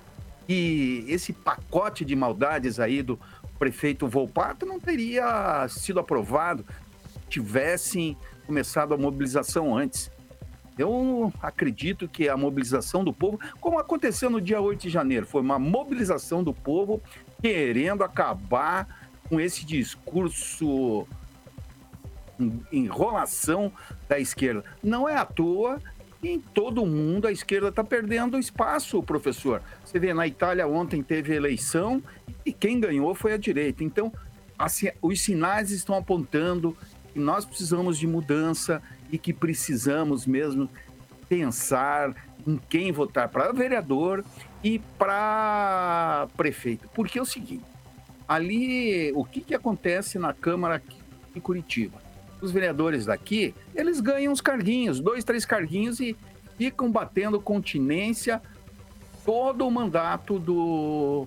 e 0.49 1.05
esse 1.07 1.33
pacote 1.33 2.05
de 2.05 2.17
maldades 2.17 2.81
aí 2.81 3.01
do 3.01 3.17
prefeito 3.61 4.09
Volpato 4.09 4.67
não 4.67 4.81
teria 4.81 5.69
sido 5.69 6.01
aprovado 6.01 6.67
se 7.13 7.21
tivessem 7.29 8.17
começado 8.53 8.93
a 8.93 8.99
mobilização 8.99 9.75
antes. 9.75 10.11
Eu 10.77 11.33
acredito 11.41 12.07
que 12.07 12.29
a 12.29 12.37
mobilização 12.37 13.03
do 13.03 13.11
povo, 13.11 13.41
como 13.59 13.79
aconteceu 13.79 14.29
no 14.29 14.43
dia 14.43 14.61
8 14.61 14.83
de 14.83 14.91
janeiro, 14.91 15.25
foi 15.25 15.41
uma 15.41 15.59
mobilização 15.59 16.45
do 16.45 16.53
povo 16.53 17.01
querendo 17.41 18.05
acabar 18.05 19.09
com 19.27 19.41
esse 19.41 19.65
discurso 19.65 21.07
enrolação 22.71 23.73
da 24.07 24.19
esquerda. 24.19 24.63
Não 24.83 25.09
é 25.09 25.17
à 25.17 25.25
toa 25.25 25.81
em 26.23 26.39
todo 26.39 26.85
mundo 26.85 27.27
a 27.27 27.33
esquerda 27.33 27.69
está 27.69 27.83
perdendo 27.83 28.39
espaço, 28.39 29.03
professor. 29.03 29.63
Você 29.83 29.99
vê, 29.99 30.13
na 30.13 30.27
Itália 30.27 30.69
ontem 30.69 31.03
teve 31.03 31.35
eleição 31.35 32.03
e 32.45 32.53
quem 32.53 32.79
ganhou 32.79 33.15
foi 33.15 33.33
a 33.33 33.39
direita. 33.39 33.83
Então, 33.83 34.13
assim, 34.59 34.91
os 35.01 35.21
sinais 35.23 35.71
estão 35.71 35.97
apontando 35.97 36.77
que 37.13 37.21
nós 37.21 37.45
precisamos 37.45 37.99
de 37.99 38.07
mudança 38.07 38.83
e 39.11 39.19
que 39.19 39.33
precisamos 39.33 40.27
mesmo 40.27 40.69
pensar 41.29 42.15
em 42.47 42.59
quem 42.69 42.91
votar 42.93 43.29
para 43.29 43.53
vereador 43.53 44.25
e 44.63 44.79
para 44.99 46.29
prefeito. 46.37 46.89
Porque 46.95 47.19
é 47.19 47.23
o 47.23 47.27
seguinte, 47.27 47.65
ali, 48.27 49.13
o 49.15 49.25
que, 49.25 49.41
que 49.41 49.55
acontece 49.55 50.19
na 50.19 50.33
Câmara 50.33 50.77
aqui 50.77 50.97
em 51.35 51.41
Curitiba? 51.41 52.01
Os 52.41 52.51
vereadores 52.51 53.07
daqui, 53.07 53.55
eles 53.75 54.01
ganham 54.01 54.33
uns 54.33 54.41
carguinhos, 54.41 55.01
dois, 55.01 55.23
três 55.23 55.45
carguinhos 55.45 56.01
e 56.01 56.17
ficam 56.57 56.91
batendo 56.91 57.41
continência 57.41 58.43
todo 59.25 59.67
o 59.67 59.71
mandato 59.71 60.39
do, 60.39 61.27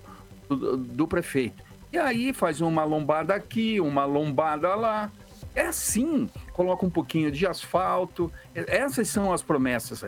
do, 0.50 0.78
do 0.78 1.08
prefeito. 1.08 1.64
E 1.92 1.98
aí 1.98 2.34
faz 2.34 2.60
uma 2.60 2.84
lombada 2.84 3.34
aqui, 3.34 3.80
uma 3.80 4.04
lombada 4.04 4.76
lá. 4.76 5.12
É 5.56 5.68
assim, 5.68 6.30
coloca 6.52 6.86
um 6.86 6.90
pouquinho 6.90 7.32
de 7.32 7.48
asfalto. 7.48 8.32
Essas 8.54 9.08
são 9.08 9.32
as 9.32 9.42
promessas 9.42 10.04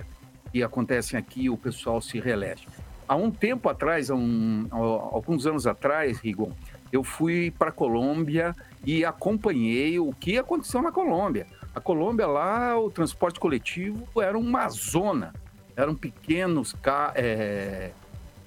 que 0.52 0.62
acontecem 0.62 1.18
aqui, 1.18 1.50
o 1.50 1.58
pessoal 1.58 2.02
se 2.02 2.20
reelege. 2.20 2.68
Há 3.08 3.16
um 3.16 3.32
tempo 3.32 3.70
atrás, 3.70 4.12
há 4.12 4.16
um, 4.16 4.68
alguns 4.70 5.48
anos 5.48 5.66
atrás, 5.66 6.20
Rigon, 6.20 6.52
eu 6.92 7.04
fui 7.04 7.52
para 7.52 7.70
a 7.70 7.72
Colômbia 7.72 8.54
e 8.86 9.06
acompanhei 9.06 9.98
o 9.98 10.12
que 10.14 10.38
aconteceu 10.38 10.82
na 10.82 10.92
Colômbia. 10.92 11.48
A 11.74 11.80
Colômbia 11.80 12.28
lá, 12.28 12.78
o 12.78 12.90
transporte 12.90 13.40
coletivo 13.40 14.06
era 14.22 14.38
uma 14.38 14.68
zona, 14.68 15.34
eram 15.76 15.96
pequenos 15.96 16.76
é, 17.16 17.92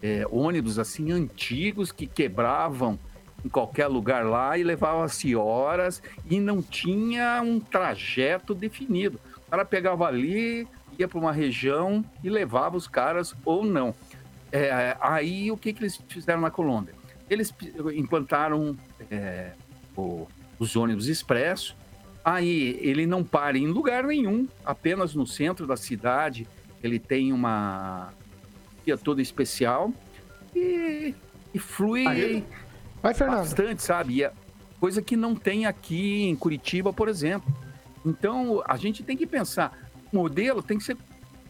é, 0.03 0.27
ônibus 0.31 0.79
assim 0.79 1.11
antigos 1.13 1.91
que 1.93 2.07
quebravam 2.07 2.99
em 3.45 3.49
qualquer 3.49 3.87
lugar 3.87 4.25
lá 4.27 4.59
e 4.59 4.63
levava-se 4.63 5.35
horas 5.35 6.03
e 6.29 6.39
não 6.41 6.61
tinha 6.63 7.41
um 7.43 7.59
trajeto 7.61 8.55
definido. 8.55 9.19
O 9.47 9.51
cara 9.51 9.65
pegava 9.65 10.07
ali, 10.07 10.67
ia 10.99 11.09
para 11.09 11.19
uma 11.19 11.33
região 11.33 12.05
e 12.23 12.29
levava 12.31 12.77
os 12.77 12.87
caras 12.87 13.35
ou 13.45 13.65
não. 13.65 13.95
É, 14.53 14.97
aí 15.01 15.51
o 15.51 15.57
que, 15.57 15.73
que 15.73 15.83
eles 15.83 16.01
fizeram 16.09 16.41
na 16.41 16.51
Colômbia? 16.51 16.95
Eles 17.29 17.55
implantaram 17.95 18.77
é, 19.11 19.53
o- 19.97 20.27
os 20.59 20.75
ônibus 20.77 21.07
expresso. 21.07 21.77
Aí 22.25 22.77
ele 22.83 23.07
não 23.07 23.25
para 23.25 23.57
em 23.57 23.67
lugar 23.69 24.05
nenhum, 24.05 24.47
apenas 24.65 25.15
no 25.15 25.27
centro 25.27 25.67
da 25.67 25.77
cidade. 25.77 26.47
Ele 26.83 26.99
tem 26.99 27.33
uma 27.33 28.13
via 28.85 28.99
toda 28.99 29.23
especial 29.23 29.93
e, 30.55 31.15
e 31.55 31.59
flui 31.59 32.07
Aí- 32.07 32.45
Vai, 33.03 33.15
Fernando. 33.15 33.39
bastante, 33.39 33.83
sabe? 33.83 34.23
É 34.23 34.33
coisa 34.79 35.03
que 35.03 35.17
não 35.17 35.35
tem 35.35 35.67
aqui 35.67 36.25
em 36.25 36.35
Curitiba, 36.35 36.93
por 36.93 37.09
exemplo. 37.09 37.53
Então, 38.05 38.63
a 38.67 38.77
gente 38.77 39.03
tem 39.03 39.17
que 39.17 39.27
pensar, 39.27 39.79
o 40.11 40.17
modelo 40.17 40.63
tem 40.63 40.79
que 40.79 40.85
ser 40.85 40.97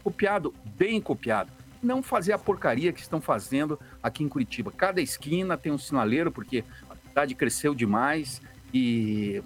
copiado, 0.03 0.53
bem 0.77 0.99
copiado. 0.99 1.51
Não 1.81 2.03
fazer 2.03 2.33
a 2.33 2.37
porcaria 2.37 2.91
que 2.91 2.99
estão 2.99 3.21
fazendo 3.21 3.79
aqui 4.03 4.23
em 4.23 4.29
Curitiba. 4.29 4.71
Cada 4.71 5.01
esquina 5.01 5.57
tem 5.57 5.71
um 5.71 5.77
sinaleiro, 5.77 6.31
porque 6.31 6.63
a 6.89 6.95
cidade 7.07 7.33
cresceu 7.33 7.73
demais 7.73 8.41
e 8.73 9.41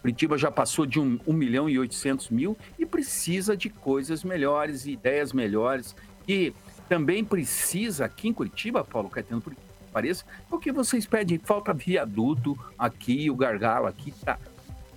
Curitiba 0.00 0.38
já 0.38 0.50
passou 0.50 0.86
de 0.86 0.98
1, 0.98 1.20
milhão 1.28 1.68
e 1.68 1.78
800 1.78 2.30
mil 2.30 2.56
e 2.78 2.86
precisa 2.86 3.56
de 3.56 3.68
coisas 3.68 4.24
melhores, 4.24 4.86
ideias 4.86 5.32
melhores. 5.32 5.94
E 6.26 6.52
também 6.88 7.24
precisa, 7.24 8.06
aqui 8.06 8.28
em 8.28 8.32
Curitiba, 8.32 8.82
Paulo 8.82 9.10
Caetano, 9.10 9.40
por 9.40 9.54
que 9.54 9.69
pareça, 9.92 10.24
o 10.50 10.58
que 10.58 10.72
vocês 10.72 11.06
pedem? 11.06 11.38
Falta 11.38 11.72
viaduto 11.72 12.58
aqui, 12.78 13.30
o 13.30 13.36
gargalo 13.36 13.86
aqui 13.86 14.12
tá 14.24 14.38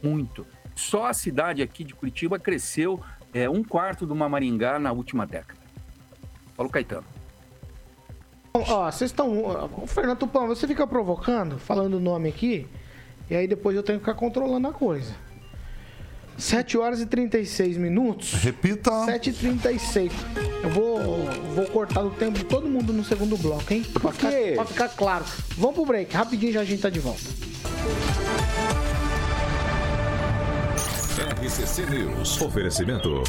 muito. 0.01 0.45
Só 0.75 1.07
a 1.07 1.13
cidade 1.13 1.61
aqui 1.61 1.83
de 1.83 1.93
Curitiba 1.93 2.39
cresceu 2.39 2.99
é, 3.33 3.49
um 3.49 3.63
quarto 3.63 4.05
uma 4.05 4.29
Maringá 4.29 4.77
na 4.79 4.91
última 4.91 5.25
década. 5.25 5.59
Paulo 6.55 6.71
Caetano. 6.71 7.05
Ó, 8.53 8.91
vocês 8.91 9.09
estão. 9.09 9.87
Fernando 9.87 10.19
Tupão, 10.19 10.47
você 10.47 10.67
fica 10.67 10.85
provocando, 10.85 11.57
falando 11.57 11.95
o 11.95 11.99
nome 11.99 12.29
aqui, 12.29 12.67
e 13.29 13.35
aí 13.35 13.47
depois 13.47 13.75
eu 13.75 13.81
tenho 13.81 13.97
que 13.97 14.05
ficar 14.05 14.17
controlando 14.17 14.67
a 14.67 14.73
coisa. 14.73 15.15
7 16.38 16.77
horas 16.77 16.99
e 17.01 17.05
36 17.05 17.77
minutos. 17.77 18.34
Repita. 18.34 19.05
7 19.05 19.29
e 19.29 19.34
36. 19.34 20.11
Eu 20.63 20.69
vou, 20.69 20.99
vou 21.55 21.65
cortar 21.67 22.03
o 22.03 22.09
tempo 22.11 22.38
de 22.38 22.45
todo 22.45 22.67
mundo 22.67 22.91
no 22.91 23.03
segundo 23.03 23.38
bloco, 23.38 23.73
hein? 23.73 23.84
Pra 23.93 24.11
ficar, 24.11 24.29
quê? 24.29 24.53
pra 24.55 24.65
ficar 24.65 24.89
claro. 24.89 25.25
Vamos 25.57 25.75
pro 25.75 25.86
break, 25.86 26.13
rapidinho 26.15 26.53
já 26.53 26.61
a 26.61 26.65
gente 26.65 26.81
tá 26.81 26.89
de 26.89 26.99
volta. 26.99 27.21
RCC 31.43 31.86
News. 31.86 32.41
Oferecimento. 32.41 33.21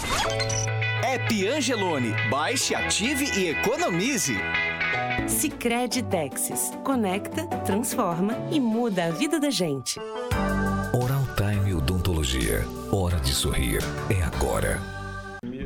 App 1.03 1.49
Angelone. 1.49 2.15
Baixe, 2.31 2.75
ative 2.75 3.25
e 3.39 3.51
economize. 3.51 4.37
Sicredi 5.27 6.03
Texas. 6.03 6.73
Conecta, 6.85 7.47
transforma 7.65 8.37
e 8.51 8.61
muda 8.61 9.07
a 9.07 9.11
vida 9.11 9.41
da 9.41 9.51
gente. 9.51 9.99
Odontologia. 12.25 12.65
Hora 12.91 13.21
de 13.21 13.35
sorrir. 13.35 13.81
É 14.09 14.23
agora. 14.23 14.81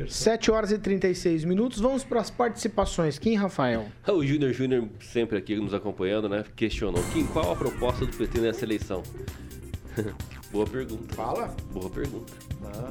7 0.09 0.51
horas 0.51 0.71
e 0.71 0.77
36 0.77 1.45
minutos. 1.45 1.79
Vamos 1.79 2.03
para 2.03 2.19
as 2.19 2.29
participações. 2.29 3.17
Quem, 3.17 3.35
Rafael? 3.35 3.85
O 4.05 4.25
Júnior 4.25 4.51
Júnior, 4.51 4.89
sempre 4.99 5.37
aqui 5.37 5.55
nos 5.55 5.73
acompanhando, 5.73 6.27
né? 6.27 6.43
Questionou. 6.57 7.01
Kim, 7.13 7.25
qual 7.27 7.53
a 7.53 7.55
proposta 7.55 8.05
do 8.05 8.15
PT 8.15 8.41
nessa 8.41 8.65
eleição? 8.65 9.01
Boa 10.51 10.65
pergunta. 10.65 11.15
Fala. 11.15 11.55
Boa 11.71 11.89
pergunta. 11.89 12.33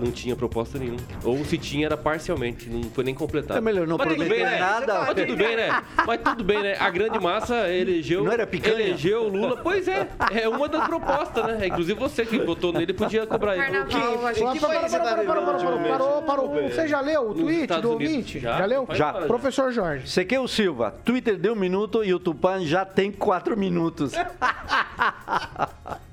Não 0.01 0.11
tinha 0.13 0.37
proposta 0.37 0.79
nenhuma. 0.79 0.99
Ou 1.25 1.45
se 1.45 1.59
tinha, 1.59 1.87
era 1.87 1.97
parcialmente, 1.97 2.69
não 2.71 2.85
foi 2.91 3.05
nem 3.05 3.15
completado. 3.15 3.59
É 3.59 3.61
melhor 3.61 3.87
não 3.87 3.97
prometer 3.97 4.29
bem, 4.29 4.45
né? 4.45 4.59
nada. 4.59 5.01
Mas 5.01 5.15
tudo 5.15 5.37
bem, 5.37 5.57
né? 5.57 5.83
Mas 6.07 6.21
tudo 6.23 6.45
bem, 6.45 6.63
né? 6.63 6.77
A 6.79 6.91
grande 6.91 7.19
massa 7.19 7.69
elegeu. 7.69 8.25
Não 8.25 8.33
era 8.33 8.47
picanha? 8.47 8.75
Elegeu 8.81 9.25
o 9.25 9.29
Lula. 9.29 9.57
Pois 9.57 9.89
é, 9.89 10.09
é 10.33 10.49
uma 10.49 10.69
das 10.69 10.87
propostas, 10.87 11.45
né? 11.45 11.67
Inclusive 11.67 11.99
você 11.99 12.25
que 12.25 12.39
votou 12.39 12.73
nele 12.73 12.93
podia 12.93 13.27
cobrar 13.27 13.57
ele. 13.57 13.65
Carnaval, 13.65 14.27
a 14.27 14.33
gente 14.33 14.61
Parou, 14.61 14.71
parou, 14.71 14.91
parou, 14.91 15.27
parou, 15.27 15.45
parou, 15.45 15.45
parou, 15.45 15.79
parou, 15.79 16.23
parou. 16.23 16.45
Ultimamente. 16.47 16.75
Você 16.75 16.89
já 16.89 17.01
leu 17.01 17.31
o 17.31 17.35
tweet 17.35 17.81
do 17.81 17.91
ouvinte? 17.91 18.41
Já? 18.41 18.65
Leu? 18.65 18.87
Já. 18.93 19.13
Professor 19.13 19.73
Jorge. 19.73 20.09
Sequeu 20.09 20.47
Silva, 20.47 20.95
Twitter 21.05 21.37
deu 21.37 21.55
um 21.55 21.57
minuto 21.57 22.05
e 22.05 22.15
o 22.15 22.19
Tupan 22.19 22.65
já 22.65 22.85
tem 22.85 23.11
quatro 23.11 23.57
minutos. 23.57 24.13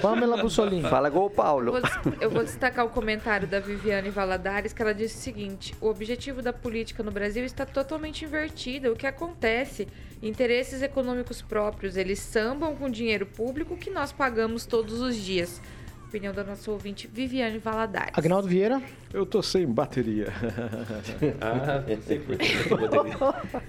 Pamela 0.00 0.36
Bussolini. 0.36 0.88
Fala 0.88 1.10
com 1.10 1.20
o 1.20 1.24
Eu 1.24 1.30
Paulo. 1.30 1.72
vou, 1.72 1.82
eu 2.20 2.30
vou 2.30 2.44
destacar 2.44 2.84
o 2.84 2.90
comentário 2.90 3.46
da 3.46 3.60
Viviane 3.60 4.10
Valadares, 4.10 4.72
que 4.72 4.82
ela 4.82 4.94
disse 4.94 5.16
o 5.16 5.20
seguinte: 5.20 5.74
o 5.80 5.88
objetivo 5.88 6.42
da 6.42 6.52
política 6.52 7.02
no 7.02 7.10
Brasil 7.10 7.44
está 7.44 7.64
totalmente 7.64 8.24
invertido. 8.24 8.92
O 8.92 8.96
que 8.96 9.06
acontece? 9.06 9.88
Interesses 10.22 10.82
econômicos 10.82 11.42
próprios, 11.42 11.96
eles 11.96 12.18
sambam 12.18 12.74
com 12.74 12.88
dinheiro 12.88 13.26
público 13.26 13.76
que 13.76 13.90
nós 13.90 14.12
pagamos 14.12 14.64
todos 14.64 15.00
os 15.00 15.16
dias. 15.16 15.60
Opinião 16.14 16.32
da 16.32 16.44
nossa 16.44 16.70
ouvinte 16.70 17.10
Viviane 17.12 17.58
Valadares. 17.58 18.12
Agnaldo 18.16 18.46
Vieira. 18.46 18.80
Eu 19.12 19.26
tô 19.26 19.42
sem 19.42 19.66
bateria. 19.66 20.28
Ah, 21.40 21.82
sei 22.06 22.18
por 22.18 22.36
que 22.36 22.52
eu 22.70 22.78
poderia. 22.78 23.16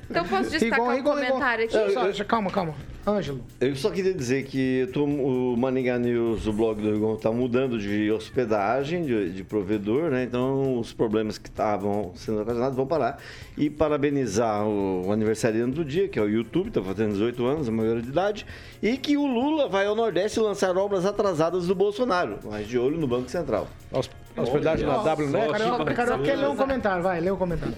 Então 0.10 0.26
posso 0.28 0.50
destacar 0.50 0.96
Rigon, 0.96 1.12
um 1.12 1.16
comentário 1.16 1.66
aqui? 1.66 1.74
Só- 1.94 2.14
só- 2.14 2.24
Calma, 2.24 2.50
calma. 2.52 2.74
Ângelo. 3.08 3.42
Eu 3.62 3.76
só 3.76 3.90
queria 3.92 4.14
dizer 4.14 4.46
que 4.46 4.80
eu 4.80 4.92
tô- 4.92 5.06
o 5.06 5.56
Maningá 5.58 5.98
News, 6.00 6.48
o 6.48 6.54
blog 6.54 6.82
do 6.82 6.92
Rigon, 6.92 7.16
está 7.16 7.32
mudando 7.32 7.78
de 7.80 8.12
hospedagem, 8.12 9.04
de, 9.06 9.32
de 9.32 9.44
provedor, 9.44 10.10
né? 10.10 10.24
Então 10.24 10.80
os 10.80 10.92
problemas 10.94 11.38
que 11.38 11.48
estavam 11.50 12.12
sendo 12.16 12.42
ocasionados 12.42 12.76
vão 12.76 12.88
parar. 12.88 13.20
E 13.58 13.70
parabenizar 13.70 14.66
o, 14.68 15.12
aniversariante 15.12 15.76
do 15.76 15.86
dia, 15.86 16.08
que 16.08 16.18
é 16.20 16.22
o 16.22 16.28
YouTube, 16.30 16.68
está 16.70 16.82
fazendo 16.82 17.12
18 17.14 17.46
anos, 17.46 17.70
a 17.70 17.72
maior 17.72 18.02
de 18.02 18.10
idade, 18.10 18.46
e 18.82 18.98
que 18.98 19.16
o 19.18 19.26
Lula 19.26 19.70
vai 19.70 19.86
ao 19.86 19.96
Nordeste 19.96 20.40
lançar 20.40 20.76
obras 20.78 21.06
atrasadas 21.06 21.68
do 21.68 21.76
Bolsonaro, 21.76 22.35
mas 22.44 22.68
de 22.68 22.78
olho 22.78 22.98
no 22.98 23.08
Banco 23.08 23.30
Central. 23.30 23.68
Hos- 23.92 24.10
Hospedagem 24.38 24.86
na 24.86 24.98
WNet. 24.98 25.52
Carioca, 25.52 25.94
Carioca 25.94 26.24
quer 26.24 26.36
ler 26.36 26.50
um 26.50 26.56
comentário, 26.58 27.02
vai, 27.02 27.22
lê 27.22 27.32
um 27.32 27.38
comentário. 27.38 27.76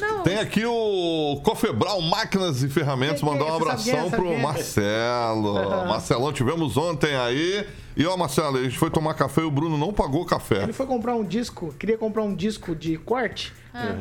Não, 0.00 0.22
Tem 0.22 0.38
aqui 0.38 0.64
o 0.64 1.40
Cofebral 1.42 2.00
Máquinas 2.00 2.62
e 2.62 2.68
Ferramentas, 2.68 3.20
é? 3.20 3.24
mandar 3.24 3.46
um 3.46 3.54
é? 3.54 3.56
abração 3.56 4.10
pro 4.10 4.32
é? 4.32 4.40
Marcelo. 4.40 5.54
Marcelão, 5.88 6.32
tivemos 6.32 6.76
ontem 6.76 7.16
aí. 7.16 7.66
E 7.98 8.06
ó, 8.06 8.16
Marcelo, 8.16 8.58
a 8.58 8.62
gente 8.62 8.78
foi 8.78 8.90
tomar 8.90 9.12
café 9.14 9.40
e 9.40 9.44
o 9.44 9.50
Bruno 9.50 9.76
não 9.76 9.92
pagou 9.92 10.24
café. 10.24 10.62
Ele 10.62 10.72
foi 10.72 10.86
comprar 10.86 11.16
um 11.16 11.24
disco, 11.24 11.74
queria 11.78 11.98
comprar 11.98 12.22
um 12.22 12.32
disco 12.34 12.74
de 12.76 12.96
corte. 12.96 13.52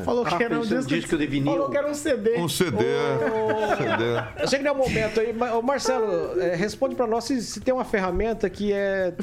Falou 0.05 0.23
que 0.23 0.33
Ah, 0.35 0.37
era 0.43 0.55
um 0.55 0.59
um 0.59 0.65
disco, 0.65 0.85
disco 0.87 1.17
de 1.17 1.25
vinil. 1.27 1.51
Falou 1.51 1.69
que 1.69 1.77
era 1.77 1.89
um 1.89 1.93
CD. 1.95 2.37
Um 2.37 2.47
CD. 2.47 2.77
CD. 2.77 4.41
Eu 4.41 4.47
sei 4.47 4.59
que 4.59 4.65
não 4.65 4.71
é 4.71 4.75
o 4.75 4.77
momento 4.77 5.19
aí, 5.19 5.33
mas, 5.33 5.53
ô, 5.53 5.61
Marcelo, 5.61 6.39
é, 6.39 6.55
responde 6.55 6.95
pra 6.95 7.07
nós 7.07 7.23
se, 7.25 7.41
se 7.41 7.59
tem 7.59 7.73
uma 7.73 7.85
ferramenta 7.85 8.49
que 8.49 8.71
é 8.71 9.13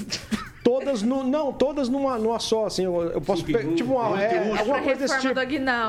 todas 0.62 1.02
no, 1.02 1.22
não, 1.22 1.52
todas 1.52 1.88
numa, 1.88 2.18
numa 2.18 2.38
só, 2.38 2.66
assim, 2.66 2.84
eu, 2.84 3.02
eu 3.02 3.20
posso 3.20 3.44
pe- 3.44 3.74
tipo 3.74 3.92
uma, 3.94 4.20
é, 4.22 4.50
alguma 4.58 4.80
coisa 4.80 4.98
desse 5.00 5.14
tipo. 5.20 5.34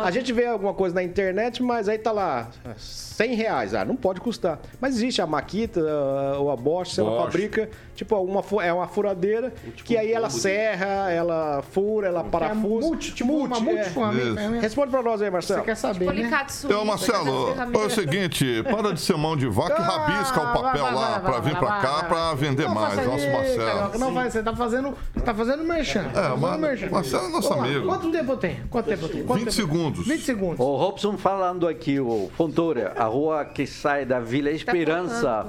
A 0.03 0.11
gente 0.11 0.33
vê 0.33 0.45
alguma 0.47 0.73
coisa 0.73 0.93
na 0.95 1.03
internet, 1.03 1.63
mas 1.63 1.88
aí 1.88 1.97
tá 1.97 2.11
lá 2.11 2.49
100 2.77 3.36
reais, 3.36 3.73
ah, 3.73 3.86
não 3.86 3.95
pode 3.95 4.19
custar. 4.19 4.59
Mas 4.81 4.95
existe 4.95 5.21
a 5.21 5.27
Maquita 5.27 5.79
a- 5.79 6.39
ou 6.39 6.51
a 6.51 6.55
Bosch, 6.57 6.97
ela 6.97 7.09
Bosch. 7.11 7.23
fabrica, 7.25 7.69
tipo 7.95 8.15
uma 8.17 8.43
fu- 8.43 8.59
é 8.59 8.73
uma 8.76 8.88
furadeira 8.88 9.53
que 9.84 9.97
aí 9.97 10.11
ela 10.11 10.30
serra, 10.30 11.09
ela 11.11 11.63
fura, 11.71 12.07
ela 12.07 12.21
É 12.21 12.23
parafusa. 12.23 12.88
multi, 12.88 13.13
tipo 13.13 13.32
uma 13.34 13.47
Multi, 13.59 13.69
é. 13.69 13.73
multiforma. 13.73 14.59
Responde 14.61 14.91
pra 14.91 15.01
nós 15.01 15.21
aí, 15.21 15.28
Você 15.28 15.32
Marcelo. 15.32 15.63
quer 15.63 15.76
saber, 15.76 16.05
Tipo 16.07 16.13
né? 16.21 16.45
Então, 16.63 16.86
Marcelo, 16.86 17.51
aquelas 17.51 17.73
é 17.73 17.86
o 17.86 17.89
seguinte, 17.89 18.63
para 18.69 18.93
de 18.93 18.99
ser 19.01 19.15
mão 19.17 19.36
de 19.36 19.47
vaca 19.47 19.73
e 19.73 19.76
Ah, 19.78 19.88
rabisca 19.88 20.39
o 20.39 20.53
papel 20.53 20.63
vai, 20.63 20.82
vai, 20.82 20.93
lá 20.93 21.09
vai, 21.11 21.21
pra 21.21 21.32
vai, 21.32 21.41
vir 21.41 21.57
pra 21.57 21.67
vai, 21.69 21.82
cá 21.82 21.91
vai. 22.01 22.07
pra 22.07 22.34
vender 22.34 22.63
Não 22.67 22.76
mais. 22.76 22.95
Nosso 23.05 23.30
Marcelo. 23.32 23.99
Não 23.99 24.13
vai, 24.13 24.30
você 24.32 24.43
tá 24.43 24.55
fazendo, 24.55 24.93
tá 25.23 25.34
fazendo 25.34 25.63
merchan. 25.63 26.03
Tá 26.05 26.21
fazendo 26.23 26.38
mas- 26.39 26.59
merchan. 26.59 26.89
Marcelo 26.89 27.26
é 27.26 27.30
nosso 27.30 27.53
amigo. 27.53 27.86
Quanto 27.88 28.11
tempo 28.11 28.32
eu 28.32 28.38
tenho? 28.38 28.67
Quanto 28.69 28.86
tempo 28.88 29.05
eu 29.05 29.09
tenho? 29.09 29.26
Quanto 29.26 29.39
20 29.39 29.55
tempo 29.55 29.61
eu 29.61 29.67
tenho? 29.67 29.84
segundos. 29.93 30.07
20 30.07 30.21
segundos. 30.23 30.59
O 30.59 30.76
Robson 30.76 31.17
falando 31.17 31.67
aqui, 31.67 31.99
o 31.99 32.30
Fontoura, 32.36 32.93
a 32.95 33.05
rua 33.05 33.45
que 33.45 33.65
sai 33.67 34.05
da 34.05 34.19
Vila 34.19 34.49
Esperança, 34.51 35.47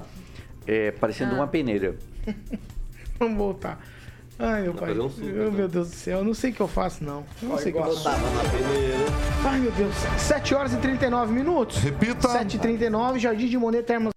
é, 0.67 0.91
parecendo 0.91 1.35
uma 1.35 1.47
peneira. 1.47 1.95
Vamos 3.19 3.37
voltar. 3.37 3.81
Ai, 4.39 4.63
meu 4.63 4.75
pai. 4.75 4.93
um 4.99 5.09
suco, 5.09 5.27
Oh, 5.27 5.51
meu 5.51 5.67
Deus 5.69 5.89
do 5.91 5.95
céu. 5.97 6.19
Eu 6.19 6.25
não 6.25 6.35
sei 6.35 6.51
o 6.51 6.55
que 6.55 6.61
eu 6.61 6.69
faço, 6.69 7.03
não. 7.03 7.25
Eu 7.43 7.49
não 7.49 7.59
sei 7.59 7.73
o 7.73 7.75
que 7.75 7.81
eu 7.81 7.85
faço. 7.85 8.05
Tava 8.05 8.31
na 8.31 8.51
peneira. 8.51 8.99
Ai, 9.45 9.61
meu 9.61 9.73
Deus. 9.73 9.95
7 10.19 10.55
horas 10.55 10.75
e 10.75 10.77
39 10.77 11.33
minutos. 11.33 11.79
Repita. 11.79 12.29
7h39, 12.29 13.19
Jardim 13.19 13.47
de 13.47 13.57
Monet 13.57 13.83
Termas. 13.85 14.13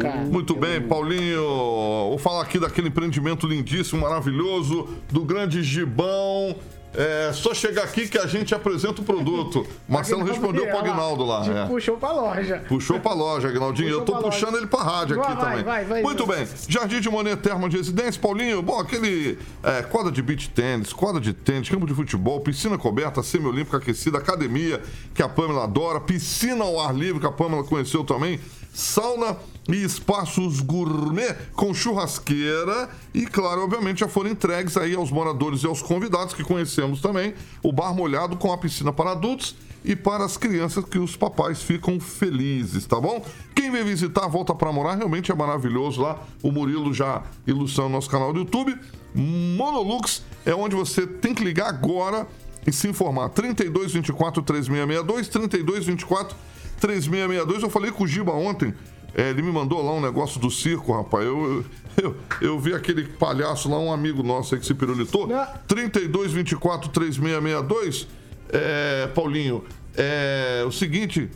Cara, 0.00 0.22
Muito 0.22 0.56
bem, 0.56 0.80
Paulinho. 0.82 1.40
Vou 1.40 2.18
falar 2.18 2.42
aqui 2.42 2.58
daquele 2.58 2.88
empreendimento 2.88 3.46
lindíssimo, 3.46 4.00
maravilhoso, 4.00 4.88
do 5.08 5.24
grande 5.24 5.62
Gibão. 5.62 6.56
É 6.94 7.32
só 7.32 7.54
chegar 7.54 7.84
aqui 7.84 8.06
que 8.06 8.18
a 8.18 8.26
gente 8.26 8.54
apresenta 8.54 9.00
o 9.00 9.04
produto. 9.04 9.66
Marcelo 9.88 10.24
respondeu 10.24 10.66
pro 10.66 10.78
Agnaldo 10.78 11.24
lá. 11.24 11.44
É. 11.46 11.66
Puxou 11.66 11.96
pra 11.96 12.12
loja. 12.12 12.62
Puxou 12.68 13.00
pra 13.00 13.12
loja, 13.14 13.48
Agnaldinho. 13.48 13.88
Eu 13.88 14.00
tô 14.00 14.12
Puxou 14.12 14.20
pra 14.20 14.30
puxando 14.30 14.50
loja. 14.50 14.58
ele 14.58 14.66
pra 14.66 14.82
rádio 14.82 15.20
aqui 15.20 15.34
vai, 15.34 15.44
também. 15.44 15.64
vai, 15.64 15.84
vai, 15.84 16.02
Muito 16.02 16.26
bem. 16.26 16.46
Jardim 16.68 17.00
de 17.00 17.08
Monet 17.08 17.36
Terma 17.36 17.68
de 17.68 17.78
Residência, 17.78 18.20
Paulinho. 18.20 18.60
Bom, 18.62 18.78
aquele 18.78 19.38
é, 19.62 19.82
quadra 19.82 20.12
de 20.12 20.20
beach 20.20 20.50
tênis, 20.50 20.92
quadra 20.92 21.20
de 21.20 21.32
tênis, 21.32 21.68
campo 21.68 21.86
de 21.86 21.94
futebol, 21.94 22.40
piscina 22.40 22.76
coberta, 22.76 23.22
semiolímpica 23.22 23.78
aquecida, 23.78 24.18
academia, 24.18 24.82
que 25.14 25.22
a 25.22 25.28
Pamela 25.28 25.64
adora, 25.64 26.00
piscina 26.00 26.64
ao 26.64 26.78
ar 26.80 26.94
livre, 26.94 27.20
que 27.20 27.26
a 27.26 27.32
Pamela 27.32 27.64
conheceu 27.64 28.04
também, 28.04 28.38
sauna 28.72 29.36
e 29.68 29.84
espaços 29.84 30.60
gourmet 30.60 31.36
com 31.54 31.72
churrasqueira 31.74 32.88
e, 33.14 33.26
claro, 33.26 33.62
obviamente 33.62 34.00
já 34.00 34.08
foram 34.08 34.30
entregues 34.30 34.76
aí 34.76 34.94
aos 34.94 35.10
moradores 35.10 35.62
e 35.62 35.66
aos 35.66 35.82
convidados 35.82 36.34
que 36.34 36.42
conhecemos 36.42 37.00
também 37.00 37.34
o 37.62 37.70
bar 37.70 37.94
molhado 37.94 38.36
com 38.36 38.52
a 38.52 38.58
piscina 38.58 38.92
para 38.92 39.12
adultos 39.12 39.54
e 39.84 39.94
para 39.96 40.24
as 40.24 40.36
crianças 40.36 40.84
que 40.84 40.98
os 40.98 41.16
papais 41.16 41.62
ficam 41.62 41.98
felizes, 41.98 42.86
tá 42.86 43.00
bom? 43.00 43.24
Quem 43.54 43.70
vem 43.70 43.84
visitar, 43.84 44.26
volta 44.28 44.54
para 44.54 44.72
morar, 44.72 44.94
realmente 44.94 45.30
é 45.30 45.34
maravilhoso 45.34 46.00
lá. 46.00 46.22
O 46.42 46.52
Murilo 46.52 46.94
já 46.94 47.22
ilustrando 47.46 47.90
nosso 47.90 48.08
canal 48.08 48.32
do 48.32 48.40
YouTube. 48.40 48.78
Monolux 49.14 50.22
é 50.46 50.54
onde 50.54 50.76
você 50.76 51.06
tem 51.06 51.34
que 51.34 51.44
ligar 51.44 51.68
agora 51.68 52.26
e 52.66 52.72
se 52.72 52.88
informar. 52.88 53.28
3224 53.30 54.42
3662, 54.42 55.28
3224 55.28 56.36
3662. 56.82 57.62
Eu 57.62 57.70
falei 57.70 57.92
com 57.92 58.02
o 58.02 58.06
Giba 58.06 58.32
ontem. 58.32 58.74
é, 59.14 59.30
ele 59.30 59.42
me 59.42 59.52
mandou 59.52 59.84
lá 59.84 59.92
um 59.92 60.00
negócio 60.00 60.40
do 60.40 60.50
circo, 60.50 60.92
rapaz. 60.92 61.24
Eu, 61.24 61.64
eu, 62.02 62.16
eu 62.40 62.58
vi 62.58 62.74
aquele 62.74 63.04
palhaço 63.04 63.70
lá, 63.70 63.78
um 63.78 63.92
amigo 63.92 64.22
nosso 64.22 64.54
aí 64.54 64.60
que 64.60 64.66
se 64.66 64.74
pirulitou. 64.74 65.28
3224 65.68 66.90
3662. 66.90 68.08
É, 68.52 69.06
Paulinho, 69.14 69.64
é 69.96 70.64
o 70.66 70.72
seguinte. 70.72 71.30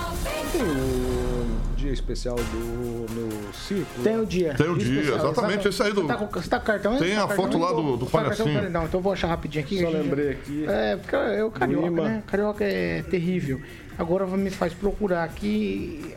Tem 0.51 0.61
o 0.61 1.47
dia 1.77 1.91
especial 1.93 2.35
do 2.35 3.05
meu 3.13 3.29
circo. 3.53 4.01
Tem 4.03 4.19
o 4.19 4.25
dia. 4.25 4.53
Tem 4.55 4.69
o 4.69 4.77
dia, 4.77 5.01
especial, 5.01 5.31
exatamente, 5.31 5.67
esse 5.69 5.81
aí 5.81 5.93
do- 5.93 6.01
Você 6.01 6.07
tá 6.07 6.17
com, 6.17 6.27
você 6.27 6.49
tá 6.49 6.59
com 6.59 6.65
cartão 6.65 6.91
aí? 6.93 6.99
Tem 6.99 7.15
tá 7.15 7.23
a 7.23 7.27
foto 7.29 7.57
lá 7.57 7.71
do- 7.71 7.95
do 7.97 8.05
Tá 8.05 8.11
palhacinho. 8.11 8.67
Então 8.67 8.89
eu 8.93 9.01
vou 9.01 9.13
achar 9.13 9.27
rapidinho 9.27 9.63
aqui. 9.63 9.81
Só 9.81 9.89
lembrei 9.89 10.31
aqui. 10.31 10.65
É, 10.67 10.97
porque 10.97 11.15
eu 11.15 11.49
carioca, 11.49 11.87
Lima. 11.87 12.03
né? 12.03 12.23
Carioca 12.27 12.63
é 12.65 13.01
terrível. 13.03 13.61
Agora 13.99 14.25
me 14.25 14.49
faz 14.49 14.73
procurar 14.73 15.25
aqui 15.25 16.15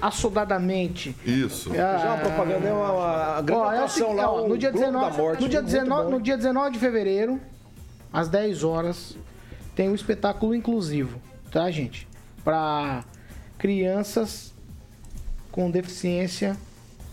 assodadamente. 0.00 1.14
Isso. 1.24 1.72
Já 1.72 2.14
uma 2.14 2.18
propaganda, 2.18 2.66
é 2.68 2.72
uma, 2.72 2.92
uma 2.92 3.42
grande 3.42 3.62
Ó, 3.62 3.72
é 3.72 4.14
lá, 4.14 4.28
ó, 4.32 4.44
o 4.44 4.48
no 4.48 4.58
dia 4.58 4.72
Globo 4.72 4.86
19, 4.86 5.10
da 5.10 5.22
Morte. 5.22 5.40
no 5.40 5.48
dia 5.48 5.60
muito 5.60 5.72
19, 5.72 6.02
bom. 6.02 6.10
no 6.10 6.20
dia 6.20 6.36
19 6.36 6.70
de 6.72 6.78
fevereiro, 6.80 7.40
às 8.12 8.28
10 8.28 8.64
horas, 8.64 9.16
tem 9.76 9.88
um 9.88 9.94
espetáculo 9.94 10.52
inclusivo, 10.52 11.22
tá, 11.52 11.70
gente? 11.70 12.08
Para 12.42 13.04
crianças 13.56 14.52
com 15.52 15.70
deficiência, 15.70 16.56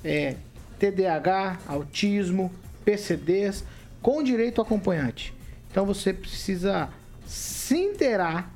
é, 0.04 0.38
TDAH, 0.80 1.60
autismo, 1.68 2.52
PCDs, 2.84 3.64
com 4.02 4.24
direito 4.24 4.60
a 4.60 4.64
acompanhante. 4.64 5.36
Então 5.70 5.86
você 5.86 6.12
precisa 6.12 6.90
se 7.28 7.78
inteirar 7.78 8.52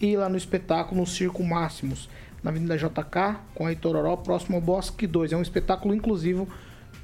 e 0.00 0.08
ir 0.12 0.16
lá 0.16 0.28
no 0.28 0.36
espetáculo 0.36 1.00
no 1.00 1.06
Circo 1.06 1.42
Máximos, 1.42 2.08
na 2.42 2.50
Avenida 2.50 2.76
JK, 2.76 3.36
com 3.54 3.66
a 3.66 3.72
Itororó, 3.72 4.16
próximo 4.16 4.56
ao 4.56 4.62
Bosque 4.62 5.06
2. 5.06 5.32
É 5.32 5.36
um 5.36 5.42
espetáculo 5.42 5.94
inclusivo 5.94 6.48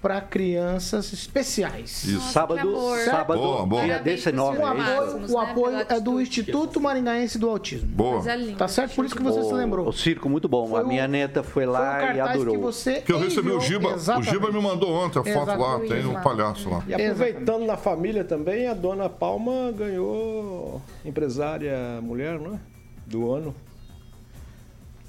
para 0.01 0.21
crianças 0.21 1.13
especiais. 1.13 2.05
Isso. 2.05 2.21
sábado, 2.33 2.61
sábado, 3.05 3.41
Boa, 3.41 3.67
boa. 3.67 3.83
dia 3.85 3.99
19. 3.99 4.57
pro 4.59 4.67
O 4.67 4.69
é 4.71 4.75
isso? 4.77 4.91
apoio, 4.93 5.37
o 5.37 5.43
né, 5.43 5.51
apoio 5.51 5.87
é 5.89 6.01
do. 6.01 6.21
Instituto 6.21 6.81
Maringaense 6.81 7.39
do 7.39 7.49
Autismo. 7.51 7.89
Boa. 7.89 8.23
Tá 8.57 8.69
certo? 8.69 8.95
Por 8.95 9.05
isso 9.05 9.17
que 9.17 9.23
você 9.23 9.43
se 9.43 9.53
O, 9.53 9.57
lembrou. 9.57 9.89
o 9.89 9.93
circo 9.93 10.29
muito 10.29 10.49
bom. 10.49 10.67
Foi 10.69 10.81
a 10.81 10.85
minha 10.85 11.05
o- 11.05 11.09
neta 11.09 11.43
foi 11.43 11.65
Foi 11.65 11.67
um 11.67 11.71
lá 11.73 12.15
e 12.15 12.21
adorou. 12.21 12.55
que 12.55 12.61
você 12.61 13.01
Que 13.01 13.13
eu 13.13 13.19
recebi 13.19 13.51
o 13.51 13.61
Giba. 13.61 13.89
O 13.91 13.95
Exatamente. 13.95 14.31
Giba 14.31 14.53
me 14.53 14.61
mandou 14.61 14.91
ontem 14.93 15.19
a 15.19 15.25
foto 15.25 15.47
lá. 15.49 15.55
Exatamente. 15.55 15.89
Tem 15.89 16.07
o 16.07 16.23
palhaço 16.23 16.71
lá. 16.71 16.83
E 16.87 16.95
aproveitando 16.95 17.67
na 17.67 17.77
família 17.77 18.23
também, 18.23 18.69
a 18.69 18.75
dona 18.75 19.09
Palma 19.09 19.73
ganhou 19.77 20.81
empresária 21.05 22.01
mulher, 22.03 22.39
não 22.39 22.55
é? 22.55 22.59
Do 23.07 23.33
ano. 23.33 23.55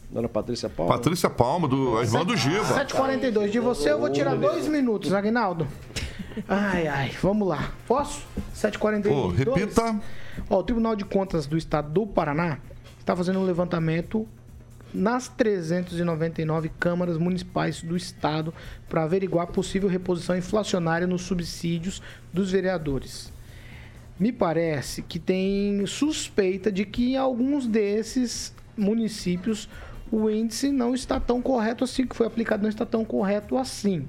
Dona 0.10 0.30
Patrícia 0.30 0.70
Palma. 0.70 0.94
Patrícia 0.94 1.30
Palma, 1.30 1.68
do, 1.68 1.98
a 1.98 2.04
irmã 2.04 2.24
do 2.24 2.36
Giba. 2.38 2.64
7h42. 2.64 3.50
De 3.50 3.60
você 3.60 3.92
eu 3.92 4.00
vou 4.00 4.10
tirar 4.10 4.36
dois 4.36 4.68
minutos, 4.68 5.12
Agnaldo. 5.12 5.68
Ai, 6.48 6.88
ai, 6.88 7.12
vamos 7.22 7.48
lá. 7.48 7.72
Posso? 7.88 8.22
7h42. 8.56 9.10
Pô, 9.10 9.28
repita. 9.28 10.00
Ó, 10.50 10.60
o 10.60 10.64
Tribunal 10.64 10.96
de 10.96 11.04
Contas 11.04 11.46
do 11.46 11.58
Estado 11.58 11.92
do 11.92 12.08
Paraná 12.08 12.60
está 13.00 13.16
fazendo 13.16 13.40
um 13.40 13.46
levantamento 13.46 14.28
nas 14.94 15.28
399 15.28 16.70
câmaras 16.80 17.18
municipais 17.18 17.82
do 17.82 17.98
estado 17.98 18.54
para 18.88 19.04
averiguar 19.04 19.46
a 19.46 19.52
possível 19.52 19.90
reposição 19.90 20.38
inflacionária 20.38 21.06
nos 21.06 21.24
subsídios 21.24 22.02
dos 22.32 22.52
vereadores. 22.52 23.32
Me 24.20 24.32
parece 24.32 25.04
que 25.04 25.20
tem 25.20 25.86
suspeita 25.86 26.72
de 26.72 26.86
que 26.86 27.12
em 27.12 27.18
alguns 27.18 27.68
desses 27.68 28.54
municípios 28.76 29.70
o 30.12 30.30
índice 30.30 30.72
não 30.72 30.96
está 30.96 31.20
tão 31.20 31.42
correto 31.42 31.84
assim, 31.84 32.06
que 32.06 32.16
foi 32.16 32.26
aplicado 32.26 32.64
não 32.64 32.70
está 32.70 32.86
tão 32.86 33.06
correto 33.06 33.58
assim. 33.58 34.08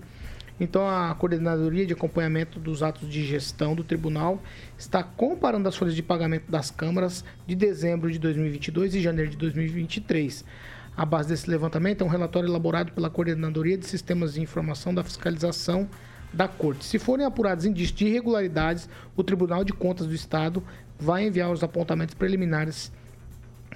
Então 0.61 0.89
a 0.89 1.15
Coordenadoria 1.15 1.87
de 1.87 1.93
Acompanhamento 1.93 2.59
dos 2.59 2.83
Atos 2.83 3.09
de 3.09 3.25
Gestão 3.25 3.75
do 3.75 3.85
Tribunal 3.85 4.43
está 4.77 5.03
comparando 5.03 5.69
as 5.69 5.77
folhas 5.77 5.95
de 5.95 6.03
pagamento 6.03 6.51
das 6.51 6.71
câmaras 6.71 7.25
de 7.47 7.55
dezembro 7.55 8.11
de 8.11 8.19
2022 8.19 8.95
e 8.95 9.01
janeiro 9.01 9.31
de 9.31 9.37
2023. 9.37 10.45
A 10.97 11.05
base 11.05 11.29
desse 11.29 11.49
levantamento 11.49 12.03
é 12.03 12.05
um 12.05 12.11
relatório 12.11 12.49
elaborado 12.49 12.93
pela 12.93 13.09
Coordenadoria 13.09 13.79
de 13.79 13.87
Sistemas 13.87 14.35
de 14.35 14.41
Informação 14.41 14.93
da 14.93 15.05
Fiscalização 15.05 15.89
da 16.33 16.49
Corte. 16.49 16.85
Se 16.85 16.99
forem 16.99 17.25
apurados 17.25 17.65
indícios 17.65 17.97
de 17.97 18.07
irregularidades, 18.07 18.89
o 19.17 19.25
Tribunal 19.25 19.65
de 19.65 19.73
Contas 19.73 20.07
do 20.07 20.15
Estado 20.15 20.63
vai 20.99 21.27
enviar 21.27 21.51
os 21.51 21.63
apontamentos 21.63 22.15
preliminares 22.15 22.93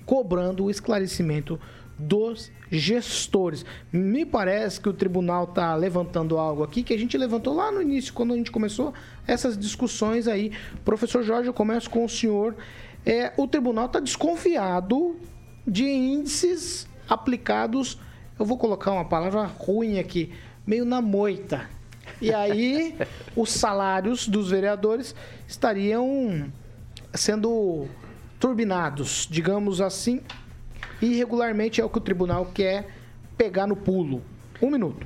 cobrando 0.05 0.65
o 0.65 0.71
esclarecimento 0.71 1.59
dos 1.99 2.51
gestores. 2.71 3.65
Me 3.93 4.25
parece 4.25 4.81
que 4.81 4.89
o 4.89 4.93
tribunal 4.93 5.45
está 5.45 5.75
levantando 5.75 6.39
algo 6.39 6.63
aqui 6.63 6.83
que 6.83 6.93
a 6.93 6.99
gente 6.99 7.17
levantou 7.17 7.55
lá 7.55 7.71
no 7.71 7.81
início, 7.81 8.13
quando 8.13 8.33
a 8.35 8.37
gente 8.37 8.51
começou 8.51 8.93
essas 9.27 9.57
discussões 9.57 10.27
aí. 10.27 10.53
Professor 10.85 11.23
Jorge, 11.23 11.49
eu 11.49 11.55
começo 11.55 11.89
com 11.89 12.05
o 12.05 12.09
senhor. 12.09 12.57
É, 13.05 13.33
o 13.37 13.47
tribunal 13.47 13.87
está 13.87 14.01
desconfiado 14.01 15.17
de 15.67 15.85
índices 15.85 16.89
aplicados, 17.09 17.99
eu 18.39 18.45
vou 18.45 18.57
colocar 18.57 18.93
uma 18.93 19.05
palavra 19.05 19.45
ruim 19.45 19.99
aqui, 19.99 20.33
meio 20.67 20.85
na 20.85 21.01
moita. 21.01 21.69
E 22.23 22.33
aí, 22.33 22.97
os 23.35 23.51
salários 23.51 24.29
dos 24.29 24.51
vereadores 24.51 25.13
estariam 25.49 26.53
sendo 27.13 27.89
turbinados, 28.39 29.27
digamos 29.29 29.81
assim, 29.81 30.21
irregularmente 31.01 31.81
é 31.81 31.85
o 31.85 31.89
que 31.89 31.99
o 31.99 32.01
tribunal 32.01 32.47
quer 32.47 32.89
pegar 33.37 33.67
no 33.67 33.75
pulo. 33.75 34.23
Um 34.63 34.71
minuto. 34.71 35.05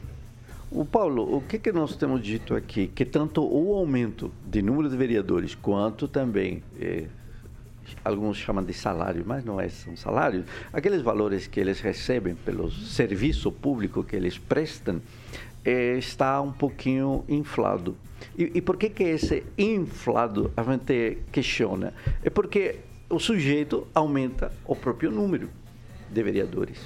O 0.70 0.84
Paulo, 0.84 1.36
o 1.36 1.40
que, 1.40 1.58
que 1.58 1.72
nós 1.72 1.96
temos 1.96 2.22
dito 2.22 2.54
aqui? 2.54 2.88
Que 2.88 3.06
tanto 3.06 3.42
o 3.42 3.72
aumento 3.72 4.30
de 4.46 4.60
número 4.60 4.90
de 4.90 4.96
vereadores 4.96 5.54
quanto 5.54 6.06
também, 6.06 6.62
eh, 6.78 7.06
alguns 8.04 8.36
chamam 8.36 8.62
de 8.62 8.74
salário, 8.74 9.24
mas 9.26 9.42
não 9.42 9.60
é, 9.60 9.70
são 9.70 9.96
salários, 9.96 10.44
aqueles 10.70 11.00
valores 11.00 11.46
que 11.46 11.58
eles 11.58 11.80
recebem 11.80 12.34
pelo 12.34 12.70
serviço 12.70 13.50
público 13.50 14.04
que 14.04 14.16
eles 14.16 14.36
prestam, 14.36 15.00
eh, 15.66 15.98
está 15.98 16.40
um 16.40 16.52
pouquinho 16.52 17.24
inflado. 17.28 17.96
E, 18.38 18.52
e 18.54 18.62
por 18.62 18.76
que, 18.76 18.88
que 18.88 19.02
esse 19.02 19.42
inflado 19.58 20.52
a 20.56 20.62
gente 20.62 21.18
questiona? 21.32 21.92
É 22.22 22.30
porque 22.30 22.76
o 23.10 23.18
sujeito 23.18 23.86
aumenta 23.92 24.52
o 24.64 24.76
próprio 24.76 25.10
número 25.10 25.50
de 26.08 26.22
vereadores. 26.22 26.78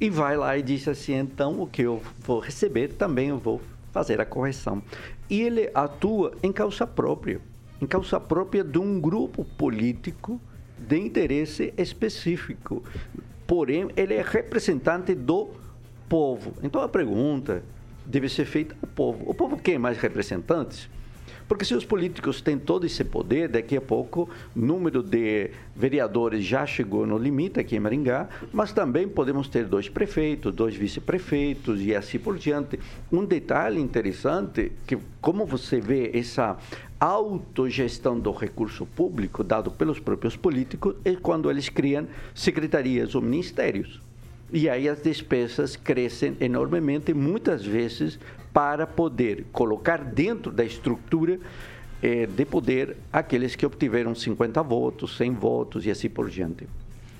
E 0.00 0.08
vai 0.08 0.36
lá 0.36 0.56
e 0.56 0.62
diz 0.62 0.86
assim, 0.86 1.14
então 1.14 1.60
o 1.60 1.66
que 1.66 1.82
eu 1.82 2.00
vou 2.20 2.38
receber 2.38 2.88
também 2.94 3.28
eu 3.28 3.38
vou 3.38 3.60
fazer 3.92 4.20
a 4.20 4.24
correção. 4.24 4.80
E 5.28 5.42
ele 5.42 5.68
atua 5.74 6.32
em 6.40 6.52
causa 6.52 6.86
própria, 6.86 7.40
em 7.82 7.86
causa 7.86 8.20
própria 8.20 8.62
de 8.62 8.78
um 8.78 9.00
grupo 9.00 9.44
político 9.44 10.40
de 10.78 10.96
interesse 10.96 11.74
específico. 11.76 12.82
Porém, 13.46 13.90
ele 13.96 14.14
é 14.14 14.22
representante 14.22 15.14
do 15.14 15.50
povo. 16.08 16.54
Então 16.62 16.80
a 16.80 16.88
pergunta 16.88 17.62
deve 18.06 18.28
ser 18.28 18.44
feita 18.44 18.76
ao 18.82 18.88
povo. 18.88 19.24
O 19.28 19.34
povo 19.34 19.56
quer 19.56 19.78
mais 19.78 19.98
representantes? 19.98 20.88
Porque 21.50 21.64
se 21.64 21.74
os 21.74 21.84
políticos 21.84 22.40
têm 22.40 22.56
todo 22.56 22.86
esse 22.86 23.02
poder, 23.02 23.48
daqui 23.48 23.76
a 23.76 23.80
pouco 23.80 24.30
o 24.54 24.60
número 24.60 25.02
de 25.02 25.50
vereadores 25.74 26.44
já 26.44 26.64
chegou 26.64 27.04
no 27.04 27.18
limite 27.18 27.58
aqui 27.58 27.74
em 27.74 27.80
Maringá, 27.80 28.28
mas 28.52 28.72
também 28.72 29.08
podemos 29.08 29.48
ter 29.48 29.64
dois 29.64 29.88
prefeitos, 29.88 30.54
dois 30.54 30.76
vice-prefeitos 30.76 31.82
e 31.82 31.92
assim 31.92 32.20
por 32.20 32.38
diante. 32.38 32.78
Um 33.10 33.24
detalhe 33.24 33.80
interessante, 33.80 34.70
que 34.86 34.96
como 35.20 35.44
você 35.44 35.80
vê 35.80 36.12
essa 36.14 36.56
autogestão 37.00 38.16
do 38.20 38.30
recurso 38.30 38.86
público 38.86 39.42
dado 39.42 39.72
pelos 39.72 39.98
próprios 39.98 40.36
políticos, 40.36 40.94
é 41.04 41.16
quando 41.16 41.50
eles 41.50 41.68
criam 41.68 42.06
secretarias 42.32 43.16
ou 43.16 43.22
ministérios. 43.22 44.00
E 44.52 44.68
aí 44.68 44.88
as 44.88 45.00
despesas 45.00 45.76
crescem 45.76 46.36
enormemente, 46.40 47.14
muitas 47.14 47.64
vezes 47.64 48.18
para 48.52 48.86
poder 48.86 49.46
colocar 49.52 50.02
dentro 50.02 50.50
da 50.50 50.64
estrutura 50.64 51.38
eh, 52.02 52.26
de 52.26 52.44
poder 52.44 52.96
aqueles 53.12 53.54
que 53.54 53.64
obtiveram 53.64 54.14
50 54.14 54.62
votos, 54.62 55.16
100 55.16 55.34
votos 55.34 55.86
e 55.86 55.90
assim 55.90 56.08
por 56.08 56.28
diante. 56.28 56.66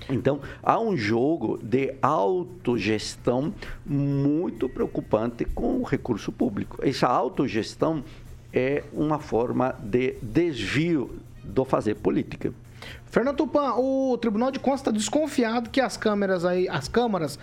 Então, 0.09 0.41
há 0.61 0.79
um 0.79 0.97
jogo 0.97 1.57
de 1.61 1.93
autogestão 2.01 3.53
muito 3.85 4.67
preocupante 4.67 5.45
com 5.45 5.79
o 5.79 5.83
recurso 5.83 6.31
público. 6.31 6.77
Essa 6.81 7.07
autogestão 7.07 8.03
é 8.51 8.83
uma 8.91 9.19
forma 9.19 9.75
de 9.81 10.15
desvio 10.21 11.11
do 11.43 11.63
fazer 11.63 11.95
política. 11.95 12.53
Fernando 13.11 13.35
Tupan, 13.35 13.73
o 13.75 14.17
Tribunal 14.17 14.51
de 14.51 14.59
Contas 14.59 14.79
está 14.79 14.91
desconfiado 14.91 15.69
que 15.69 15.81
as 15.81 15.97
câmeras 15.97 16.45
aí, 16.45 16.69
as 16.69 16.87
câmaras 16.87 17.37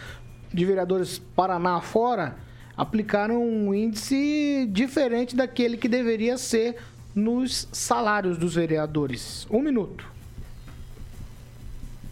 de 0.52 0.64
vereadores 0.64 1.18
Paraná 1.18 1.78
fora, 1.82 2.36
aplicaram 2.74 3.42
um 3.42 3.74
índice 3.74 4.66
diferente 4.72 5.36
daquele 5.36 5.76
que 5.76 5.86
deveria 5.86 6.38
ser 6.38 6.78
nos 7.14 7.68
salários 7.70 8.38
dos 8.38 8.54
vereadores. 8.54 9.46
Um 9.50 9.60
minuto. 9.60 10.10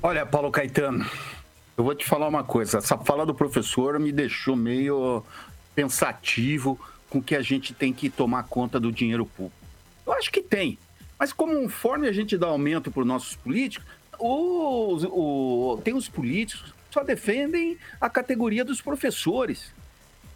Olha, 0.03 0.27
Paulo 0.27 0.51
Caetano, 0.51 1.07
eu 1.79 1.83
vou 1.83 1.95
te 1.95 2.05
falar 2.05 2.29
uma 2.29 2.45
coisa. 2.45 2.77
Essa 2.77 2.99
fala 2.99 3.25
do 3.25 3.35
professor 3.35 3.99
me 3.99 4.13
deixou 4.13 4.55
meio 4.55 5.25
pensativo 5.75 6.79
com 7.09 7.23
que 7.23 7.35
a 7.35 7.41
gente 7.41 7.73
tem 7.73 7.91
que 7.91 8.11
tomar 8.11 8.43
conta 8.43 8.79
do 8.79 8.93
dinheiro 8.93 9.25
público. 9.25 9.57
Eu 10.07 10.13
acho 10.13 10.31
que 10.31 10.43
tem. 10.43 10.79
Mas 11.19 11.33
conforme 11.33 12.09
a 12.09 12.13
gente 12.13 12.37
dá 12.37 12.47
aumento 12.47 12.91
para 12.91 13.01
os 13.01 13.07
nossos 13.07 13.37
políticos, 13.37 13.87
os, 14.19 15.03
tem 15.83 15.95
os 15.95 16.09
políticos 16.09 16.73
que 16.89 16.95
só 16.95 17.03
defendem 17.03 17.79
a 18.01 18.09
categoria 18.09 18.65
dos 18.65 18.81
professores. 18.81 19.73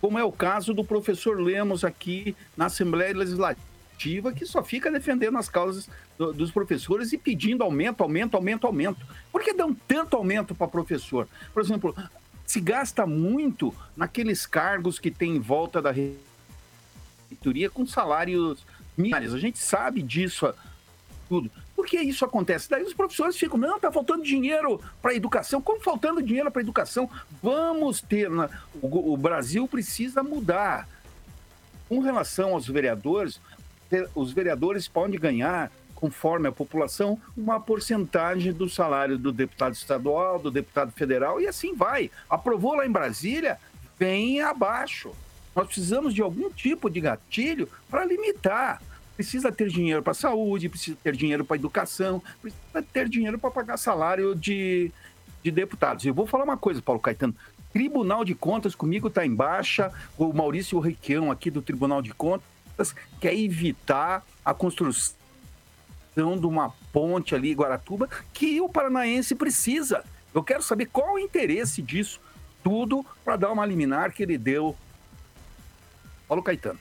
Como 0.01 0.19
é 0.19 0.25
o 0.25 0.33
caso 0.33 0.73
do 0.73 0.85
professor 0.85 1.39
Lemos 1.39 1.85
aqui 1.85 2.35
na 2.57 2.67
Assembleia 2.67 3.17
Legislativa, 3.17 4.33
que 4.33 4.47
só 4.47 4.63
fica 4.63 4.91
defendendo 4.91 5.37
as 5.37 5.49
causas 5.49 5.89
do, 6.17 6.33
dos 6.33 6.51
professores 6.51 7.13
e 7.13 7.19
pedindo 7.19 7.63
aumento, 7.63 8.03
aumento, 8.03 8.35
aumento, 8.35 8.67
aumento. 8.67 9.07
Por 9.31 9.43
que 9.43 9.53
dão 9.53 9.75
tanto 9.75 10.17
aumento 10.17 10.55
para 10.55 10.69
professor? 10.69 11.29
Por 11.53 11.63
exemplo, 11.63 11.95
se 12.47 12.61
gasta 12.61 13.07
muito 13.07 13.75
naqueles 13.95 14.47
cargos 14.47 14.99
que 14.99 15.11
tem 15.11 15.37
em 15.37 15.39
volta 15.39 15.83
da 15.83 15.93
reitoria 17.31 17.69
com 17.69 17.87
salários 17.87 18.65
milhares. 18.97 19.35
A 19.35 19.39
gente 19.39 19.59
sabe 19.59 20.03
disso 20.03 20.53
tudo. 21.31 21.49
Por 21.77 21.87
que 21.87 21.97
isso 22.01 22.25
acontece? 22.25 22.69
Daí 22.69 22.83
os 22.83 22.93
professores 22.93 23.37
ficam, 23.37 23.57
não, 23.57 23.79
tá 23.79 23.93
faltando 23.93 24.25
dinheiro 24.25 24.81
para 25.01 25.15
educação. 25.15 25.63
Como 25.63 25.81
faltando 25.81 26.21
dinheiro 26.21 26.51
para 26.51 26.61
educação? 26.61 27.09
Vamos 27.41 28.03
ter. 28.03 28.29
Na... 28.29 28.51
O, 28.83 29.13
o 29.13 29.17
Brasil 29.17 29.69
precisa 29.69 30.25
mudar. 30.25 30.89
Com 31.89 32.01
relação 32.01 32.55
aos 32.55 32.67
vereadores, 32.67 33.41
os 34.13 34.33
vereadores 34.33 34.89
podem 34.89 35.19
ganhar, 35.19 35.71
conforme 35.95 36.49
a 36.49 36.53
população, 36.53 37.17
uma 37.37 37.61
porcentagem 37.61 38.53
do 38.53 38.69
salário 38.69 39.17
do 39.17 39.31
deputado 39.31 39.75
estadual, 39.75 40.41
do 40.41 40.51
deputado 40.51 40.91
federal, 40.91 41.41
e 41.41 41.47
assim 41.47 41.77
vai. 41.77 42.11
Aprovou 42.29 42.75
lá 42.75 42.85
em 42.85 42.91
Brasília, 42.91 43.57
vem 43.97 44.41
abaixo. 44.41 45.13
Nós 45.55 45.67
precisamos 45.67 46.13
de 46.13 46.23
algum 46.23 46.51
tipo 46.51 46.91
de 46.91 47.01
gatilho 47.01 47.69
para 47.89 48.05
limitar. 48.05 48.83
Precisa 49.21 49.53
ter 49.53 49.69
dinheiro 49.69 50.03
para 50.03 50.15
saúde, 50.15 50.67
precisa 50.67 50.97
ter 51.05 51.15
dinheiro 51.15 51.45
para 51.45 51.55
educação, 51.55 52.23
precisa 52.41 52.83
ter 52.91 53.07
dinheiro 53.07 53.39
para 53.39 53.51
pagar 53.51 53.77
salário 53.77 54.35
de, 54.35 54.91
de 55.43 55.51
deputados. 55.51 56.07
Eu 56.07 56.15
vou 56.15 56.27
falar 56.27 56.45
uma 56.45 56.57
coisa, 56.57 56.81
Paulo 56.81 57.03
Caetano. 57.03 57.37
Tribunal 57.71 58.25
de 58.25 58.35
Contas 58.35 58.75
comigo 58.75 59.09
está 59.09 59.27
em 59.27 59.35
baixa. 59.35 59.93
O 60.17 60.33
Maurício 60.33 60.79
Requião, 60.79 61.31
aqui 61.31 61.51
do 61.51 61.61
Tribunal 61.61 62.01
de 62.01 62.15
Contas, 62.15 62.97
quer 63.21 63.35
evitar 63.35 64.25
a 64.43 64.55
construção 64.55 65.15
de 66.17 66.47
uma 66.47 66.71
ponte 66.91 67.35
ali 67.35 67.53
em 67.53 67.55
Guaratuba 67.55 68.09
que 68.33 68.59
o 68.59 68.71
paranaense 68.71 69.35
precisa. 69.35 70.03
Eu 70.33 70.43
quero 70.43 70.63
saber 70.63 70.87
qual 70.87 71.17
o 71.17 71.19
interesse 71.19 71.83
disso 71.83 72.19
tudo 72.65 73.05
para 73.23 73.37
dar 73.37 73.53
uma 73.53 73.67
liminar 73.67 74.15
que 74.15 74.23
ele 74.23 74.39
deu 74.39 74.75
Paulo 76.27 76.43
Caetano. 76.43 76.81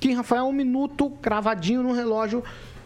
Kim 0.00 0.14
Rafael, 0.14 0.44
um 0.44 0.52
minuto 0.52 1.10
cravadinho 1.22 1.82
no 1.82 1.92
relógio. 1.92 2.42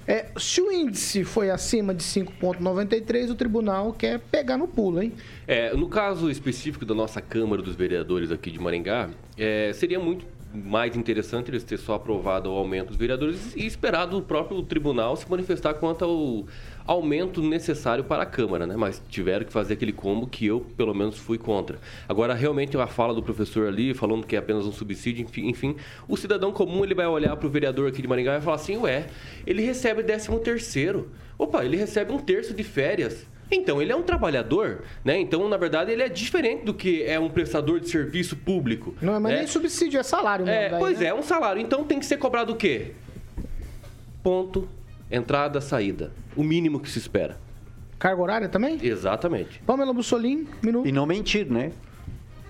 É, 0.06 0.26
se 0.36 0.60
o 0.60 0.72
índice 0.72 1.24
foi 1.24 1.50
acima 1.50 1.94
de 1.94 2.02
5,93, 2.02 3.30
o 3.30 3.34
tribunal 3.34 3.92
quer 3.92 4.18
pegar 4.18 4.56
no 4.56 4.66
pulo, 4.66 5.00
hein? 5.00 5.12
É, 5.46 5.74
no 5.74 5.88
caso 5.88 6.28
específico 6.28 6.84
da 6.84 6.94
nossa 6.94 7.20
Câmara 7.20 7.62
dos 7.62 7.76
Vereadores 7.76 8.32
aqui 8.32 8.50
de 8.50 8.58
Maringá, 8.58 9.10
é, 9.38 9.72
seria 9.72 10.00
muito 10.00 10.26
mais 10.52 10.96
interessante 10.96 11.50
eles 11.50 11.64
ter 11.64 11.78
só 11.78 11.94
aprovado 11.94 12.50
o 12.50 12.54
aumento 12.54 12.88
dos 12.88 12.96
vereadores 12.96 13.54
e 13.56 13.64
esperado 13.64 14.18
o 14.18 14.22
próprio 14.22 14.62
tribunal 14.62 15.16
se 15.16 15.28
manifestar 15.30 15.74
quanto 15.74 16.04
ao 16.04 16.44
aumento 16.86 17.42
necessário 17.42 18.04
para 18.04 18.22
a 18.22 18.26
Câmara, 18.26 18.66
né? 18.66 18.76
Mas 18.76 19.02
tiveram 19.08 19.44
que 19.44 19.52
fazer 19.52 19.74
aquele 19.74 19.92
combo 19.92 20.26
que 20.26 20.46
eu, 20.46 20.60
pelo 20.76 20.94
menos, 20.94 21.18
fui 21.18 21.38
contra. 21.38 21.78
Agora, 22.08 22.34
realmente, 22.34 22.76
a 22.76 22.86
fala 22.86 23.14
do 23.14 23.22
professor 23.22 23.68
ali, 23.68 23.94
falando 23.94 24.26
que 24.26 24.36
é 24.36 24.38
apenas 24.38 24.66
um 24.66 24.72
subsídio, 24.72 25.26
enfim, 25.38 25.76
o 26.08 26.16
cidadão 26.16 26.52
comum 26.52 26.84
ele 26.84 26.94
vai 26.94 27.06
olhar 27.06 27.36
para 27.36 27.46
o 27.46 27.50
vereador 27.50 27.88
aqui 27.88 28.02
de 28.02 28.08
Maringá 28.08 28.32
e 28.32 28.34
vai 28.34 28.42
falar 28.42 28.56
assim, 28.56 28.76
ué, 28.78 29.06
ele 29.46 29.62
recebe 29.62 30.02
13 30.02 30.38
terceiro. 30.40 31.10
Opa, 31.38 31.64
ele 31.64 31.76
recebe 31.76 32.12
um 32.12 32.18
terço 32.18 32.54
de 32.54 32.62
férias. 32.62 33.26
Então, 33.50 33.82
ele 33.82 33.92
é 33.92 33.96
um 33.96 34.02
trabalhador, 34.02 34.82
né? 35.04 35.18
Então, 35.18 35.46
na 35.48 35.58
verdade, 35.58 35.92
ele 35.92 36.02
é 36.02 36.08
diferente 36.08 36.64
do 36.64 36.72
que 36.72 37.02
é 37.02 37.20
um 37.20 37.28
prestador 37.28 37.80
de 37.80 37.88
serviço 37.88 38.34
público. 38.34 38.94
Não 39.02 39.14
é 39.14 39.18
mais 39.18 39.34
né? 39.34 39.40
nem 39.40 39.48
subsídio, 39.48 40.00
é 40.00 40.02
salário. 40.02 40.48
É, 40.48 40.70
daí, 40.70 40.78
pois 40.78 40.98
né? 40.98 41.06
é, 41.06 41.08
é 41.08 41.14
um 41.14 41.22
salário. 41.22 41.60
Então, 41.60 41.84
tem 41.84 41.98
que 41.98 42.06
ser 42.06 42.16
cobrado 42.16 42.52
o 42.52 42.56
quê? 42.56 42.92
Ponto. 44.22 44.68
Entrada, 45.12 45.60
saída. 45.60 46.10
O 46.34 46.42
mínimo 46.42 46.80
que 46.80 46.90
se 46.90 46.98
espera. 46.98 47.36
Carga 47.98 48.20
horária 48.22 48.48
também? 48.48 48.78
Exatamente. 48.82 49.60
Pamela 49.66 49.92
Bussolini, 49.92 50.48
minuto. 50.62 50.88
E 50.88 50.90
não 50.90 51.04
mentir, 51.06 51.46
né? 51.48 51.70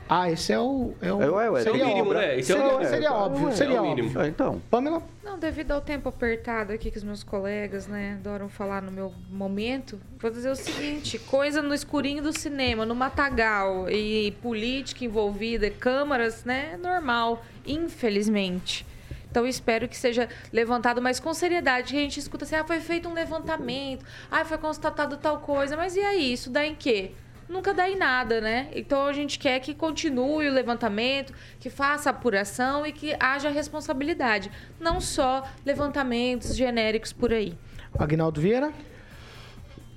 Ah, 0.09 0.31
esse 0.31 0.53
é 0.53 0.59
o. 0.59 0.95
É 1.01 1.13
o, 1.13 1.23
É, 1.41 1.51
ué, 1.51 1.63
seria 1.63 1.83
é 1.83 1.85
o 1.85 1.89
mínimo, 1.89 2.09
óbvio. 2.11 2.19
né? 2.21 2.39
Esse 2.39 2.53
é 2.53 2.55
o- 2.55 2.59
seria, 2.59 2.79
é, 2.81 2.85
seria 2.91 3.09
é, 3.09 3.11
óbvio, 3.11 3.49
é, 3.49 3.53
seria 3.53 3.77
é 3.77 3.81
o 3.81 3.85
óbvio. 3.85 4.05
mínimo. 4.05 4.21
Ah, 4.21 4.29
então. 4.29 4.63
Pamela? 4.71 5.03
Não, 5.25 5.39
devido 5.39 5.71
ao 5.73 5.81
tempo 5.81 6.09
apertado 6.09 6.73
aqui 6.73 6.91
que 6.91 6.99
os 6.99 7.05
meus 7.05 7.23
colegas, 7.25 7.87
né, 7.87 8.19
adoram 8.21 8.49
falar 8.49 8.83
no 8.83 8.91
meu 8.93 9.13
momento, 9.31 9.99
vou 10.21 10.31
dizer 10.31 10.51
o 10.51 10.57
seguinte: 10.57 11.19
coisa 11.19 11.63
no 11.63 11.73
escurinho 11.75 12.23
do 12.23 12.33
cinema, 12.37 12.85
no 12.85 12.95
matagal 12.95 13.89
e 13.91 14.33
política 14.43 15.05
envolvida, 15.05 15.71
câmaras, 15.71 16.45
né, 16.45 16.73
é 16.75 16.77
normal, 16.77 17.43
infelizmente. 17.67 18.87
Então, 19.33 19.47
espero 19.47 19.89
que 19.89 19.97
seja 19.97 20.29
levantado, 20.53 21.01
mas 21.01 21.19
com 21.19 21.33
seriedade, 21.33 21.95
que 21.95 21.99
a 21.99 22.03
gente 22.03 22.21
escuta 22.21 22.45
assim, 22.45 22.55
ah, 22.55 22.65
foi 22.65 22.81
feito 22.81 23.09
um 23.09 23.15
levantamento, 23.15 24.05
ah, 24.31 24.45
foi 24.45 24.59
constatado 24.59 25.17
tal 25.17 25.41
coisa, 25.41 25.75
mas 25.75 25.97
e 25.97 26.01
aí, 26.01 26.35
isso 26.35 26.51
dá 26.51 26.67
em 26.67 26.75
quê? 26.75 27.13
Nunca 27.49 27.73
dá 27.73 27.89
em 27.89 27.97
nada, 27.97 28.43
né? 28.43 28.69
Então, 28.75 29.07
a 29.07 29.13
gente 29.15 29.39
quer 29.39 29.59
que 29.61 29.73
continue 29.73 30.51
o 30.51 30.53
levantamento, 30.53 31.33
que 31.59 31.71
faça 31.71 32.11
apuração 32.11 32.87
e 32.87 32.93
que 32.93 33.17
haja 33.19 33.49
responsabilidade. 33.49 34.51
Não 34.79 35.01
só 35.01 35.45
levantamentos 35.65 36.55
genéricos 36.55 37.11
por 37.11 37.33
aí. 37.33 37.57
Agnaldo 37.99 38.39
Vieira? 38.39 38.71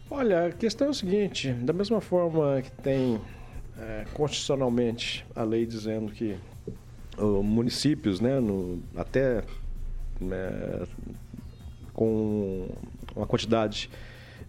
Olha, 0.09 0.45
a 0.45 0.51
questão 0.53 0.87
é 0.87 0.91
o 0.91 0.93
seguinte: 0.93 1.51
da 1.51 1.73
mesma 1.73 1.99
forma 1.99 2.61
que 2.61 2.71
tem 2.71 3.19
é, 3.77 4.05
constitucionalmente 4.13 5.25
a 5.35 5.43
lei 5.43 5.65
dizendo 5.65 6.11
que 6.11 6.37
municípios, 7.17 8.19
né, 8.19 8.39
no, 8.39 8.81
até 8.95 9.43
né, 10.19 10.85
com 11.93 12.67
uma 13.15 13.25
quantidade 13.25 13.89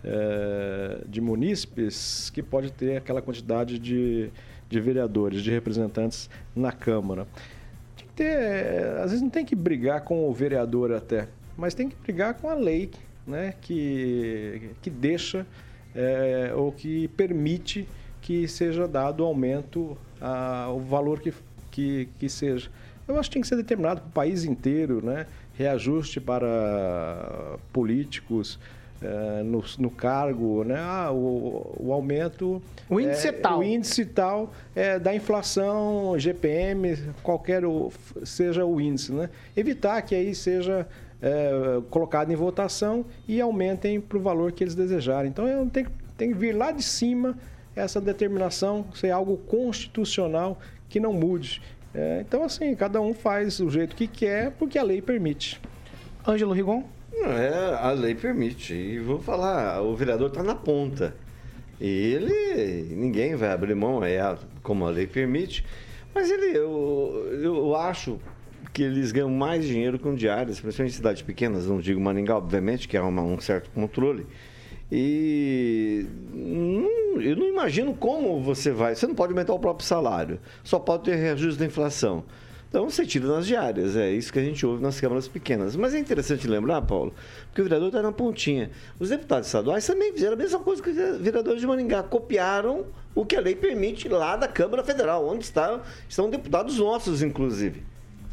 é, 0.04 1.04
de 1.08 1.20
munícipes 1.20 2.30
que 2.30 2.42
pode 2.42 2.72
ter 2.72 2.96
aquela 2.96 3.22
quantidade 3.22 3.78
de, 3.78 4.30
de 4.68 4.80
vereadores, 4.80 5.42
de 5.42 5.50
representantes 5.50 6.28
na 6.54 6.72
Câmara. 6.72 7.26
Tem 7.96 8.06
que 8.06 8.12
ter, 8.14 8.98
às 8.98 9.10
vezes 9.10 9.22
não 9.22 9.30
tem 9.30 9.44
que 9.44 9.54
brigar 9.54 10.02
com 10.02 10.28
o 10.28 10.32
vereador 10.32 10.92
até, 10.92 11.28
mas 11.56 11.74
tem 11.74 11.88
que 11.88 11.96
brigar 11.96 12.34
com 12.34 12.48
a 12.48 12.54
lei, 12.54 12.90
né, 13.26 13.54
que, 13.60 14.70
que 14.82 14.90
deixa 14.90 15.46
é, 15.94 16.52
ou 16.54 16.70
que 16.70 17.08
permite 17.08 17.88
que 18.20 18.46
seja 18.48 18.86
dado 18.86 19.24
aumento 19.24 19.96
ao 20.20 20.80
valor 20.80 21.20
que, 21.20 21.32
que, 21.76 22.08
que 22.18 22.26
seja. 22.26 22.70
Eu 23.06 23.18
acho 23.18 23.28
que 23.28 23.34
tem 23.34 23.42
que 23.42 23.48
ser 23.48 23.56
determinado 23.56 24.00
para 24.00 24.08
o 24.08 24.12
país 24.12 24.44
inteiro, 24.44 25.04
né? 25.04 25.26
Reajuste 25.54 26.20
para 26.20 27.58
políticos 27.70 28.58
eh, 29.02 29.42
no, 29.44 29.62
no 29.78 29.90
cargo, 29.90 30.64
né? 30.64 30.76
Ah, 30.78 31.10
o, 31.12 31.76
o 31.78 31.92
aumento... 31.92 32.62
O 32.88 32.98
índice 32.98 33.28
é 33.28 33.32
tal. 33.32 33.58
O 33.58 33.62
índice 33.62 34.06
tal 34.06 34.52
é, 34.74 34.98
da 34.98 35.14
inflação, 35.14 36.18
GPM, 36.18 36.96
qualquer 37.22 37.64
o, 37.64 37.92
seja 38.24 38.64
o 38.64 38.80
índice, 38.80 39.12
né? 39.12 39.28
Evitar 39.54 40.00
que 40.02 40.14
aí 40.14 40.34
seja 40.34 40.88
é, 41.20 41.80
colocado 41.90 42.32
em 42.32 42.36
votação 42.36 43.04
e 43.28 43.38
aumentem 43.38 44.00
para 44.00 44.16
o 44.16 44.20
valor 44.20 44.50
que 44.50 44.64
eles 44.64 44.74
desejarem. 44.74 45.30
Então, 45.30 45.68
tem 45.68 46.32
que 46.32 46.38
vir 46.38 46.56
lá 46.56 46.72
de 46.72 46.82
cima 46.82 47.36
essa 47.76 48.00
determinação 48.00 48.86
ser 48.94 49.10
algo 49.10 49.36
constitucional 49.36 50.58
que 50.96 51.00
não 51.00 51.12
mude. 51.12 51.60
É, 51.94 52.22
então, 52.26 52.42
assim, 52.42 52.74
cada 52.74 53.00
um 53.02 53.12
faz 53.12 53.60
o 53.60 53.68
jeito 53.70 53.94
que 53.94 54.06
quer, 54.06 54.52
porque 54.52 54.78
a 54.78 54.82
lei 54.82 55.02
permite. 55.02 55.60
Ângelo 56.26 56.52
Rigon? 56.54 56.84
É, 57.12 57.74
a 57.78 57.90
lei 57.92 58.14
permite. 58.14 58.72
E 58.72 58.98
vou 58.98 59.18
falar, 59.20 59.82
o 59.82 59.94
vereador 59.94 60.28
está 60.28 60.42
na 60.42 60.54
ponta. 60.54 61.14
Ele, 61.78 62.94
ninguém 62.96 63.34
vai 63.36 63.50
abrir 63.50 63.74
mão, 63.74 64.02
é 64.02 64.18
a- 64.18 64.38
como 64.62 64.86
a 64.86 64.90
lei 64.90 65.06
permite. 65.06 65.64
Mas 66.14 66.30
ele, 66.30 66.56
eu, 66.56 67.28
eu 67.42 67.76
acho 67.76 68.18
que 68.72 68.82
eles 68.82 69.12
ganham 69.12 69.28
mais 69.30 69.66
dinheiro 69.66 69.98
com 69.98 70.14
diárias, 70.14 70.58
principalmente 70.60 70.92
em 70.94 70.96
cidades 70.96 71.20
pequenas, 71.22 71.66
não 71.66 71.78
digo 71.78 72.00
Maringá, 72.00 72.36
obviamente, 72.38 72.88
que 72.88 72.96
há 72.96 73.04
uma- 73.04 73.22
um 73.22 73.38
certo 73.38 73.70
controle. 73.74 74.26
E 74.90 76.06
hum, 76.32 77.20
eu 77.20 77.36
não 77.36 77.46
imagino 77.46 77.94
como 77.94 78.40
você 78.40 78.70
vai. 78.70 78.94
Você 78.94 79.06
não 79.06 79.14
pode 79.14 79.32
aumentar 79.32 79.52
o 79.52 79.58
próprio 79.58 79.86
salário, 79.86 80.38
só 80.62 80.78
pode 80.78 81.04
ter 81.04 81.16
reajuste 81.16 81.58
da 81.58 81.66
inflação. 81.66 82.24
Então 82.68 82.88
você 82.90 83.06
tira 83.06 83.26
nas 83.28 83.46
diárias, 83.46 83.96
é 83.96 84.10
isso 84.10 84.32
que 84.32 84.38
a 84.38 84.42
gente 84.42 84.66
ouve 84.66 84.82
nas 84.82 85.00
câmaras 85.00 85.28
pequenas. 85.28 85.76
Mas 85.76 85.94
é 85.94 85.98
interessante 85.98 86.46
lembrar, 86.46 86.82
Paulo, 86.82 87.14
porque 87.46 87.60
o 87.60 87.64
vereador 87.64 87.88
está 87.88 88.02
na 88.02 88.12
pontinha. 88.12 88.70
Os 88.98 89.08
deputados 89.08 89.46
estaduais 89.46 89.86
também 89.86 90.12
fizeram 90.12 90.34
a 90.34 90.36
mesma 90.36 90.58
coisa 90.58 90.82
que 90.82 90.90
os 90.90 91.18
vereadores 91.18 91.60
de 91.60 91.66
Maringá, 91.66 92.02
copiaram 92.02 92.84
o 93.14 93.24
que 93.24 93.36
a 93.36 93.40
lei 93.40 93.54
permite 93.54 94.08
lá 94.08 94.36
da 94.36 94.48
Câmara 94.48 94.84
Federal, 94.84 95.26
onde 95.26 95.44
está, 95.44 95.80
estão 96.08 96.28
deputados 96.28 96.78
nossos, 96.78 97.22
inclusive. 97.22 97.82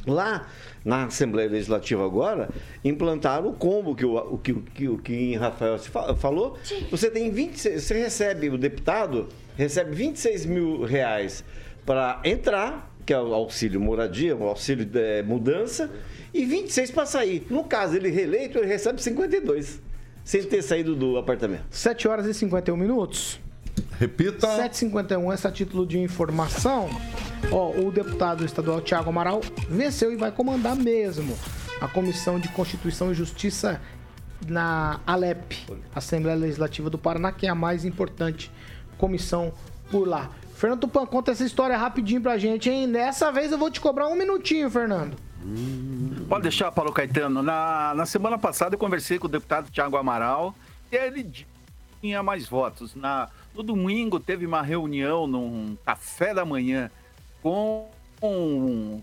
Lá 0.06 0.48
na 0.84 1.06
Assembleia 1.06 1.50
Legislativa 1.50 2.06
agora, 2.06 2.50
implantaram 2.84 3.50
o 3.50 3.54
combo 3.54 3.96
que 3.96 4.06
o, 4.06 4.18
o, 4.18 4.38
que, 4.38 4.52
o, 4.52 4.62
que, 4.62 4.88
o 4.90 4.98
que 4.98 5.36
Rafael 5.36 5.78
falou. 6.18 6.58
Você 6.92 7.10
tem 7.10 7.32
26, 7.32 7.82
você 7.84 7.94
recebe, 7.94 8.50
o 8.50 8.58
deputado 8.58 9.30
recebe 9.56 9.96
26 9.96 10.46
mil 10.46 10.84
reais 10.84 11.44
para 11.86 12.22
entrar, 12.26 12.92
que 13.06 13.14
é 13.14 13.20
o 13.20 13.34
auxílio 13.34 13.80
moradia, 13.80 14.36
o 14.36 14.44
auxílio 14.48 14.86
de 14.86 15.24
mudança, 15.24 15.90
e 16.34 16.46
26 16.46 16.92
para 16.92 17.06
sair. 17.06 17.46
No 17.50 17.64
caso, 17.64 17.96
ele 17.96 18.10
reeleito, 18.10 18.58
ele 18.58 18.68
recebe 18.68 19.02
52, 19.02 19.82
sem 20.24 20.44
ter 20.44 20.62
saído 20.62 20.96
do 20.96 21.18
apartamento. 21.18 21.66
7 21.70 22.08
horas 22.08 22.26
e 22.26 22.34
51 22.34 22.76
minutos. 22.76 23.43
Repita. 24.04 24.48
7h51, 24.48 25.34
essa 25.34 25.50
título 25.50 25.88
de 25.88 25.98
informação. 25.98 26.90
Ó, 27.50 27.72
o 27.72 27.90
deputado 27.90 28.44
estadual 28.44 28.82
Tiago 28.82 29.10
Amaral 29.10 29.40
venceu 29.70 30.12
e 30.12 30.18
vai 30.18 30.30
comandar 30.30 30.76
mesmo 30.76 31.38
a 31.80 31.88
Comissão 31.88 32.38
de 32.38 32.50
Constituição 32.50 33.12
e 33.12 33.14
Justiça 33.14 33.80
na 34.46 35.00
Alep, 35.08 35.56
Assembleia 35.96 36.38
Legislativa 36.38 36.90
do 36.90 36.98
Paraná, 36.98 37.32
que 37.32 37.48
é 37.48 37.50
a 37.50 37.56
mais 37.56 37.86
importante 37.86 38.52
comissão 38.98 39.54
por 39.90 40.06
lá. 40.06 40.30
Fernando 40.54 40.82
Tupan, 40.82 41.06
conta 41.06 41.32
essa 41.32 41.46
história 41.46 41.78
rapidinho 41.78 42.20
pra 42.20 42.38
gente, 42.38 42.70
hein? 42.70 42.92
Dessa 42.92 43.32
vez 43.32 43.54
eu 43.54 43.58
vou 43.58 43.72
te 43.72 43.80
cobrar 43.80 44.10
um 44.10 44.16
minutinho, 44.16 44.70
Fernando. 44.70 45.16
Pode 46.28 46.44
deixar, 46.44 46.70
Paulo 46.74 46.92
Caetano. 46.92 47.42
Na, 47.42 47.94
na 47.96 48.06
semana 48.06 48.38
passada 48.38 48.76
eu 48.76 48.80
conversei 48.80 49.18
com 49.18 49.28
o 49.28 49.30
deputado 49.30 49.72
Tiago 49.72 49.96
Amaral 49.96 50.54
e 50.92 50.96
ele 50.98 51.24
disse 51.24 51.46
que 51.46 52.02
tinha 52.02 52.22
mais 52.22 52.50
votos. 52.50 52.96
Na, 52.96 53.30
no 53.56 53.64
domingo 53.64 54.20
teve 54.20 54.46
uma 54.46 54.62
reunião 54.62 55.28
num 55.28 55.78
café 55.86 56.34
da 56.34 56.44
manhã 56.46 56.90
com 57.42 57.90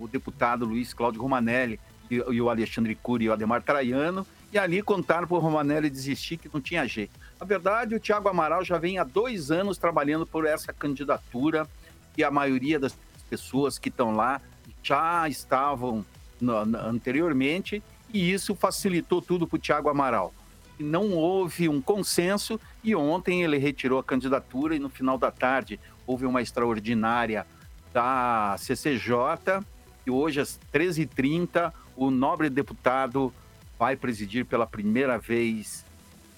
o 0.00 0.08
deputado 0.10 0.64
Luiz 0.64 0.92
Cláudio 0.94 1.20
Romanelli 1.22 1.78
e, 2.10 2.16
e 2.16 2.40
o 2.40 2.48
Alexandre 2.50 2.94
Cury 2.94 3.26
e 3.26 3.28
o 3.28 3.32
Ademar 3.32 3.62
Traiano 3.62 4.26
e 4.52 4.58
ali 4.58 4.82
contaram 4.82 5.26
para 5.28 5.36
o 5.36 5.40
Romanelli 5.40 5.88
desistir 5.88 6.36
que 6.36 6.50
não 6.52 6.60
tinha 6.60 6.86
jeito. 6.86 7.12
Na 7.38 7.46
verdade, 7.46 7.94
o 7.94 8.00
Tiago 8.00 8.28
Amaral 8.28 8.64
já 8.64 8.78
vem 8.78 8.98
há 8.98 9.04
dois 9.04 9.50
anos 9.50 9.78
trabalhando 9.78 10.26
por 10.26 10.44
essa 10.46 10.72
candidatura 10.72 11.68
e 12.16 12.24
a 12.24 12.30
maioria 12.30 12.78
das 12.78 12.96
pessoas 13.28 13.78
que 13.78 13.88
estão 13.88 14.14
lá 14.16 14.40
já 14.82 15.28
estavam 15.28 16.04
no- 16.40 16.64
na- 16.66 16.80
anteriormente 16.86 17.80
e 18.12 18.32
isso 18.32 18.54
facilitou 18.56 19.22
tudo 19.22 19.46
para 19.46 19.56
o 19.56 19.58
Tiago 19.58 19.88
Amaral. 19.88 20.34
Não 20.82 21.12
houve 21.12 21.68
um 21.68 21.80
consenso 21.80 22.58
e 22.82 22.94
ontem 22.94 23.42
ele 23.42 23.58
retirou 23.58 23.98
a 23.98 24.04
candidatura 24.04 24.74
e 24.74 24.78
no 24.78 24.88
final 24.88 25.18
da 25.18 25.30
tarde 25.30 25.78
houve 26.06 26.26
uma 26.26 26.42
extraordinária 26.42 27.46
da 27.92 28.56
CCJ 28.58 29.64
e 30.06 30.10
hoje 30.10 30.40
às 30.40 30.58
13h30 30.72 31.72
o 31.96 32.10
nobre 32.10 32.48
deputado 32.48 33.32
vai 33.78 33.96
presidir 33.96 34.44
pela 34.44 34.66
primeira 34.66 35.18
vez 35.18 35.84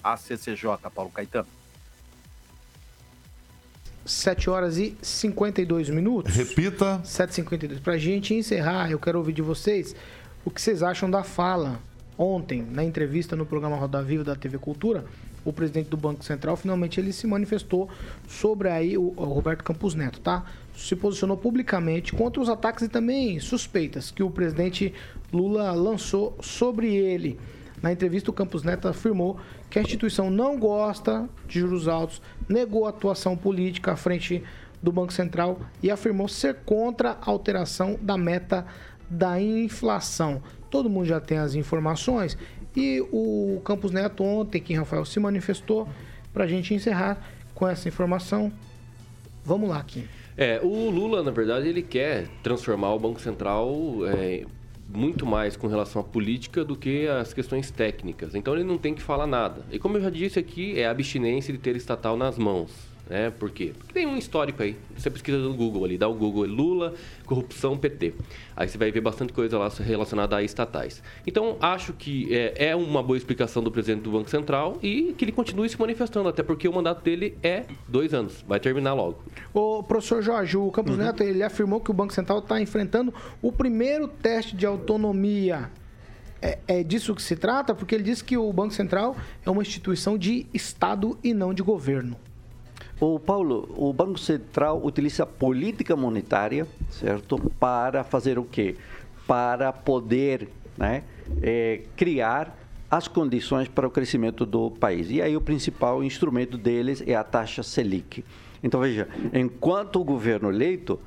a 0.03 0.17
CCJ, 0.17 0.77
Paulo 0.93 1.11
Caetano. 1.11 1.47
7 4.05 4.49
horas 4.49 4.77
e 4.77 4.97
52 5.01 5.89
minutos. 5.89 6.35
Repita. 6.35 7.01
7h52. 7.05 7.81
Pra 7.81 7.97
gente 7.97 8.33
encerrar, 8.33 8.91
eu 8.91 8.99
quero 8.99 9.17
ouvir 9.17 9.33
de 9.33 9.41
vocês 9.41 9.95
o 10.43 10.51
que 10.51 10.61
vocês 10.61 10.83
acham 10.83 11.09
da 11.09 11.23
fala 11.23 11.79
ontem, 12.17 12.61
na 12.61 12.83
entrevista 12.83 13.35
no 13.35 13.45
programa 13.45 13.75
Roda 13.75 14.01
Viva 14.01 14.23
da 14.23 14.35
TV 14.35 14.57
Cultura. 14.57 15.05
O 15.45 15.51
presidente 15.51 15.89
do 15.89 15.97
Banco 15.97 16.23
Central 16.23 16.55
finalmente 16.55 16.99
ele 16.99 17.11
se 17.11 17.27
manifestou 17.27 17.89
sobre 18.27 18.69
aí 18.69 18.97
o, 18.97 19.13
o 19.15 19.23
Roberto 19.25 19.63
Campos 19.63 19.93
Neto, 19.93 20.21
tá? 20.21 20.45
Se 20.75 20.95
posicionou 20.95 21.35
publicamente 21.35 22.13
contra 22.13 22.41
os 22.41 22.47
ataques 22.47 22.83
e 22.85 22.87
também 22.87 23.39
suspeitas 23.39 24.09
que 24.09 24.23
o 24.23 24.31
presidente 24.31 24.93
Lula 25.31 25.71
lançou 25.73 26.37
sobre 26.41 26.95
ele. 26.95 27.37
Na 27.81 27.91
entrevista, 27.91 28.31
o 28.31 28.33
Campos 28.33 28.63
Neto 28.63 28.87
afirmou 28.87 29.37
que 29.69 29.77
a 29.77 29.81
instituição 29.81 30.29
não 30.29 30.57
gosta 30.57 31.27
de 31.45 31.59
juros 31.59 31.89
altos, 31.89 32.21
negou 32.47 32.85
a 32.85 32.89
atuação 32.89 33.35
política 33.35 33.91
à 33.91 33.95
frente 33.97 34.41
do 34.81 34.91
Banco 34.91 35.11
Central 35.11 35.59
e 35.81 35.91
afirmou 35.91 36.29
ser 36.29 36.59
contra 36.65 37.17
a 37.21 37.29
alteração 37.29 37.97
da 38.01 38.17
meta 38.17 38.65
da 39.09 39.39
inflação. 39.41 40.41
Todo 40.73 40.89
mundo 40.89 41.05
já 41.05 41.19
tem 41.19 41.37
as 41.37 41.53
informações 41.53 42.35
e 42.75 42.99
o 43.11 43.61
Campos 43.63 43.91
Neto 43.91 44.23
ontem, 44.23 44.59
que 44.59 44.73
Rafael 44.73 45.05
se 45.05 45.19
manifestou, 45.19 45.87
para 46.33 46.45
a 46.45 46.47
gente 46.47 46.73
encerrar 46.73 47.23
com 47.53 47.67
essa 47.67 47.87
informação. 47.87 48.51
Vamos 49.45 49.69
lá, 49.69 49.83
Kim. 49.83 50.05
É, 50.35 50.59
o 50.63 50.89
Lula, 50.89 51.21
na 51.21 51.29
verdade, 51.29 51.67
ele 51.67 51.83
quer 51.83 52.27
transformar 52.41 52.91
o 52.91 52.97
Banco 52.97 53.21
Central 53.21 53.71
é, 54.17 54.45
muito 54.89 55.27
mais 55.27 55.55
com 55.55 55.67
relação 55.67 56.01
à 56.01 56.03
política 56.03 56.65
do 56.65 56.75
que 56.75 57.07
as 57.07 57.35
questões 57.35 57.69
técnicas. 57.69 58.33
Então 58.33 58.55
ele 58.55 58.63
não 58.63 58.79
tem 58.79 58.95
que 58.95 59.01
falar 59.03 59.27
nada. 59.27 59.61
E 59.71 59.77
como 59.77 59.97
eu 59.97 60.01
já 60.01 60.09
disse 60.09 60.39
aqui, 60.39 60.79
é 60.79 60.87
a 60.87 60.89
abstinência 60.89 61.53
de 61.53 61.59
ter 61.59 61.75
estatal 61.75 62.17
nas 62.17 62.35
mãos. 62.35 62.71
Né? 63.09 63.29
Por 63.31 63.51
quê? 63.51 63.73
Porque 63.77 63.93
tem 63.93 64.05
um 64.05 64.17
histórico 64.17 64.63
aí. 64.63 64.77
Você 64.97 65.09
pesquisa 65.09 65.37
no 65.37 65.53
Google 65.53 65.83
ali, 65.83 65.97
dá 65.97 66.07
o 66.07 66.13
Google 66.13 66.45
Lula, 66.45 66.93
corrupção, 67.25 67.77
PT. 67.77 68.13
Aí 68.55 68.67
você 68.67 68.77
vai 68.77 68.91
ver 68.91 69.01
bastante 69.01 69.33
coisa 69.33 69.57
lá 69.57 69.67
relacionada 69.67 70.37
a 70.37 70.43
estatais. 70.43 71.03
Então, 71.27 71.57
acho 71.59 71.93
que 71.93 72.33
é, 72.33 72.69
é 72.69 72.75
uma 72.75 73.03
boa 73.03 73.17
explicação 73.17 73.61
do 73.61 73.69
presidente 73.69 74.03
do 74.03 74.11
Banco 74.11 74.29
Central 74.29 74.77
e 74.81 75.13
que 75.17 75.25
ele 75.25 75.33
continue 75.33 75.67
se 75.67 75.77
manifestando, 75.79 76.29
até 76.29 76.41
porque 76.41 76.67
o 76.67 76.73
mandato 76.73 77.03
dele 77.03 77.37
é 77.43 77.65
dois 77.87 78.13
anos. 78.13 78.43
Vai 78.47 78.59
terminar 78.59 78.93
logo. 78.93 79.21
O 79.53 79.83
professor 79.83 80.21
Jorge, 80.21 80.55
o 80.55 80.71
Campos 80.71 80.97
Neto, 80.97 81.23
ele 81.23 81.43
afirmou 81.43 81.81
que 81.81 81.91
o 81.91 81.93
Banco 81.93 82.13
Central 82.13 82.39
está 82.39 82.61
enfrentando 82.61 83.13
o 83.41 83.51
primeiro 83.51 84.07
teste 84.07 84.55
de 84.55 84.65
autonomia. 84.65 85.69
É, 86.41 86.59
é 86.67 86.83
disso 86.83 87.13
que 87.13 87.21
se 87.21 87.35
trata? 87.35 87.75
Porque 87.75 87.95
ele 87.95 88.03
disse 88.03 88.23
que 88.23 88.37
o 88.37 88.51
Banco 88.51 88.73
Central 88.73 89.15
é 89.45 89.49
uma 89.49 89.61
instituição 89.61 90.17
de 90.17 90.45
Estado 90.53 91.17
e 91.23 91.33
não 91.33 91.53
de 91.53 91.61
governo. 91.61 92.17
O 93.05 93.19
Paulo, 93.19 93.67
o 93.75 93.91
Banco 93.91 94.17
Central 94.17 94.79
utiliza 94.81 95.25
política 95.25 95.93
monetária, 95.93 96.65
certo, 96.89 97.37
para 97.59 98.01
fazer 98.01 98.39
o 98.39 98.45
quê? 98.45 98.77
Para 99.27 99.73
poder, 99.73 100.47
né, 100.77 101.03
eh, 101.41 101.81
criar 101.97 102.57
as 102.89 103.09
condições 103.09 103.67
para 103.67 103.85
o 103.85 103.91
crescimento 103.91 104.45
do 104.45 104.71
país. 104.71 105.11
E 105.11 105.21
aí 105.21 105.35
o 105.35 105.41
principal 105.41 106.01
instrumento 106.01 106.57
deles 106.57 107.03
é 107.05 107.13
a 107.13 107.25
taxa 107.25 107.61
Selic. 107.61 108.23
Então 108.63 108.79
veja, 108.79 109.09
enquanto 109.33 109.99
o 109.99 110.03
governo 110.05 110.49
eleito 110.49 110.97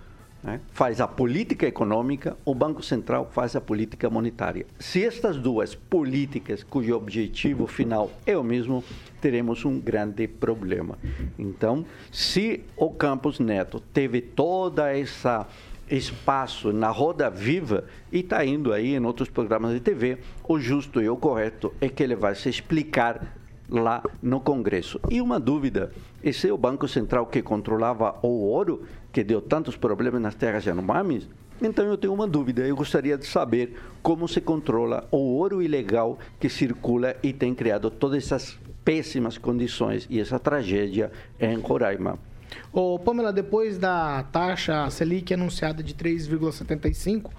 né, 0.47 0.61
faz 0.71 1.01
a 1.01 1.09
política 1.09 1.67
econômica, 1.67 2.37
o 2.45 2.55
Banco 2.55 2.81
Central 2.81 3.29
faz 3.33 3.57
a 3.57 3.61
política 3.61 4.09
monetária. 4.09 4.65
Se 4.79 5.05
estas 5.05 5.37
duas 5.37 5.75
políticas, 5.75 6.63
cujo 6.63 6.95
objetivo 6.95 7.67
final 7.67 8.13
é 8.25 8.39
o 8.39 8.45
mesmo, 8.45 8.85
teremos 9.21 9.65
um 9.65 9.81
grande 9.81 10.29
problema. 10.29 10.97
Então, 11.37 11.85
se 12.13 12.63
o 12.77 12.91
Campos 12.91 13.41
Neto 13.41 13.81
teve 13.93 14.21
toda 14.21 14.97
essa 14.97 15.49
espaço 15.89 16.73
na 16.73 16.91
roda 16.91 17.31
viva 17.31 17.85
e 18.11 18.19
está 18.19 18.45
indo 18.45 18.73
aí 18.73 18.95
em 18.95 19.05
outros 19.05 19.29
programas 19.29 19.73
de 19.73 19.81
TV, 19.81 20.19
o 20.47 20.59
justo 20.59 21.01
e 21.01 21.09
o 21.09 21.17
correto 21.17 21.73
é 21.81 21.89
que 21.89 22.03
ele 22.03 22.17
vai 22.17 22.35
se 22.35 22.49
explicar 22.49 23.37
lá 23.69 24.03
no 24.23 24.41
Congresso. 24.41 25.01
E 25.11 25.21
uma 25.21 25.39
dúvida: 25.39 25.93
esse 26.23 26.49
é 26.49 26.53
o 26.53 26.59
Banco 26.59 26.87
Central 26.89 27.27
que 27.27 27.43
controlava 27.43 28.17
o 28.23 28.29
ouro, 28.29 28.85
que 29.13 29.25
deu 29.25 29.41
tantos 29.41 29.77
problemas 29.77 30.21
nas 30.21 30.35
terras 30.35 30.65
Yanomamis? 30.65 31.29
Então 31.61 31.87
eu 31.87 31.97
tenho 31.97 32.13
uma 32.13 32.27
dúvida, 32.27 32.67
eu 32.67 32.77
gostaria 32.77 33.17
de 33.17 33.27
saber 33.27 33.79
como 34.03 34.29
se 34.29 34.43
controla 34.43 35.09
o 35.11 35.17
ouro 35.17 35.63
ilegal 35.63 36.19
que 36.39 36.51
circula 36.51 37.17
e 37.23 37.33
tem 37.33 37.55
criado 37.55 37.91
todas 37.91 38.25
essas 38.25 38.59
péssimas 38.85 39.39
condições 39.39 40.07
e 40.11 40.21
essa 40.21 40.39
tragédia 40.39 41.11
em 41.41 41.59
Roraima. 41.59 42.19
Ô, 42.73 42.99
Pamela, 42.99 43.33
depois 43.33 43.79
da 43.79 44.23
taxa 44.25 44.89
Selic 44.91 45.33
anunciada 45.33 45.83
de 45.83 45.95
3,75, 45.95 47.31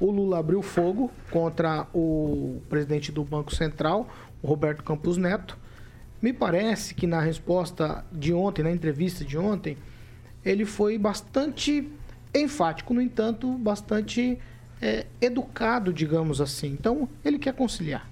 o 0.00 0.10
Lula 0.10 0.38
abriu 0.38 0.62
fogo 0.62 1.10
contra 1.30 1.86
o 1.92 2.60
presidente 2.68 3.12
do 3.12 3.22
Banco 3.22 3.54
Central, 3.54 4.08
o 4.42 4.46
Roberto 4.46 4.82
Campos 4.82 5.16
Neto. 5.16 5.58
Me 6.20 6.32
parece 6.32 6.94
que 6.94 7.06
na 7.06 7.20
resposta 7.20 8.04
de 8.10 8.32
ontem, 8.32 8.62
na 8.62 8.70
entrevista 8.70 9.24
de 9.24 9.38
ontem, 9.38 9.76
ele 10.44 10.64
foi 10.64 10.98
bastante 10.98 11.88
enfático, 12.34 12.92
no 12.92 13.00
entanto, 13.00 13.52
bastante 13.58 14.38
é, 14.80 15.06
educado, 15.20 15.92
digamos 15.92 16.40
assim. 16.40 16.68
Então, 16.68 17.08
ele 17.24 17.38
quer 17.38 17.54
conciliar. 17.54 18.08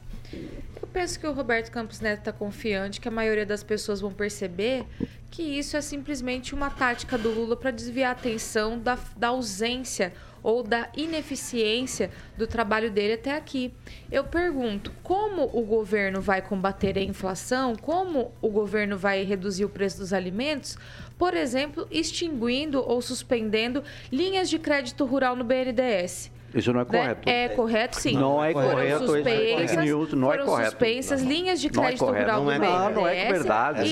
Eu 0.80 0.88
penso 0.92 1.18
que 1.18 1.26
o 1.26 1.32
Roberto 1.32 1.70
Campos 1.70 2.00
Neto 2.00 2.20
está 2.20 2.32
confiante 2.32 3.00
que 3.00 3.09
a 3.09 3.11
maioria 3.11 3.46
das 3.46 3.62
pessoas 3.62 4.00
vão 4.00 4.12
perceber 4.12 4.84
que 5.30 5.42
isso 5.42 5.76
é 5.76 5.80
simplesmente 5.80 6.54
uma 6.54 6.70
tática 6.70 7.18
do 7.18 7.30
Lula 7.30 7.57
para 7.57 7.70
desviar 7.70 8.11
a 8.11 8.12
atenção 8.12 8.78
da, 8.78 8.98
da 9.16 9.28
ausência 9.28 10.12
ou 10.47 10.62
da 10.62 10.88
ineficiência 10.97 12.09
do 12.38 12.47
trabalho 12.47 12.88
dele 12.88 13.14
até 13.14 13.34
aqui. 13.34 13.74
Eu 14.12 14.22
pergunto, 14.22 14.92
como 15.03 15.42
o 15.53 15.61
governo 15.62 16.20
vai 16.20 16.40
combater 16.40 16.97
a 16.97 17.03
inflação? 17.03 17.74
Como 17.74 18.30
o 18.40 18.49
governo 18.49 18.97
vai 18.97 19.24
reduzir 19.24 19.64
o 19.64 19.68
preço 19.68 19.99
dos 19.99 20.12
alimentos? 20.12 20.78
Por 21.18 21.34
exemplo, 21.34 21.88
extinguindo 21.90 22.80
ou 22.80 23.03
suspendendo 23.03 23.82
linhas 24.12 24.49
de 24.49 24.57
crédito 24.57 25.05
rural 25.05 25.34
no 25.34 25.42
BNDES. 25.42 26.30
Isso 26.57 26.72
não 26.72 26.80
é 26.80 26.84
Né? 26.84 26.90
correto. 26.90 27.28
É 27.28 27.48
correto, 27.50 28.00
sim. 28.00 28.16
Não 28.16 28.42
é 28.44 28.52
Foram 28.52 28.70
correto, 28.70 29.04
isso 29.04 29.16
é 29.16 29.22
suspensas, 29.22 29.70
fake 29.70 29.76
news, 29.84 30.12
não 30.14 30.28
é 30.28 30.36
foram 30.36 30.46
correto. 30.46 30.70
suspensas 30.70 31.22
linhas 31.22 31.61
de 31.61 31.72
Não 31.72 31.82
é 31.82 31.86
crédito 31.86 32.04
correto. 32.07 32.24
rural 32.24 32.44
Não 32.44 32.50
é 32.50 32.59
do 32.59 32.64
correto. 32.64 32.76
BNDES. 32.82 32.94
Não 32.96 33.09
é 33.09 33.32
verdade. 33.32 33.88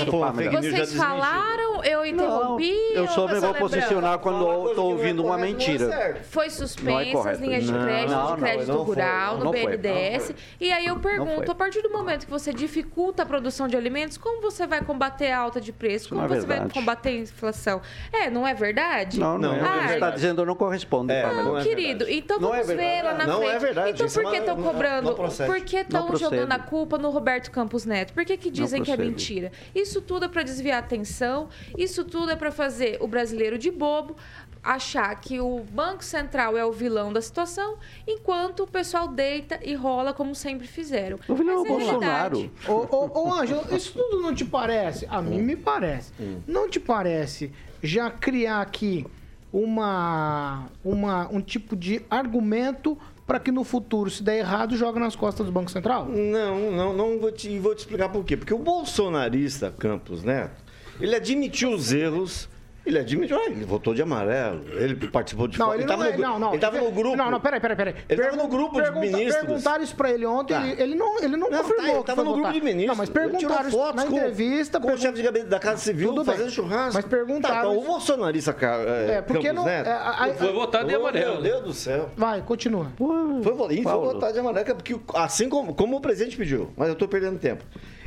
E 0.56 0.70
vocês 0.72 0.94
falaram, 0.94 1.84
eu 1.84 2.06
interrompi. 2.06 2.74
eu 2.94 3.06
só 3.08 3.28
me 3.28 3.38
vou 3.38 3.54
posicionar 3.54 4.18
quando 4.18 4.70
estou 4.70 4.90
ouvindo 4.92 5.22
uma 5.24 5.36
mentira. 5.38 6.16
Foi 6.24 6.46
Não 6.46 6.48
é 6.48 6.50
suspensas 6.50 7.40
linhas 7.40 7.64
de 7.64 7.72
Não, 7.72 7.84
crédito, 7.84 8.10
não, 8.10 8.24
de 8.24 8.30
não, 8.30 8.36
crédito 8.38 8.68
não 8.68 8.82
rural 8.82 9.38
não 9.38 9.44
no 9.46 9.50
BNDES. 9.52 10.28
não 10.30 10.36
E 10.60 10.72
aí 10.72 10.86
eu 10.86 10.96
pergunto, 10.98 11.50
a 11.50 11.54
partir 11.54 11.82
do 11.82 11.90
momento 11.90 12.24
que 12.24 12.30
você 12.30 12.52
dificulta 12.52 13.22
a 13.22 13.26
produção 13.26 13.68
de 13.68 13.76
alimentos, 13.76 14.16
como 14.16 14.40
você 14.40 14.66
vai 14.66 14.80
combater 14.82 15.30
a 15.30 15.38
alta 15.38 15.60
de 15.60 15.72
preço? 15.72 16.08
Como 16.10 16.20
não 16.20 16.26
é 16.34 16.40
você 16.40 16.46
vai 16.46 16.68
combater 16.70 17.10
a 17.10 17.12
inflação? 17.12 17.80
É, 18.12 18.30
não 18.30 18.46
é 18.46 18.54
verdade? 18.54 19.20
Não, 19.20 19.36
não, 19.38 19.52
Ah, 19.52 19.54
o 19.78 19.80
que 19.82 19.88
você 19.88 19.94
está 19.94 20.10
dizendo 20.10 20.46
não 20.46 20.54
corresponde. 20.54 21.12
Pamela. 21.14 21.42
não, 21.58 21.62
querido. 21.62 22.08
Então 22.08 22.38
Não 22.54 22.60
é 22.60 22.64
vamos 22.64 22.66
ver 22.68 22.76
verdade. 22.76 23.04
lá 23.06 23.14
na 23.14 23.26
Não 23.26 23.42
é 23.42 23.46
frente. 23.48 23.60
verdade. 23.62 23.90
Então 23.90 24.06
Isso 24.06 24.20
por 24.20 24.30
que 24.30 24.36
é 24.36 24.40
estão 24.40 24.62
cobrando? 24.62 25.08
não 25.08 25.14
procede. 25.14 25.50
por 25.50 25.60
que 25.60 25.76
Não 25.76 25.82
estão 25.82 26.16
jogando 26.16 26.52
a 26.52 26.58
culpa 26.58 26.98
no 26.98 27.10
Roberto 27.10 27.50
Campos 27.50 27.84
Neto? 27.84 28.12
Por 28.12 28.24
que, 28.24 28.36
que 28.36 28.50
dizem 28.50 28.82
que 28.82 28.90
é 28.90 28.96
mentira? 28.96 29.52
Isso 29.74 30.00
tudo 30.00 30.24
é 30.26 30.28
para 30.28 30.42
desviar 30.42 30.76
a 30.76 30.80
atenção, 30.80 31.48
isso 31.76 32.04
tudo 32.04 32.30
é 32.30 32.36
para 32.36 32.50
fazer 32.50 32.98
o 33.00 33.06
brasileiro 33.06 33.58
de 33.58 33.70
bobo 33.70 34.16
achar 34.62 35.14
que 35.20 35.38
o 35.40 35.60
Banco 35.60 36.02
Central 36.02 36.56
é 36.56 36.64
o 36.64 36.72
vilão 36.72 37.12
da 37.12 37.20
situação, 37.20 37.76
enquanto 38.08 38.60
o 38.62 38.66
pessoal 38.66 39.06
deita 39.06 39.60
e 39.62 39.74
rola 39.74 40.14
como 40.14 40.34
sempre 40.34 40.66
fizeram. 40.66 41.18
O 41.28 41.34
vilão 41.34 41.56
é 41.56 41.58
o 41.58 41.60
Mas 41.60 41.68
Bolsonaro. 41.68 42.50
Ô, 42.66 42.72
ô, 42.72 43.28
ô 43.28 43.32
Ângelo, 43.34 43.62
isso 43.76 43.92
tudo 43.92 44.22
não 44.22 44.34
te 44.34 44.44
parece? 44.46 45.06
A 45.10 45.20
mim 45.20 45.42
me 45.42 45.54
parece. 45.54 46.12
Não 46.46 46.66
te 46.68 46.80
parece 46.80 47.52
já 47.82 48.10
criar 48.10 48.62
aqui 48.62 49.06
uma, 49.54 50.68
uma, 50.84 51.28
um 51.30 51.40
tipo 51.40 51.76
de 51.76 52.02
argumento 52.10 52.98
para 53.24 53.38
que 53.38 53.52
no 53.52 53.62
futuro, 53.62 54.10
se 54.10 54.20
der 54.20 54.38
errado, 54.38 54.76
joga 54.76 54.98
nas 54.98 55.14
costas 55.14 55.46
do 55.46 55.52
Banco 55.52 55.70
Central? 55.70 56.06
Não, 56.08 56.72
não, 56.72 56.92
não 56.92 57.20
vou 57.20 57.30
te, 57.30 57.56
vou 57.60 57.72
te 57.72 57.78
explicar 57.78 58.08
por 58.08 58.24
quê. 58.24 58.36
Porque 58.36 58.52
o 58.52 58.58
bolsonarista 58.58 59.70
Campos 59.70 60.24
Neto, 60.24 60.60
ele 61.00 61.14
admitiu 61.14 61.70
os 61.70 61.92
erros. 61.92 62.48
Ele 62.86 62.98
admitiu, 62.98 63.38
ah, 63.38 63.46
ele 63.46 63.64
votou 63.64 63.94
de 63.94 64.02
amarelo, 64.02 64.62
ele 64.74 64.94
participou 65.08 65.48
de 65.48 65.58
Não, 65.58 65.66
fora- 65.66 65.78
ele, 65.78 65.86
tava 65.86 66.04
não, 66.04 66.10
é, 66.10 66.12
no, 66.12 66.18
gru- 66.18 66.28
não, 66.28 66.38
não. 66.38 66.48
Ele 66.50 66.58
tava 66.58 66.78
no 66.78 66.90
grupo. 66.92 67.16
Não, 67.16 67.30
não, 67.30 67.40
peraí, 67.40 67.58
peraí, 67.58 67.76
peraí. 67.76 67.94
Ele 68.06 68.22
tava 68.22 68.36
no 68.36 68.46
grupo 68.46 68.82
de 68.82 68.90
ministros. 68.90 69.36
Perguntaram 69.46 69.82
isso 69.84 69.96
pra 69.96 70.10
ele 70.10 70.26
ontem, 70.26 70.52
Tá. 70.54 70.66
ele, 70.66 70.82
ele 70.82 70.94
não, 70.94 71.18
ele 71.18 71.36
não, 71.36 71.48
Não, 71.48 71.58
confirmou. 71.62 71.76
tá, 71.76 71.88
ele 71.92 71.98
que 72.00 72.04
tava 72.04 72.16
foi 72.16 72.24
no 72.24 72.30
grupo 72.32 72.46
votar. 72.48 72.52
de 72.52 72.60
ministros. 72.60 72.86
Não, 72.88 72.94
mas 72.96 73.08
Ele 73.08 73.18
perguntaram 73.18 73.70
fotos 73.70 74.04
na 74.04 74.10
com- 74.10 74.16
entrevista. 74.18 74.80
com 74.80 74.92
o 74.92 74.98
chefe 74.98 75.14
de 75.14 75.22
gabinete 75.22 75.48
da 75.48 75.58
Casa 75.58 75.78
Civil 75.78 76.08
Tudo 76.10 76.24
bem. 76.24 76.34
fazendo 76.36 76.50
churrasco. 76.50 76.92
Mas 76.94 77.04
perguntaram 77.06 77.54
Tá, 77.54 77.60
então, 77.60 77.78
o 77.78 77.84
bolsonarista 77.86 78.54
é, 78.60 79.12
É, 79.14 79.22
porque 79.22 79.42
Campos 79.48 79.54
não- 79.56 79.64
Neto... 79.64 79.86
é, 79.86 79.92
a- 79.92 80.10
a- 80.26 80.34
Foi 80.34 80.52
votado 80.52 80.86
de 80.88 80.94
Oh, 80.94 81.00
amarelo. 81.00 81.32
Meu 81.34 81.42
Deus 81.42 81.62
do 81.62 81.72
céu. 81.72 82.10
Vai, 82.16 82.42
continua. 82.42 82.92
Foi, 82.98 83.74
e 83.74 83.82
foi 83.82 83.92
votado 83.92 84.32
de 84.34 84.38
amarelo, 84.38 84.74
porque 84.76 84.94
assim 85.14 85.48
como, 85.48 85.74
como 85.74 85.96
o 85.96 86.00
presidente 86.02 86.36
pediu, 86.36 86.70
mas 86.76 86.88
eu 86.88 86.92
estou 86.92 87.08
perdendo 87.08 87.38
tempo. 87.38 87.64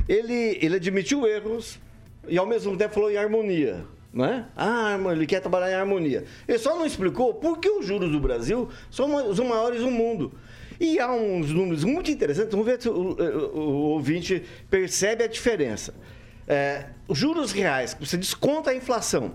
Ele, 0.08 0.56
ele 0.62 0.76
admitiu 0.76 1.26
erros 1.26 1.80
e 2.28 2.38
ao 2.38 2.46
mesmo 2.46 2.76
tempo 2.76 2.94
falou 2.94 3.10
em 3.10 3.16
harmonia. 3.16 3.84
É? 4.14 4.44
Ah, 4.56 4.98
ele 5.12 5.26
quer 5.26 5.40
trabalhar 5.40 5.70
em 5.70 5.74
harmonia. 5.74 6.24
Ele 6.46 6.58
só 6.58 6.76
não 6.76 6.86
explicou 6.86 7.34
por 7.34 7.58
que 7.58 7.68
os 7.68 7.84
juros 7.86 8.10
do 8.10 8.18
Brasil 8.18 8.68
são 8.90 9.14
os 9.30 9.38
maiores 9.38 9.80
do 9.82 9.90
mundo. 9.90 10.32
E 10.80 10.98
há 10.98 11.12
uns 11.12 11.50
números 11.52 11.84
muito 11.84 12.10
interessantes. 12.10 12.50
Vamos 12.52 12.66
ver 12.66 12.80
se 12.80 12.88
o, 12.88 12.92
o- 12.94 13.58
o 13.58 13.72
ouvinte 13.90 14.42
percebe 14.70 15.24
a 15.24 15.26
diferença. 15.26 15.92
É, 16.46 16.86
os 17.06 17.18
juros 17.18 17.52
reais, 17.52 17.96
você 18.00 18.16
desconta 18.16 18.70
a 18.70 18.74
inflação. 18.74 19.32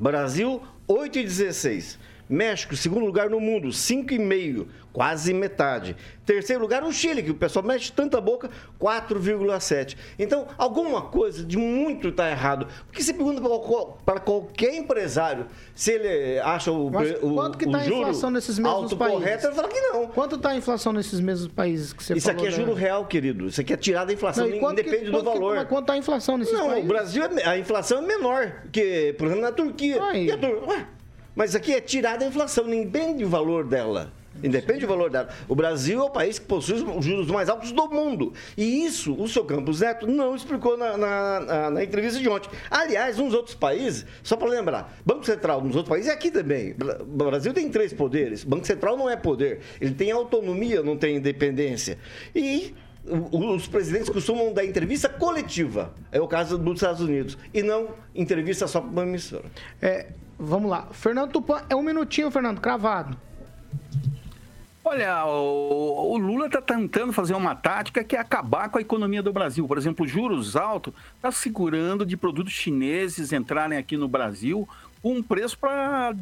Brasil, 0.00 0.62
8,16. 0.88 1.98
México, 2.34 2.76
segundo 2.76 3.06
lugar 3.06 3.30
no 3.30 3.38
mundo, 3.40 3.68
5,5, 3.68 4.66
quase 4.92 5.32
metade. 5.32 5.96
Terceiro 6.26 6.60
lugar, 6.62 6.82
o 6.84 6.92
Chile, 6.92 7.22
que 7.22 7.30
o 7.30 7.34
pessoal 7.34 7.64
mexe 7.64 7.90
tanta 7.92 8.20
boca, 8.20 8.50
4,7. 8.80 9.96
Então, 10.18 10.46
alguma 10.56 11.02
coisa 11.02 11.44
de 11.44 11.56
muito 11.56 12.08
está 12.08 12.30
errado. 12.30 12.66
Porque 12.86 13.02
você 13.02 13.12
pergunta 13.12 13.40
para 13.40 13.58
qual- 13.58 13.98
para 14.04 14.20
qualquer 14.20 14.74
empresário 14.74 15.46
se 15.74 15.92
ele 15.92 16.38
acha 16.40 16.70
o, 16.72 16.90
Mas 16.90 17.10
o, 17.22 17.34
quanto 17.34 17.58
que 17.58 17.66
o 17.66 17.70
tá 17.72 17.78
a 17.78 17.86
inflação 17.86 18.30
nesses 18.30 18.58
mesmos 18.58 18.94
países? 18.94 19.18
correto, 19.18 19.46
ele 19.46 19.54
fala 19.54 19.68
que 19.68 19.80
não. 19.80 20.06
Quanto 20.08 20.36
está 20.36 20.50
a 20.50 20.56
inflação 20.56 20.92
nesses 20.92 21.20
mesmos 21.20 21.48
países 21.52 21.92
que 21.92 22.02
você 22.02 22.14
Isso 22.14 22.26
falou? 22.28 22.44
aqui 22.44 22.54
é 22.54 22.56
juro 22.56 22.74
real, 22.74 23.04
querido. 23.06 23.46
Isso 23.46 23.60
aqui 23.60 23.72
é 23.72 23.76
tirar 23.76 24.04
da 24.04 24.12
inflação, 24.12 24.46
Não, 24.48 24.58
que- 24.58 24.64
independe 24.64 25.06
do 25.06 25.10
quanto 25.12 25.24
que- 25.32 25.38
valor. 25.38 25.56
mas 25.56 25.68
quanto 25.68 25.80
está 25.84 25.92
a 25.94 25.98
inflação 25.98 26.38
nesses 26.38 26.54
Não, 26.54 26.66
países? 26.68 26.84
o 26.84 26.88
Brasil, 26.88 27.24
é- 27.24 27.48
a 27.48 27.58
inflação 27.58 27.98
é 27.98 28.02
menor 28.06 28.62
que, 28.72 29.14
por 29.18 29.26
exemplo, 29.26 29.42
na 29.44 29.52
Turquia. 29.52 30.02
Aí. 30.04 30.26
E 30.26 30.32
a 30.32 30.38
Tur- 30.38 30.68
Ué, 30.68 30.86
mas 31.34 31.54
aqui 31.54 31.72
é 31.74 31.80
tirar 31.80 32.16
da 32.18 32.26
inflação, 32.26 32.64
não 32.64 32.74
independe 32.74 33.24
do 33.24 33.30
valor 33.30 33.64
dela. 33.64 34.12
Independe 34.42 34.80
do 34.80 34.88
valor 34.88 35.10
dela. 35.10 35.28
O 35.48 35.54
Brasil 35.54 36.00
é 36.00 36.02
o 36.02 36.10
país 36.10 36.40
que 36.40 36.44
possui 36.46 36.74
os 36.82 37.04
juros 37.04 37.28
mais 37.28 37.48
altos 37.48 37.70
do 37.70 37.88
mundo. 37.88 38.32
E 38.56 38.84
isso 38.84 39.14
o 39.14 39.28
seu 39.28 39.44
Campos 39.44 39.80
Neto 39.80 40.08
não 40.08 40.34
explicou 40.34 40.76
na, 40.76 40.96
na- 40.96 41.40
na- 41.40 41.70
na 41.70 41.84
entrevista 41.84 42.18
de 42.18 42.28
ontem. 42.28 42.50
Aliás, 42.68 43.16
nos 43.16 43.32
outros 43.32 43.54
países, 43.54 44.04
só 44.24 44.36
para 44.36 44.48
lembrar, 44.48 44.98
Banco 45.06 45.24
Central 45.24 45.60
nos 45.62 45.76
outros 45.76 45.88
países 45.88 46.10
e 46.10 46.12
aqui 46.12 46.32
também. 46.32 46.74
O 47.00 47.04
Brasil 47.30 47.54
tem 47.54 47.70
três 47.70 47.92
poderes. 47.92 48.42
Banco 48.42 48.66
Central 48.66 48.96
não 48.96 49.08
é 49.08 49.14
poder. 49.14 49.60
Ele 49.80 49.94
tem 49.94 50.10
autonomia, 50.10 50.82
não 50.82 50.96
tem 50.96 51.14
independência. 51.16 51.96
E 52.34 52.74
os 53.30 53.68
presidentes 53.68 54.08
costumam 54.08 54.52
dar 54.52 54.64
entrevista 54.64 55.08
coletiva. 55.08 55.94
É 56.10 56.20
o 56.20 56.26
caso 56.26 56.58
dos 56.58 56.74
Estados 56.74 57.00
Unidos. 57.00 57.38
E 57.54 57.62
não 57.62 57.90
entrevista 58.14 58.66
só 58.66 58.80
para 58.80 58.90
uma 58.90 59.02
emissora. 59.04 59.44
É, 59.80 60.06
vamos 60.38 60.70
lá. 60.70 60.88
Fernando 60.92 61.32
Tupan, 61.32 61.62
é 61.68 61.74
um 61.74 61.82
minutinho, 61.82 62.30
Fernando, 62.30 62.60
cravado. 62.60 63.16
Olha, 64.86 65.24
o, 65.24 66.12
o 66.12 66.18
Lula 66.18 66.46
está 66.46 66.60
tentando 66.60 67.10
fazer 67.10 67.34
uma 67.34 67.54
tática 67.54 68.04
que 68.04 68.14
é 68.14 68.18
acabar 68.18 68.68
com 68.68 68.76
a 68.76 68.82
economia 68.82 69.22
do 69.22 69.32
Brasil. 69.32 69.66
Por 69.66 69.78
exemplo, 69.78 70.06
juros 70.06 70.56
altos 70.56 70.92
está 71.16 71.32
segurando 71.32 72.04
de 72.04 72.18
produtos 72.18 72.52
chineses 72.52 73.32
entrarem 73.32 73.78
aqui 73.78 73.96
no 73.96 74.06
Brasil 74.06 74.68
com 75.00 75.14
um 75.16 75.22
preço 75.22 75.58
para 75.58 76.14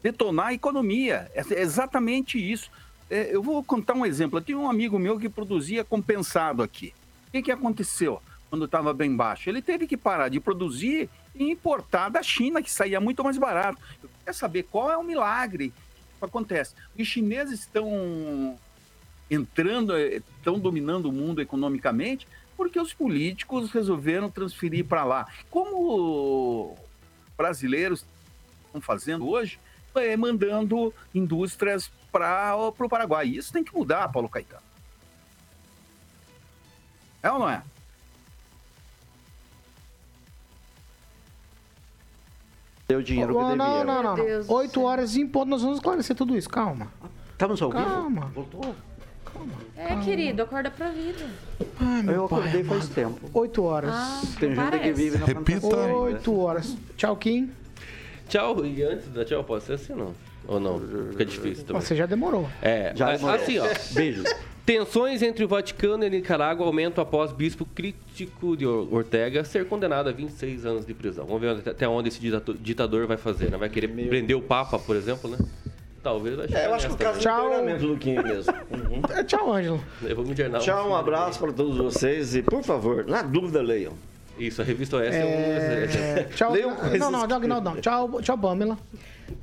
detonar 0.00 0.46
a 0.46 0.54
economia. 0.54 1.28
É 1.34 1.60
exatamente 1.60 2.38
isso. 2.38 2.70
É, 3.10 3.34
eu 3.34 3.42
vou 3.42 3.64
contar 3.64 3.94
um 3.94 4.06
exemplo. 4.06 4.38
Eu 4.38 4.42
tinha 4.42 4.58
um 4.58 4.70
amigo 4.70 4.96
meu 4.96 5.18
que 5.18 5.28
produzia 5.28 5.82
compensado 5.82 6.62
aqui. 6.62 6.94
O 7.28 7.32
que, 7.32 7.42
que 7.42 7.52
aconteceu 7.52 8.22
quando 8.54 8.66
estava 8.66 8.94
bem 8.94 9.16
baixo? 9.16 9.50
Ele 9.50 9.60
teve 9.60 9.84
que 9.84 9.96
parar 9.96 10.28
de 10.28 10.38
produzir 10.38 11.10
e 11.34 11.50
importar 11.50 12.08
da 12.08 12.22
China, 12.22 12.62
que 12.62 12.70
saía 12.70 13.00
muito 13.00 13.24
mais 13.24 13.36
barato. 13.36 13.80
Eu 14.00 14.08
quero 14.24 14.36
saber 14.36 14.62
qual 14.70 14.92
é 14.92 14.96
o 14.96 15.02
milagre 15.02 15.72
que 16.20 16.24
acontece. 16.24 16.72
Os 16.96 17.04
chineses 17.04 17.60
estão 17.60 18.56
entrando, 19.28 19.96
eh, 19.96 20.22
estão 20.38 20.56
dominando 20.56 21.06
o 21.06 21.12
mundo 21.12 21.42
economicamente 21.42 22.28
porque 22.56 22.78
os 22.78 22.94
políticos 22.94 23.72
resolveram 23.72 24.30
transferir 24.30 24.84
para 24.84 25.02
lá. 25.02 25.26
Como 25.50 26.78
brasileiros 27.36 28.06
estão 28.66 28.80
fazendo 28.80 29.28
hoje, 29.28 29.58
é 29.96 30.16
mandando 30.16 30.94
indústrias 31.12 31.90
para 32.12 32.56
o 32.56 32.88
Paraguai. 32.88 33.26
Isso 33.26 33.52
tem 33.52 33.64
que 33.64 33.74
mudar, 33.74 34.12
Paulo 34.12 34.28
Caetano. 34.28 34.62
É 37.20 37.32
ou 37.32 37.40
não 37.40 37.50
é? 37.50 37.60
Deu 42.86 43.02
dinheiro 43.02 43.32
que 43.32 43.38
Oh, 43.40 43.48
devia. 43.48 43.56
não, 43.56 43.84
não, 43.84 44.02
não. 44.02 44.14
Do 44.14 44.52
Oito 44.52 44.82
horas 44.82 45.16
em 45.16 45.26
ponto, 45.26 45.48
nós 45.48 45.62
vamos 45.62 45.78
esclarecer 45.78 46.14
tudo 46.14 46.36
isso. 46.36 46.48
Calma. 46.48 46.88
Estamos 47.32 47.60
ao 47.62 47.70
vivo? 47.70 47.82
Calma. 47.84 48.30
Voltou? 48.34 48.74
É, 49.76 49.96
querido, 49.96 50.42
acorda 50.42 50.70
pra 50.70 50.88
vida. 50.90 51.26
Ai, 51.80 52.02
meu 52.02 52.14
Eu 52.14 52.28
pai 52.28 52.38
acordei 52.40 52.64
faz 52.64 52.82
amado. 52.84 52.94
tempo. 52.94 53.30
Oito 53.34 53.62
horas. 53.64 53.90
Ah, 53.94 54.20
Tem 54.38 54.54
gente 54.54 54.78
que 54.80 54.92
vive 54.92 55.18
na 55.18 55.26
Repita. 55.26 55.60
fantasia 55.60 55.84
ainda. 55.84 55.96
Oito 55.98 56.38
horas. 56.38 56.76
Tchau, 56.96 57.16
Kim. 57.16 57.50
Tchau, 58.28 58.64
e 58.64 58.82
antes 58.82 59.08
da 59.08 59.24
tchau, 59.24 59.42
pode 59.44 59.64
ser 59.64 59.74
assim 59.74 59.92
ou 59.92 59.98
não? 59.98 60.14
Ou 60.46 60.60
não? 60.60 60.80
Fica 61.10 61.24
difícil 61.24 61.64
também. 61.64 61.80
Você 61.82 61.94
já 61.96 62.06
demorou. 62.06 62.48
É, 62.60 62.92
Já 62.94 63.12
demorou. 63.12 63.36
assim, 63.36 63.58
ó. 63.58 63.66
Beijo. 63.92 64.22
Tensões 64.66 65.20
entre 65.22 65.44
o 65.44 65.48
Vaticano 65.48 66.04
e 66.04 66.10
Nicarágua 66.10 66.64
aumentam 66.66 67.02
após 67.02 67.32
bispo 67.32 67.66
crítico 67.66 68.56
de 68.56 68.66
Or- 68.66 68.88
Ortega 68.92 69.44
ser 69.44 69.66
condenado 69.68 70.08
a 70.08 70.12
26 70.12 70.64
anos 70.64 70.86
de 70.86 70.94
prisão. 70.94 71.26
Vamos 71.26 71.40
ver 71.42 71.68
até- 71.70 71.86
onde 71.86 72.08
esse 72.08 72.18
ditador- 72.60 73.06
vai 73.06 73.18
fazer, 73.18 73.50
né? 73.50 73.58
Vai 73.58 73.68
querer 73.68 73.88
prender 73.88 74.34
o 74.36 74.40
Papa, 74.40 74.78
por 74.78 74.96
exemplo, 74.96 75.28
né? 75.30 75.36
Talvez 76.02 76.36
vai 76.36 76.46
É, 76.52 76.66
eu 76.66 76.74
acho 76.74 76.86
que 76.88 76.94
o 76.94 76.96
caso 76.96 77.18
também. 77.18 77.18
é 77.18 77.20
Tchau. 77.20 77.48
treinamento, 77.50 77.86
Luquinha 77.86 78.22
mesmo. 78.22 78.52
Uhum. 78.70 79.02
É, 79.14 79.24
Tchau, 79.24 79.52
Ângelo. 79.52 79.84
Eu 80.02 80.16
vou 80.16 80.24
me 80.24 80.32
internar. 80.32 80.60
Tchau, 80.60 80.88
um 80.90 80.94
abraço 80.94 81.38
para 81.38 81.52
todos 81.52 81.76
vocês 81.76 82.34
e, 82.34 82.42
por 82.42 82.62
favor, 82.62 83.04
na 83.06 83.20
dúvida, 83.22 83.60
leiam. 83.62 83.92
Isso, 84.38 84.60
a 84.62 84.64
revista 84.64 84.96
Oeste 84.96 85.16
é, 85.20 85.24
um 85.24 85.28
É, 85.28 86.24
tchau. 86.34 86.52
Leiam 86.52 86.74
Não, 86.98 87.10
não, 87.10 87.26
não, 87.26 87.40
não, 87.40 87.60
não. 87.60 87.76
Tchau, 87.80 88.20
tchau, 88.22 88.36
Pamela. 88.38 88.76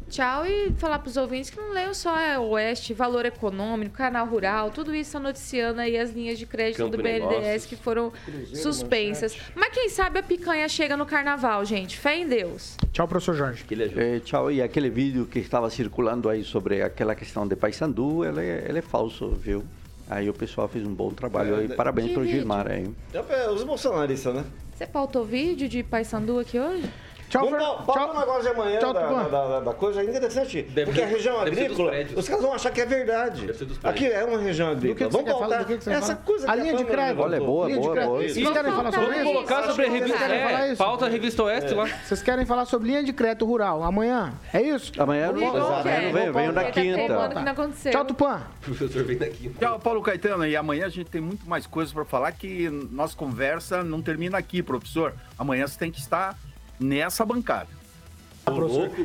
Tchau 0.10 0.46
e 0.46 0.72
falar 0.74 1.00
pros 1.00 1.16
ouvintes 1.16 1.50
que 1.50 1.58
não 1.60 1.72
leiam 1.72 1.94
só 1.94 2.14
a 2.14 2.40
Oeste, 2.40 2.94
Valor 2.94 3.26
Econômico, 3.26 3.96
Canal 3.96 4.26
Rural, 4.28 4.70
tudo 4.70 4.94
isso 4.94 5.14
tá 5.14 5.20
noticiando 5.20 5.80
aí 5.80 5.98
as 5.98 6.12
linhas 6.12 6.38
de 6.38 6.46
crédito 6.46 6.78
Campo 6.80 6.98
do 6.98 7.02
BNDES 7.04 7.22
Negócios. 7.30 7.66
que 7.66 7.76
foram 7.78 8.12
suspensas. 8.54 9.38
Mas 9.56 9.70
quem 9.74 9.90
sabe 9.90 10.20
a 10.20 10.24
picanha 10.24 10.68
chega 10.68 10.98
no 10.98 11.06
carnaval, 11.06 11.64
gente. 11.66 11.98
Fé 11.98 12.18
em 12.18 12.28
Deus. 12.28 12.76
Tchau, 12.92 13.08
professor 13.08 13.36
Jorge. 13.36 13.64
É, 13.96 14.20
tchau, 14.20 14.52
e 14.52 14.62
aquele 14.62 14.90
vídeo 14.90 15.26
que 15.26 15.40
estava 15.40 15.70
circulando 15.70 16.30
aí 16.30 16.44
sobre 16.44 16.82
aquela 16.82 17.16
questão 17.16 17.48
de 17.48 17.56
Paysandu, 17.56 18.26
ele, 18.26 18.42
é- 18.42 18.66
ele 18.68 18.80
é 18.80 18.82
falso, 18.82 19.30
viu? 19.30 19.64
Aí 20.10 20.30
o 20.30 20.34
pessoal 20.34 20.68
fez 20.68 20.86
um 20.86 20.94
bom 20.94 21.12
trabalho 21.12 21.56
aí. 21.56 21.70
Parabéns 21.70 22.10
Que 22.10 22.14
pro 22.16 22.24
vídeo? 22.24 22.40
Gilmar 22.40 22.70
aí. 22.70 22.90
É, 23.14 23.50
Os 23.50 23.64
bolsonaristas, 23.64 24.34
né? 24.36 24.44
Você 24.76 24.86
pautou 24.86 25.24
vídeo 25.24 25.70
de 25.70 25.84
Paysandu 25.84 26.38
aqui 26.40 26.60
hoje? 26.60 26.84
Tchau, 27.32 27.46
Vamos 27.46 27.60
Fer- 27.60 27.68
dar 27.78 27.84
pauta 27.86 27.94
tchau. 28.02 28.14
no 28.14 28.20
negócio 28.20 28.42
de 28.42 28.48
amanhã 28.50 28.80
Tchau, 28.80 28.94
da, 28.94 29.02
Tupan. 29.08 29.24
da, 29.24 29.48
da- 29.48 29.60
da 29.62 29.74
coisa 29.74 30.02
é 30.02 30.04
interessante. 30.04 30.62
Deve 30.64 30.86
porque 30.88 31.00
ser- 31.00 31.06
a 31.06 31.10
região 31.10 31.40
agrícola, 31.40 31.92
os 32.18 32.28
caras 32.28 32.44
vão 32.44 32.54
achar 32.54 32.72
que 32.72 32.82
é 32.82 32.86
verdade. 32.86 33.46
Deve 33.48 33.58
ser 33.58 33.66
dos 33.66 33.86
Aqui 33.86 34.06
é 34.06 34.24
uma 34.26 34.38
região 34.38 34.70
agrícola. 34.70 34.96
que 35.10 35.16
Vamos 35.18 35.32
pautar 35.32 35.60
Do 35.66 35.78
que 35.78 35.90
essa 35.90 36.16
coisa 36.18 36.52
A 36.52 36.56
linha 36.56 36.76
de 36.76 36.84
Pamela 36.84 36.92
crédito. 37.04 37.22
Olha, 37.24 37.40
boa, 37.40 37.66
Linha 37.68 37.78
de 37.80 37.82
boa, 37.84 37.94
crédito. 37.96 38.12
boa. 38.12 38.22
Vocês 38.28 38.50
querem 38.52 38.72
falar 38.74 38.92
sobre 38.92 39.08
Vamos 39.18 39.24
colocar 39.34 39.64
sobre 39.64 39.86
a 39.86 39.90
revista. 39.90 40.26
É, 40.26 40.76
pauta 40.76 41.06
a 41.06 41.10
revista 41.10 41.44
Oeste 41.44 41.74
lá. 41.74 41.86
Vocês 41.88 42.22
querem 42.22 42.46
falar 42.46 42.66
sobre 42.66 42.88
linha 42.90 43.04
de 43.04 43.14
crédito 43.14 43.46
rural 43.46 43.82
amanhã? 43.82 44.34
É 44.54 44.62
isso? 44.62 44.92
Amanhã 45.02 45.28
eu 45.28 45.34
não, 45.34 45.84
venho, 45.84 46.34
venho 46.34 46.52
na 46.52 46.66
quinta. 46.66 47.92
Tchau, 47.92 48.06
Tupã. 48.06 48.42
O 48.62 48.62
professor 48.66 49.04
vem 49.04 49.18
daqui. 49.18 49.50
Tchau, 49.58 49.80
Paulo 49.80 50.02
Caetano. 50.02 50.46
E 50.46 50.56
amanhã 50.56 50.86
a 50.86 50.90
gente 50.90 51.10
tem 51.10 51.22
muito 51.22 51.48
mais 51.48 51.66
coisas 51.66 51.94
para 51.94 52.04
falar 52.04 52.32
que 52.34 52.70
nossa 52.92 53.16
conversa 53.16 53.84
não 53.84 54.02
termina 54.02 54.38
aqui, 54.38 54.62
professor. 54.62 55.14
Amanhã 55.40 55.66
você 55.66 55.80
tem 55.80 55.90
que 55.92 56.00
estar 56.00 56.38
nessa 56.82 57.26
bancada. 57.26 57.68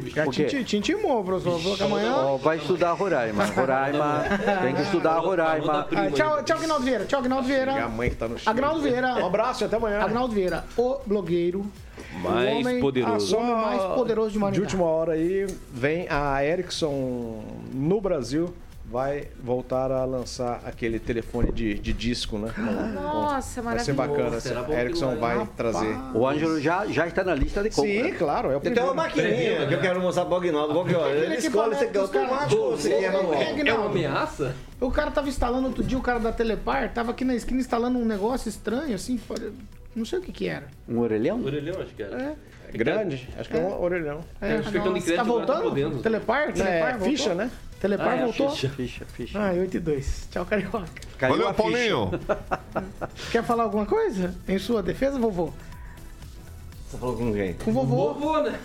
Já 0.07 0.27
te, 0.29 0.65
te 0.65 0.77
intimou, 0.79 1.23
professor. 1.23 1.61
Falou 1.61 1.77
que 1.77 1.83
amanhã... 1.83 2.17
Ó, 2.17 2.37
vai 2.39 2.57
estudar 2.57 2.93
Roraima. 2.93 3.45
Roraima, 3.55 4.25
tem 4.63 4.75
que 4.75 4.83
estudar 4.83 5.19
Roraima. 5.19 5.87
Ah, 5.95 6.11
tchau, 6.11 6.43
tchau, 6.43 6.57
Agnaldo 6.57 6.85
Vieira. 6.85 7.05
Tchau, 7.05 7.21
Agnaldo 7.21 7.45
a 7.45 7.47
Vieira. 7.47 7.89
mãe 7.89 8.11
que 8.11 8.17
tá 8.17 8.27
no 8.27 8.39
chão. 8.39 8.51
Agnaldo 8.51 8.81
Vieira. 8.81 9.15
Um 9.17 9.27
abraço 9.27 9.63
e 9.63 9.67
até 9.67 9.77
amanhã. 9.77 10.01
Agnaldo 10.01 10.35
Vieira, 10.35 10.65
o 10.77 10.99
blogueiro. 11.07 11.71
Mais 12.23 12.57
o 12.57 12.59
homem, 12.61 12.81
poderoso. 12.81 13.37
O 13.37 13.39
homem 13.39 13.55
mais 13.55 13.83
poderoso 13.95 14.29
de 14.29 14.33
De 14.33 14.39
Maringá. 14.39 14.63
última 14.63 14.85
hora 14.85 15.13
aí, 15.13 15.47
vem 15.71 16.07
a 16.09 16.43
Ericsson 16.45 17.45
no 17.75 18.01
Brasil. 18.01 18.53
Vai 18.89 19.27
voltar 19.43 19.91
a 19.91 20.05
lançar 20.05 20.61
aquele 20.65 21.01
telefone 21.01 21.51
de, 21.51 21.75
de 21.75 21.93
disco, 21.93 22.39
né? 22.39 22.53
Nossa, 22.95 23.61
Vai 23.61 23.79
ser 23.81 23.93
maravilhoso. 23.95 23.95
bacana. 24.25 24.41
Será 24.41 24.63
bom 24.63 24.69
que 24.69 25.17
vai 25.17 25.37
vai. 25.37 25.49
trazer. 25.57 25.97
O 26.15 26.27
Ângelo 26.27 26.61
já, 26.61 26.87
já 26.87 27.07
está 27.07 27.25
na 27.25 27.35
lista 27.35 27.65
de 27.65 27.71
compra. 27.71 27.91
Sim, 27.91 28.15
claro. 28.15 28.51
É 28.53 28.57
o 28.57 28.61
Tem 28.61 28.73
primeiro. 28.73 28.87
uma 28.95 29.03
maquininha 29.03 29.67
que 29.67 29.75
eu 29.75 29.81
quero 29.81 30.01
mostrar. 30.01 30.25
Qual 30.27 30.41
que 30.41 30.49
é? 30.49 31.17
Ele 31.17 31.35
escolhe 31.35 31.75
se 31.75 31.87
quer 31.89 31.99
automático 31.99 32.61
ou 32.61 32.79
quer 32.79 33.13
manual. 33.13 33.35
É 33.35 33.75
uma 33.75 33.87
ameaça? 33.87 34.55
O 34.81 34.91
cara 34.91 35.11
tava 35.11 35.29
instalando 35.29 35.67
outro 35.67 35.83
dia, 35.83 35.99
o 35.99 36.03
cara 36.03 36.21
da 36.21 36.31
Telepar, 36.31 36.93
tava 36.93 37.11
aqui 37.11 37.25
na 37.25 37.35
esquina 37.35 37.59
instalando 37.61 37.99
um 37.99 38.05
negócio 38.05 38.49
estranho, 38.49 38.95
assim, 38.95 39.19
não 39.97 40.05
sei 40.05 40.19
o 40.19 40.23
que 40.23 40.31
que 40.31 40.47
era. 40.47 40.67
Um 40.89 40.99
orelhão? 41.01 41.43
Orelhão, 41.43 41.81
acho 41.81 41.95
que 41.95 42.03
era. 42.03 42.37
É 42.73 42.77
grande. 42.77 43.29
Acho 43.39 43.49
que 43.49 43.57
é 43.57 43.61
um 43.61 43.83
orelhão. 43.83 44.21
É, 44.41 44.57
o 44.57 44.63
cartão 44.63 44.93
de 44.93 45.01
tá 45.03 45.17
tá 45.17 45.23
voltando? 45.23 45.63
podendo. 45.63 46.03
Telepar? 46.03 46.53
Telepar 46.53 46.97
É, 46.97 46.99
ficha, 47.01 47.35
né? 47.35 47.51
Telepar 47.81 48.09
Ah, 48.09 48.17
é, 48.17 48.23
voltou? 48.25 48.51
ficha. 48.51 48.69
Ficha, 48.71 49.05
ficha. 49.05 49.39
Ah, 49.39 49.53
8 49.53 49.77
e 49.77 49.81
2. 49.81 50.29
Tchau, 50.31 50.47
Carioca. 50.47 50.85
Caiu 51.19 51.37
Valeu. 51.37 51.55
Paulinho. 51.55 52.11
Quer 53.31 53.45
falar 53.45 53.65
alguma 53.65 53.85
coisa? 53.87 54.35
Em 54.49 54.59
sua 54.59 54.83
defesa, 54.83 55.19
vovô? 55.19 55.53
Você 56.89 56.97
falou 56.99 57.17
com 57.17 57.33
quem? 57.33 57.53
Com 57.55 57.71
o 57.71 57.75
vovô. 57.75 58.15
Vovô, 58.15 58.41
né? 58.43 58.59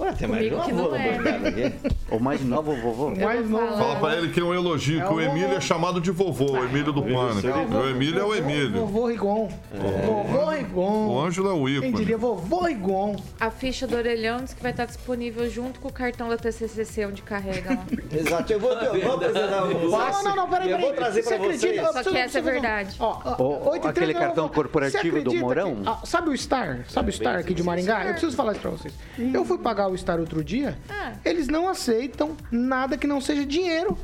Ué, 0.00 0.12
tem 0.12 0.26
mais 0.26 0.42
Comigo 0.50 0.56
uma 0.56 0.64
que 0.64 0.72
não 0.72 0.96
é. 0.96 1.68
aqui. 1.68 1.90
O 2.10 2.18
mais 2.18 2.40
novo 2.44 2.74
vovô. 2.74 3.06
O 3.08 3.20
mais 3.20 3.48
novo. 3.48 3.76
Fala 3.76 3.96
pra 4.00 4.16
ele 4.16 4.28
que 4.32 4.40
é 4.40 4.42
um 4.44 4.52
elogio, 4.52 5.00
É 5.00 5.06
que 5.06 5.12
o 5.12 5.16
o 5.16 5.20
Emílio 5.20 5.56
é 5.56 5.60
chamado 5.60 6.00
de 6.00 6.10
vovô, 6.10 6.52
o 6.52 6.64
Emílio 6.64 6.92
do 6.92 7.00
Pânico. 7.02 7.76
O 7.76 7.88
Emílio 7.88 8.20
é 8.20 8.24
o 8.24 8.34
Emílio. 8.34 8.80
Vovô 8.80 9.06
Rigon. 9.06 9.48
Vovô 9.72 10.38
O 10.46 10.50
Rigon. 10.50 11.24
Ângelo 11.24 11.48
é 11.48 11.52
o 11.52 11.64
Quem 11.64 11.74
ícone. 11.90 11.92
diria 11.92 12.18
vovô 12.18 12.64
Rigon? 12.64 13.16
A 13.38 13.50
ficha 13.50 13.86
do 13.86 13.96
orelhão 13.96 14.38
diz 14.42 14.52
que 14.52 14.62
vai 14.62 14.72
estar 14.72 14.84
disponível 14.86 15.48
junto 15.48 15.78
com 15.78 15.88
o 15.88 15.92
cartão 15.92 16.28
da 16.28 16.36
TCCC 16.36 17.06
onde 17.06 17.22
carrega 17.22 17.70
lá. 17.74 17.84
Exato, 18.18 18.52
eu 18.52 18.58
vou, 18.60 18.72
eu 18.72 19.00
vou 19.00 19.14
apresentar 19.14 19.64
o 19.64 19.90
Não, 19.90 20.22
não, 20.24 20.36
não, 20.36 20.48
peraí, 20.48 20.70
Eu 20.70 20.76
peraí. 20.76 20.86
vou 20.86 20.92
trazer 20.96 21.22
Você 21.22 21.36
pra 21.36 21.44
acredita? 21.46 21.82
vocês. 21.92 22.04
Só 22.04 22.10
que 22.10 22.18
essa 22.18 22.38
é 22.38 22.42
verdade. 22.42 22.96
Ó, 22.98 23.16
ó, 23.24 23.42
Ô, 23.42 23.70
8 23.70 23.88
aquele 23.88 24.06
30, 24.06 24.18
cartão 24.20 24.44
eu 24.46 24.50
corporativo 24.50 25.22
do 25.22 25.34
Mourão? 25.34 25.76
sabe 26.04 26.30
o 26.30 26.36
Star? 26.36 26.84
Sabe 26.88 27.10
o 27.10 27.12
Star 27.12 27.38
aqui 27.38 27.54
de 27.54 27.62
Maringá? 27.62 28.04
Eu 28.04 28.10
preciso 28.10 28.36
falar 28.36 28.52
isso 28.52 28.60
pra 28.60 28.70
vocês. 28.72 28.92
Eu 29.32 29.44
fui 29.44 29.58
pagar 29.58 29.83
o 29.88 29.96
Star 29.96 30.18
outro 30.20 30.42
dia, 30.44 30.78
Ah. 30.90 31.12
eles 31.24 31.48
não 31.48 31.68
aceitam 31.68 32.36
nada 32.50 32.96
que 32.96 33.06
não 33.06 33.20
seja 33.20 33.44
dinheiro. 33.46 33.96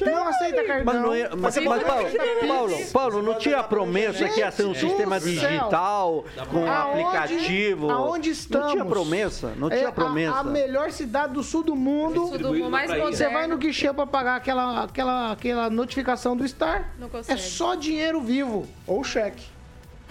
Não 0.00 0.28
aceita 0.28 0.64
cartão. 0.64 0.84
Mas, 0.84 1.02
não 1.02 1.14
é, 1.14 1.28
mas, 1.30 1.40
mas 1.56 1.64
pode- 1.64 1.84
Paulo, 1.84 2.08
Paulo, 2.46 2.86
Paulo, 2.92 3.22
não 3.22 3.38
tinha 3.38 3.58
a 3.58 3.64
promessa 3.64 4.28
que 4.28 4.40
ia 4.40 4.50
ser 4.50 4.66
um 4.66 4.74
sistema 4.74 5.18
digital, 5.20 6.24
com 6.50 6.66
Aonde- 6.68 7.02
aplicativo? 7.02 7.90
Aonde 7.90 8.30
estamos? 8.30 8.66
Não 8.66 8.72
tinha 8.74 8.84
promessa, 8.84 9.52
não 9.56 9.68
É 9.68 9.76
tinha 9.76 9.88
a- 9.88 9.92
promessa. 9.92 10.36
A, 10.38 10.44
melhor 10.44 10.90
cidade 10.90 11.32
do 11.34 11.42
sul 11.42 11.62
do 11.62 11.74
mundo. 11.76 12.28
Tudo 12.30 12.38
do 12.52 12.70
mais 12.70 12.90
pra 12.90 12.98
ir. 12.98 13.02
Você 13.02 13.28
vai 13.28 13.46
no 13.46 13.56
guichê 13.56 13.92
pra 13.92 14.06
pagar 14.06 14.36
aquela, 14.36 14.84
aquela, 14.84 15.32
aquela 15.32 15.70
notificação 15.70 16.36
do 16.36 16.46
Star. 16.46 16.92
Não 16.98 17.06
É 17.06 17.10
consegue. 17.10 17.40
só 17.40 17.74
dinheiro 17.74 18.20
vivo. 18.20 18.66
Ou 18.86 19.02
cheque. 19.04 19.53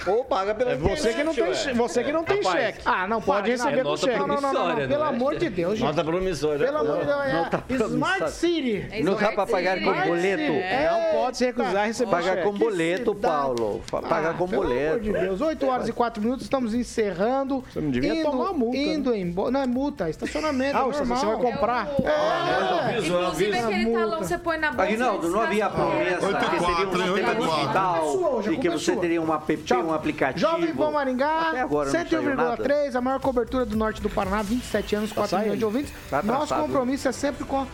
Ou 0.08 0.24
paga 0.26 0.54
pela 0.56 0.72
É 0.72 0.76
você 0.76 1.14
que 1.14 1.24
não 1.24 1.34
tem, 1.34 1.44
ué. 1.44 1.74
você 1.74 2.04
que 2.04 2.12
não 2.12 2.24
tem 2.24 2.38
Rapaz, 2.42 2.60
cheque. 2.66 2.80
Ah, 2.86 3.08
não 3.08 3.22
pode 3.22 3.42
Paga, 3.42 3.52
receber 3.52 3.80
é 3.80 3.84
com 3.84 3.90
nota 3.90 4.02
cheque. 4.06 4.20
Não, 4.20 4.28
não, 4.28 4.36
não, 4.36 4.42
não, 4.42 4.50
promissória, 4.52 4.88
Pelo 4.88 5.00
não 5.00 5.06
é? 5.06 5.10
amor 5.16 5.36
de 5.38 5.50
Deus, 5.50 5.80
gente. 5.80 5.88
Nota 5.88 6.04
promissória. 6.04 6.66
Pelo 6.66 6.78
amor 6.78 7.00
de 7.00 7.06
Deus, 7.06 7.18
Não 7.18 7.24
é 7.24 7.32
Smart 7.32 7.68
promissória. 7.68 8.28
City. 8.30 8.88
É 8.92 9.02
Não 9.04 9.14
dá 9.14 9.18
pra 9.20 9.28
Smart 9.32 9.52
pagar 9.52 9.76
com 9.76 9.82
Smart 9.84 10.08
boleto. 10.10 10.44
City. 10.44 10.58
É, 10.60 10.90
Não 11.14 11.22
pode 11.22 11.38
se 11.38 11.46
recusar 11.46 11.76
a 11.76 11.86
receber 11.86 12.12
Pagar 12.12 12.24
cheque. 12.36 12.44
com 12.44 12.52
boleto, 12.54 13.14
cidade. 13.16 13.34
Paulo. 13.34 13.82
Fa- 13.86 14.02
Pagar 14.02 14.32
Ah, 14.32 14.34
com 14.34 14.48
pelo 14.48 14.62
amor 14.64 14.76
boleto. 14.76 15.00
de 15.00 15.12
Deus, 15.14 15.42
8 15.42 15.68
horas 15.68 15.88
e 15.88 15.94
4 15.94 16.22
minutos, 16.22 16.44
estamos 16.44 16.74
encerrando. 16.74 17.64
Você 17.72 17.80
não 17.80 17.90
devia 17.92 18.24
tomar 18.24 18.44
uma 18.46 18.54
multa, 18.54 18.78
Indo 18.78 19.16
embora. 19.16 19.52
Não, 19.52 19.62
é 19.62 19.68
multa, 19.68 20.08
é 20.08 20.10
estacionamento. 20.10 20.78
Ah, 20.78 20.82
é 20.82 20.84
você- 20.84 21.00
normal. 21.00 21.18
você 21.18 21.26
vai 21.26 21.38
comprar? 21.38 21.88
É 21.88 22.02
o- 22.02 22.08
É. 22.08 22.90
aviso, 22.96 23.14
Inclusive 23.14 23.52
aviso. 23.58 23.68
aquele 23.68 23.92
talão 23.94 24.20
que 24.20 24.26
você 24.28 24.38
põe 24.38 24.58
na 24.58 24.68
bolsa. 24.72 24.84
Aguinaldo, 24.84 25.30
não 25.30 25.40
havia 25.42 25.70
promessa 25.70 26.26
Oito 26.28 26.38
e 26.46 26.50
que 26.50 26.60
seria 26.60 26.64
um 26.66 26.70
hein? 26.72 26.78
sistema 26.92 27.14
Oito 27.14 27.20
e 27.20 27.24
quatro. 27.24 27.56
digital 27.56 27.96
é 27.96 28.02
hoje, 28.04 28.48
e 28.50 28.52
que 28.58 28.62
culpa 28.62 28.68
é 28.68 28.80
você 28.80 28.96
teria 28.96 29.22
um 29.22 29.34
app, 29.34 29.58
Tchau. 29.58 29.82
um 29.82 29.93
aplicativo. 29.94 30.40
Jovem 30.40 30.74
Pan 30.74 30.92
Maringá, 30.92 31.50
Até 31.50 31.62
agora 31.62 31.86
não 31.92 31.92
saiu 31.92 32.22
101,3, 32.22 32.96
a 32.96 33.02
maior 33.02 33.20
cobertura 33.20 33.66
do 33.66 33.76
norte 33.76 34.02
do 34.02 34.10
Paraná, 34.10 34.42
27 34.42 34.96
anos, 34.96 35.12
4 35.12 35.38
milhões 35.40 35.60
de 35.60 35.66
ouvintes. 35.66 35.94
Tá 36.10 36.22
Nosso 36.22 36.54
compromisso 36.56 37.08
é 37.08 37.12
sempre 37.12 37.44
com. 37.46 37.66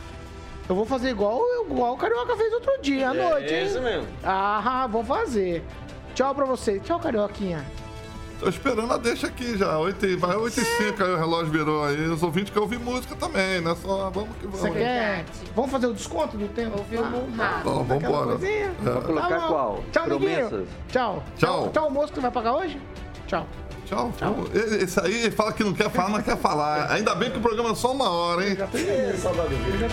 Eu 0.67 0.75
vou 0.75 0.85
fazer 0.85 1.09
igual, 1.09 1.41
igual 1.65 1.95
o 1.95 1.97
Carioca 1.97 2.35
fez 2.37 2.53
outro 2.53 2.71
dia, 2.81 3.09
à 3.09 3.13
noite, 3.13 3.51
É 3.53 3.61
hein? 3.61 3.65
isso 3.67 3.81
mesmo. 3.81 4.07
Ah, 4.23 4.87
vou 4.91 5.03
fazer. 5.03 5.63
Tchau 6.13 6.35
pra 6.35 6.45
vocês. 6.45 6.81
Tchau, 6.83 6.99
Carioquinha. 6.99 7.65
Tô 8.39 8.47
esperando 8.47 8.93
a 8.93 8.97
deixa 8.97 9.27
aqui 9.27 9.57
já. 9.57 9.77
8 9.77 10.05
e, 10.05 10.15
vai 10.15 10.35
8 10.35 10.59
e 10.59 10.63
5 10.63 11.03
aí 11.03 11.11
o 11.11 11.17
relógio 11.17 11.51
virou 11.51 11.83
aí. 11.83 12.07
Os 12.07 12.23
ouvintes 12.23 12.49
querem 12.51 12.63
ouvir 12.63 12.79
música 12.79 13.15
também, 13.15 13.59
né? 13.61 13.75
Só 13.81 14.09
vamos 14.09 14.29
que 14.37 14.45
vamos. 14.45 14.59
Você 14.61 14.71
quer? 14.71 15.25
Vamos 15.55 15.71
fazer 15.71 15.87
o 15.87 15.93
desconto 15.93 16.37
do 16.37 16.47
tempo? 16.47 16.77
Ouviu 16.77 17.01
um. 17.01 17.35
Ó, 17.37 17.43
Aquela 17.59 17.83
vambora. 17.83 18.25
coisinha? 18.37 18.71
Vou 18.79 19.01
colocar 19.01 19.27
Tá 19.27 19.39
bom. 19.39 19.47
qual? 19.47 19.83
Tchau, 19.91 20.03
Promessas? 20.05 20.51
Neguinho. 20.51 20.67
Tchau. 20.89 21.23
Tchau. 21.37 21.69
Tchau, 21.73 21.87
o 21.87 21.91
moço 21.91 22.13
que 22.13 22.19
vai 22.21 22.31
pagar 22.31 22.55
hoje? 22.55 22.81
Tchau. 23.27 23.45
Tchau. 23.85 24.11
Esse 24.53 24.75
Esse 24.83 24.99
aí 24.99 25.23
ele 25.23 25.31
fala 25.31 25.51
que 25.51 25.63
não 25.63 25.73
quer 25.73 25.89
falar, 25.89 26.09
mas 26.09 26.23
quer 26.23 26.37
falar. 26.37 26.91
Ainda 26.91 27.15
bem 27.15 27.31
que 27.31 27.39
o 27.39 27.41
programa 27.41 27.71
é 27.71 27.75
só 27.75 27.91
uma 27.91 28.07
hora, 28.09 28.47
hein? 28.47 28.55
Saudade 29.17 29.55
dele. 29.55 29.87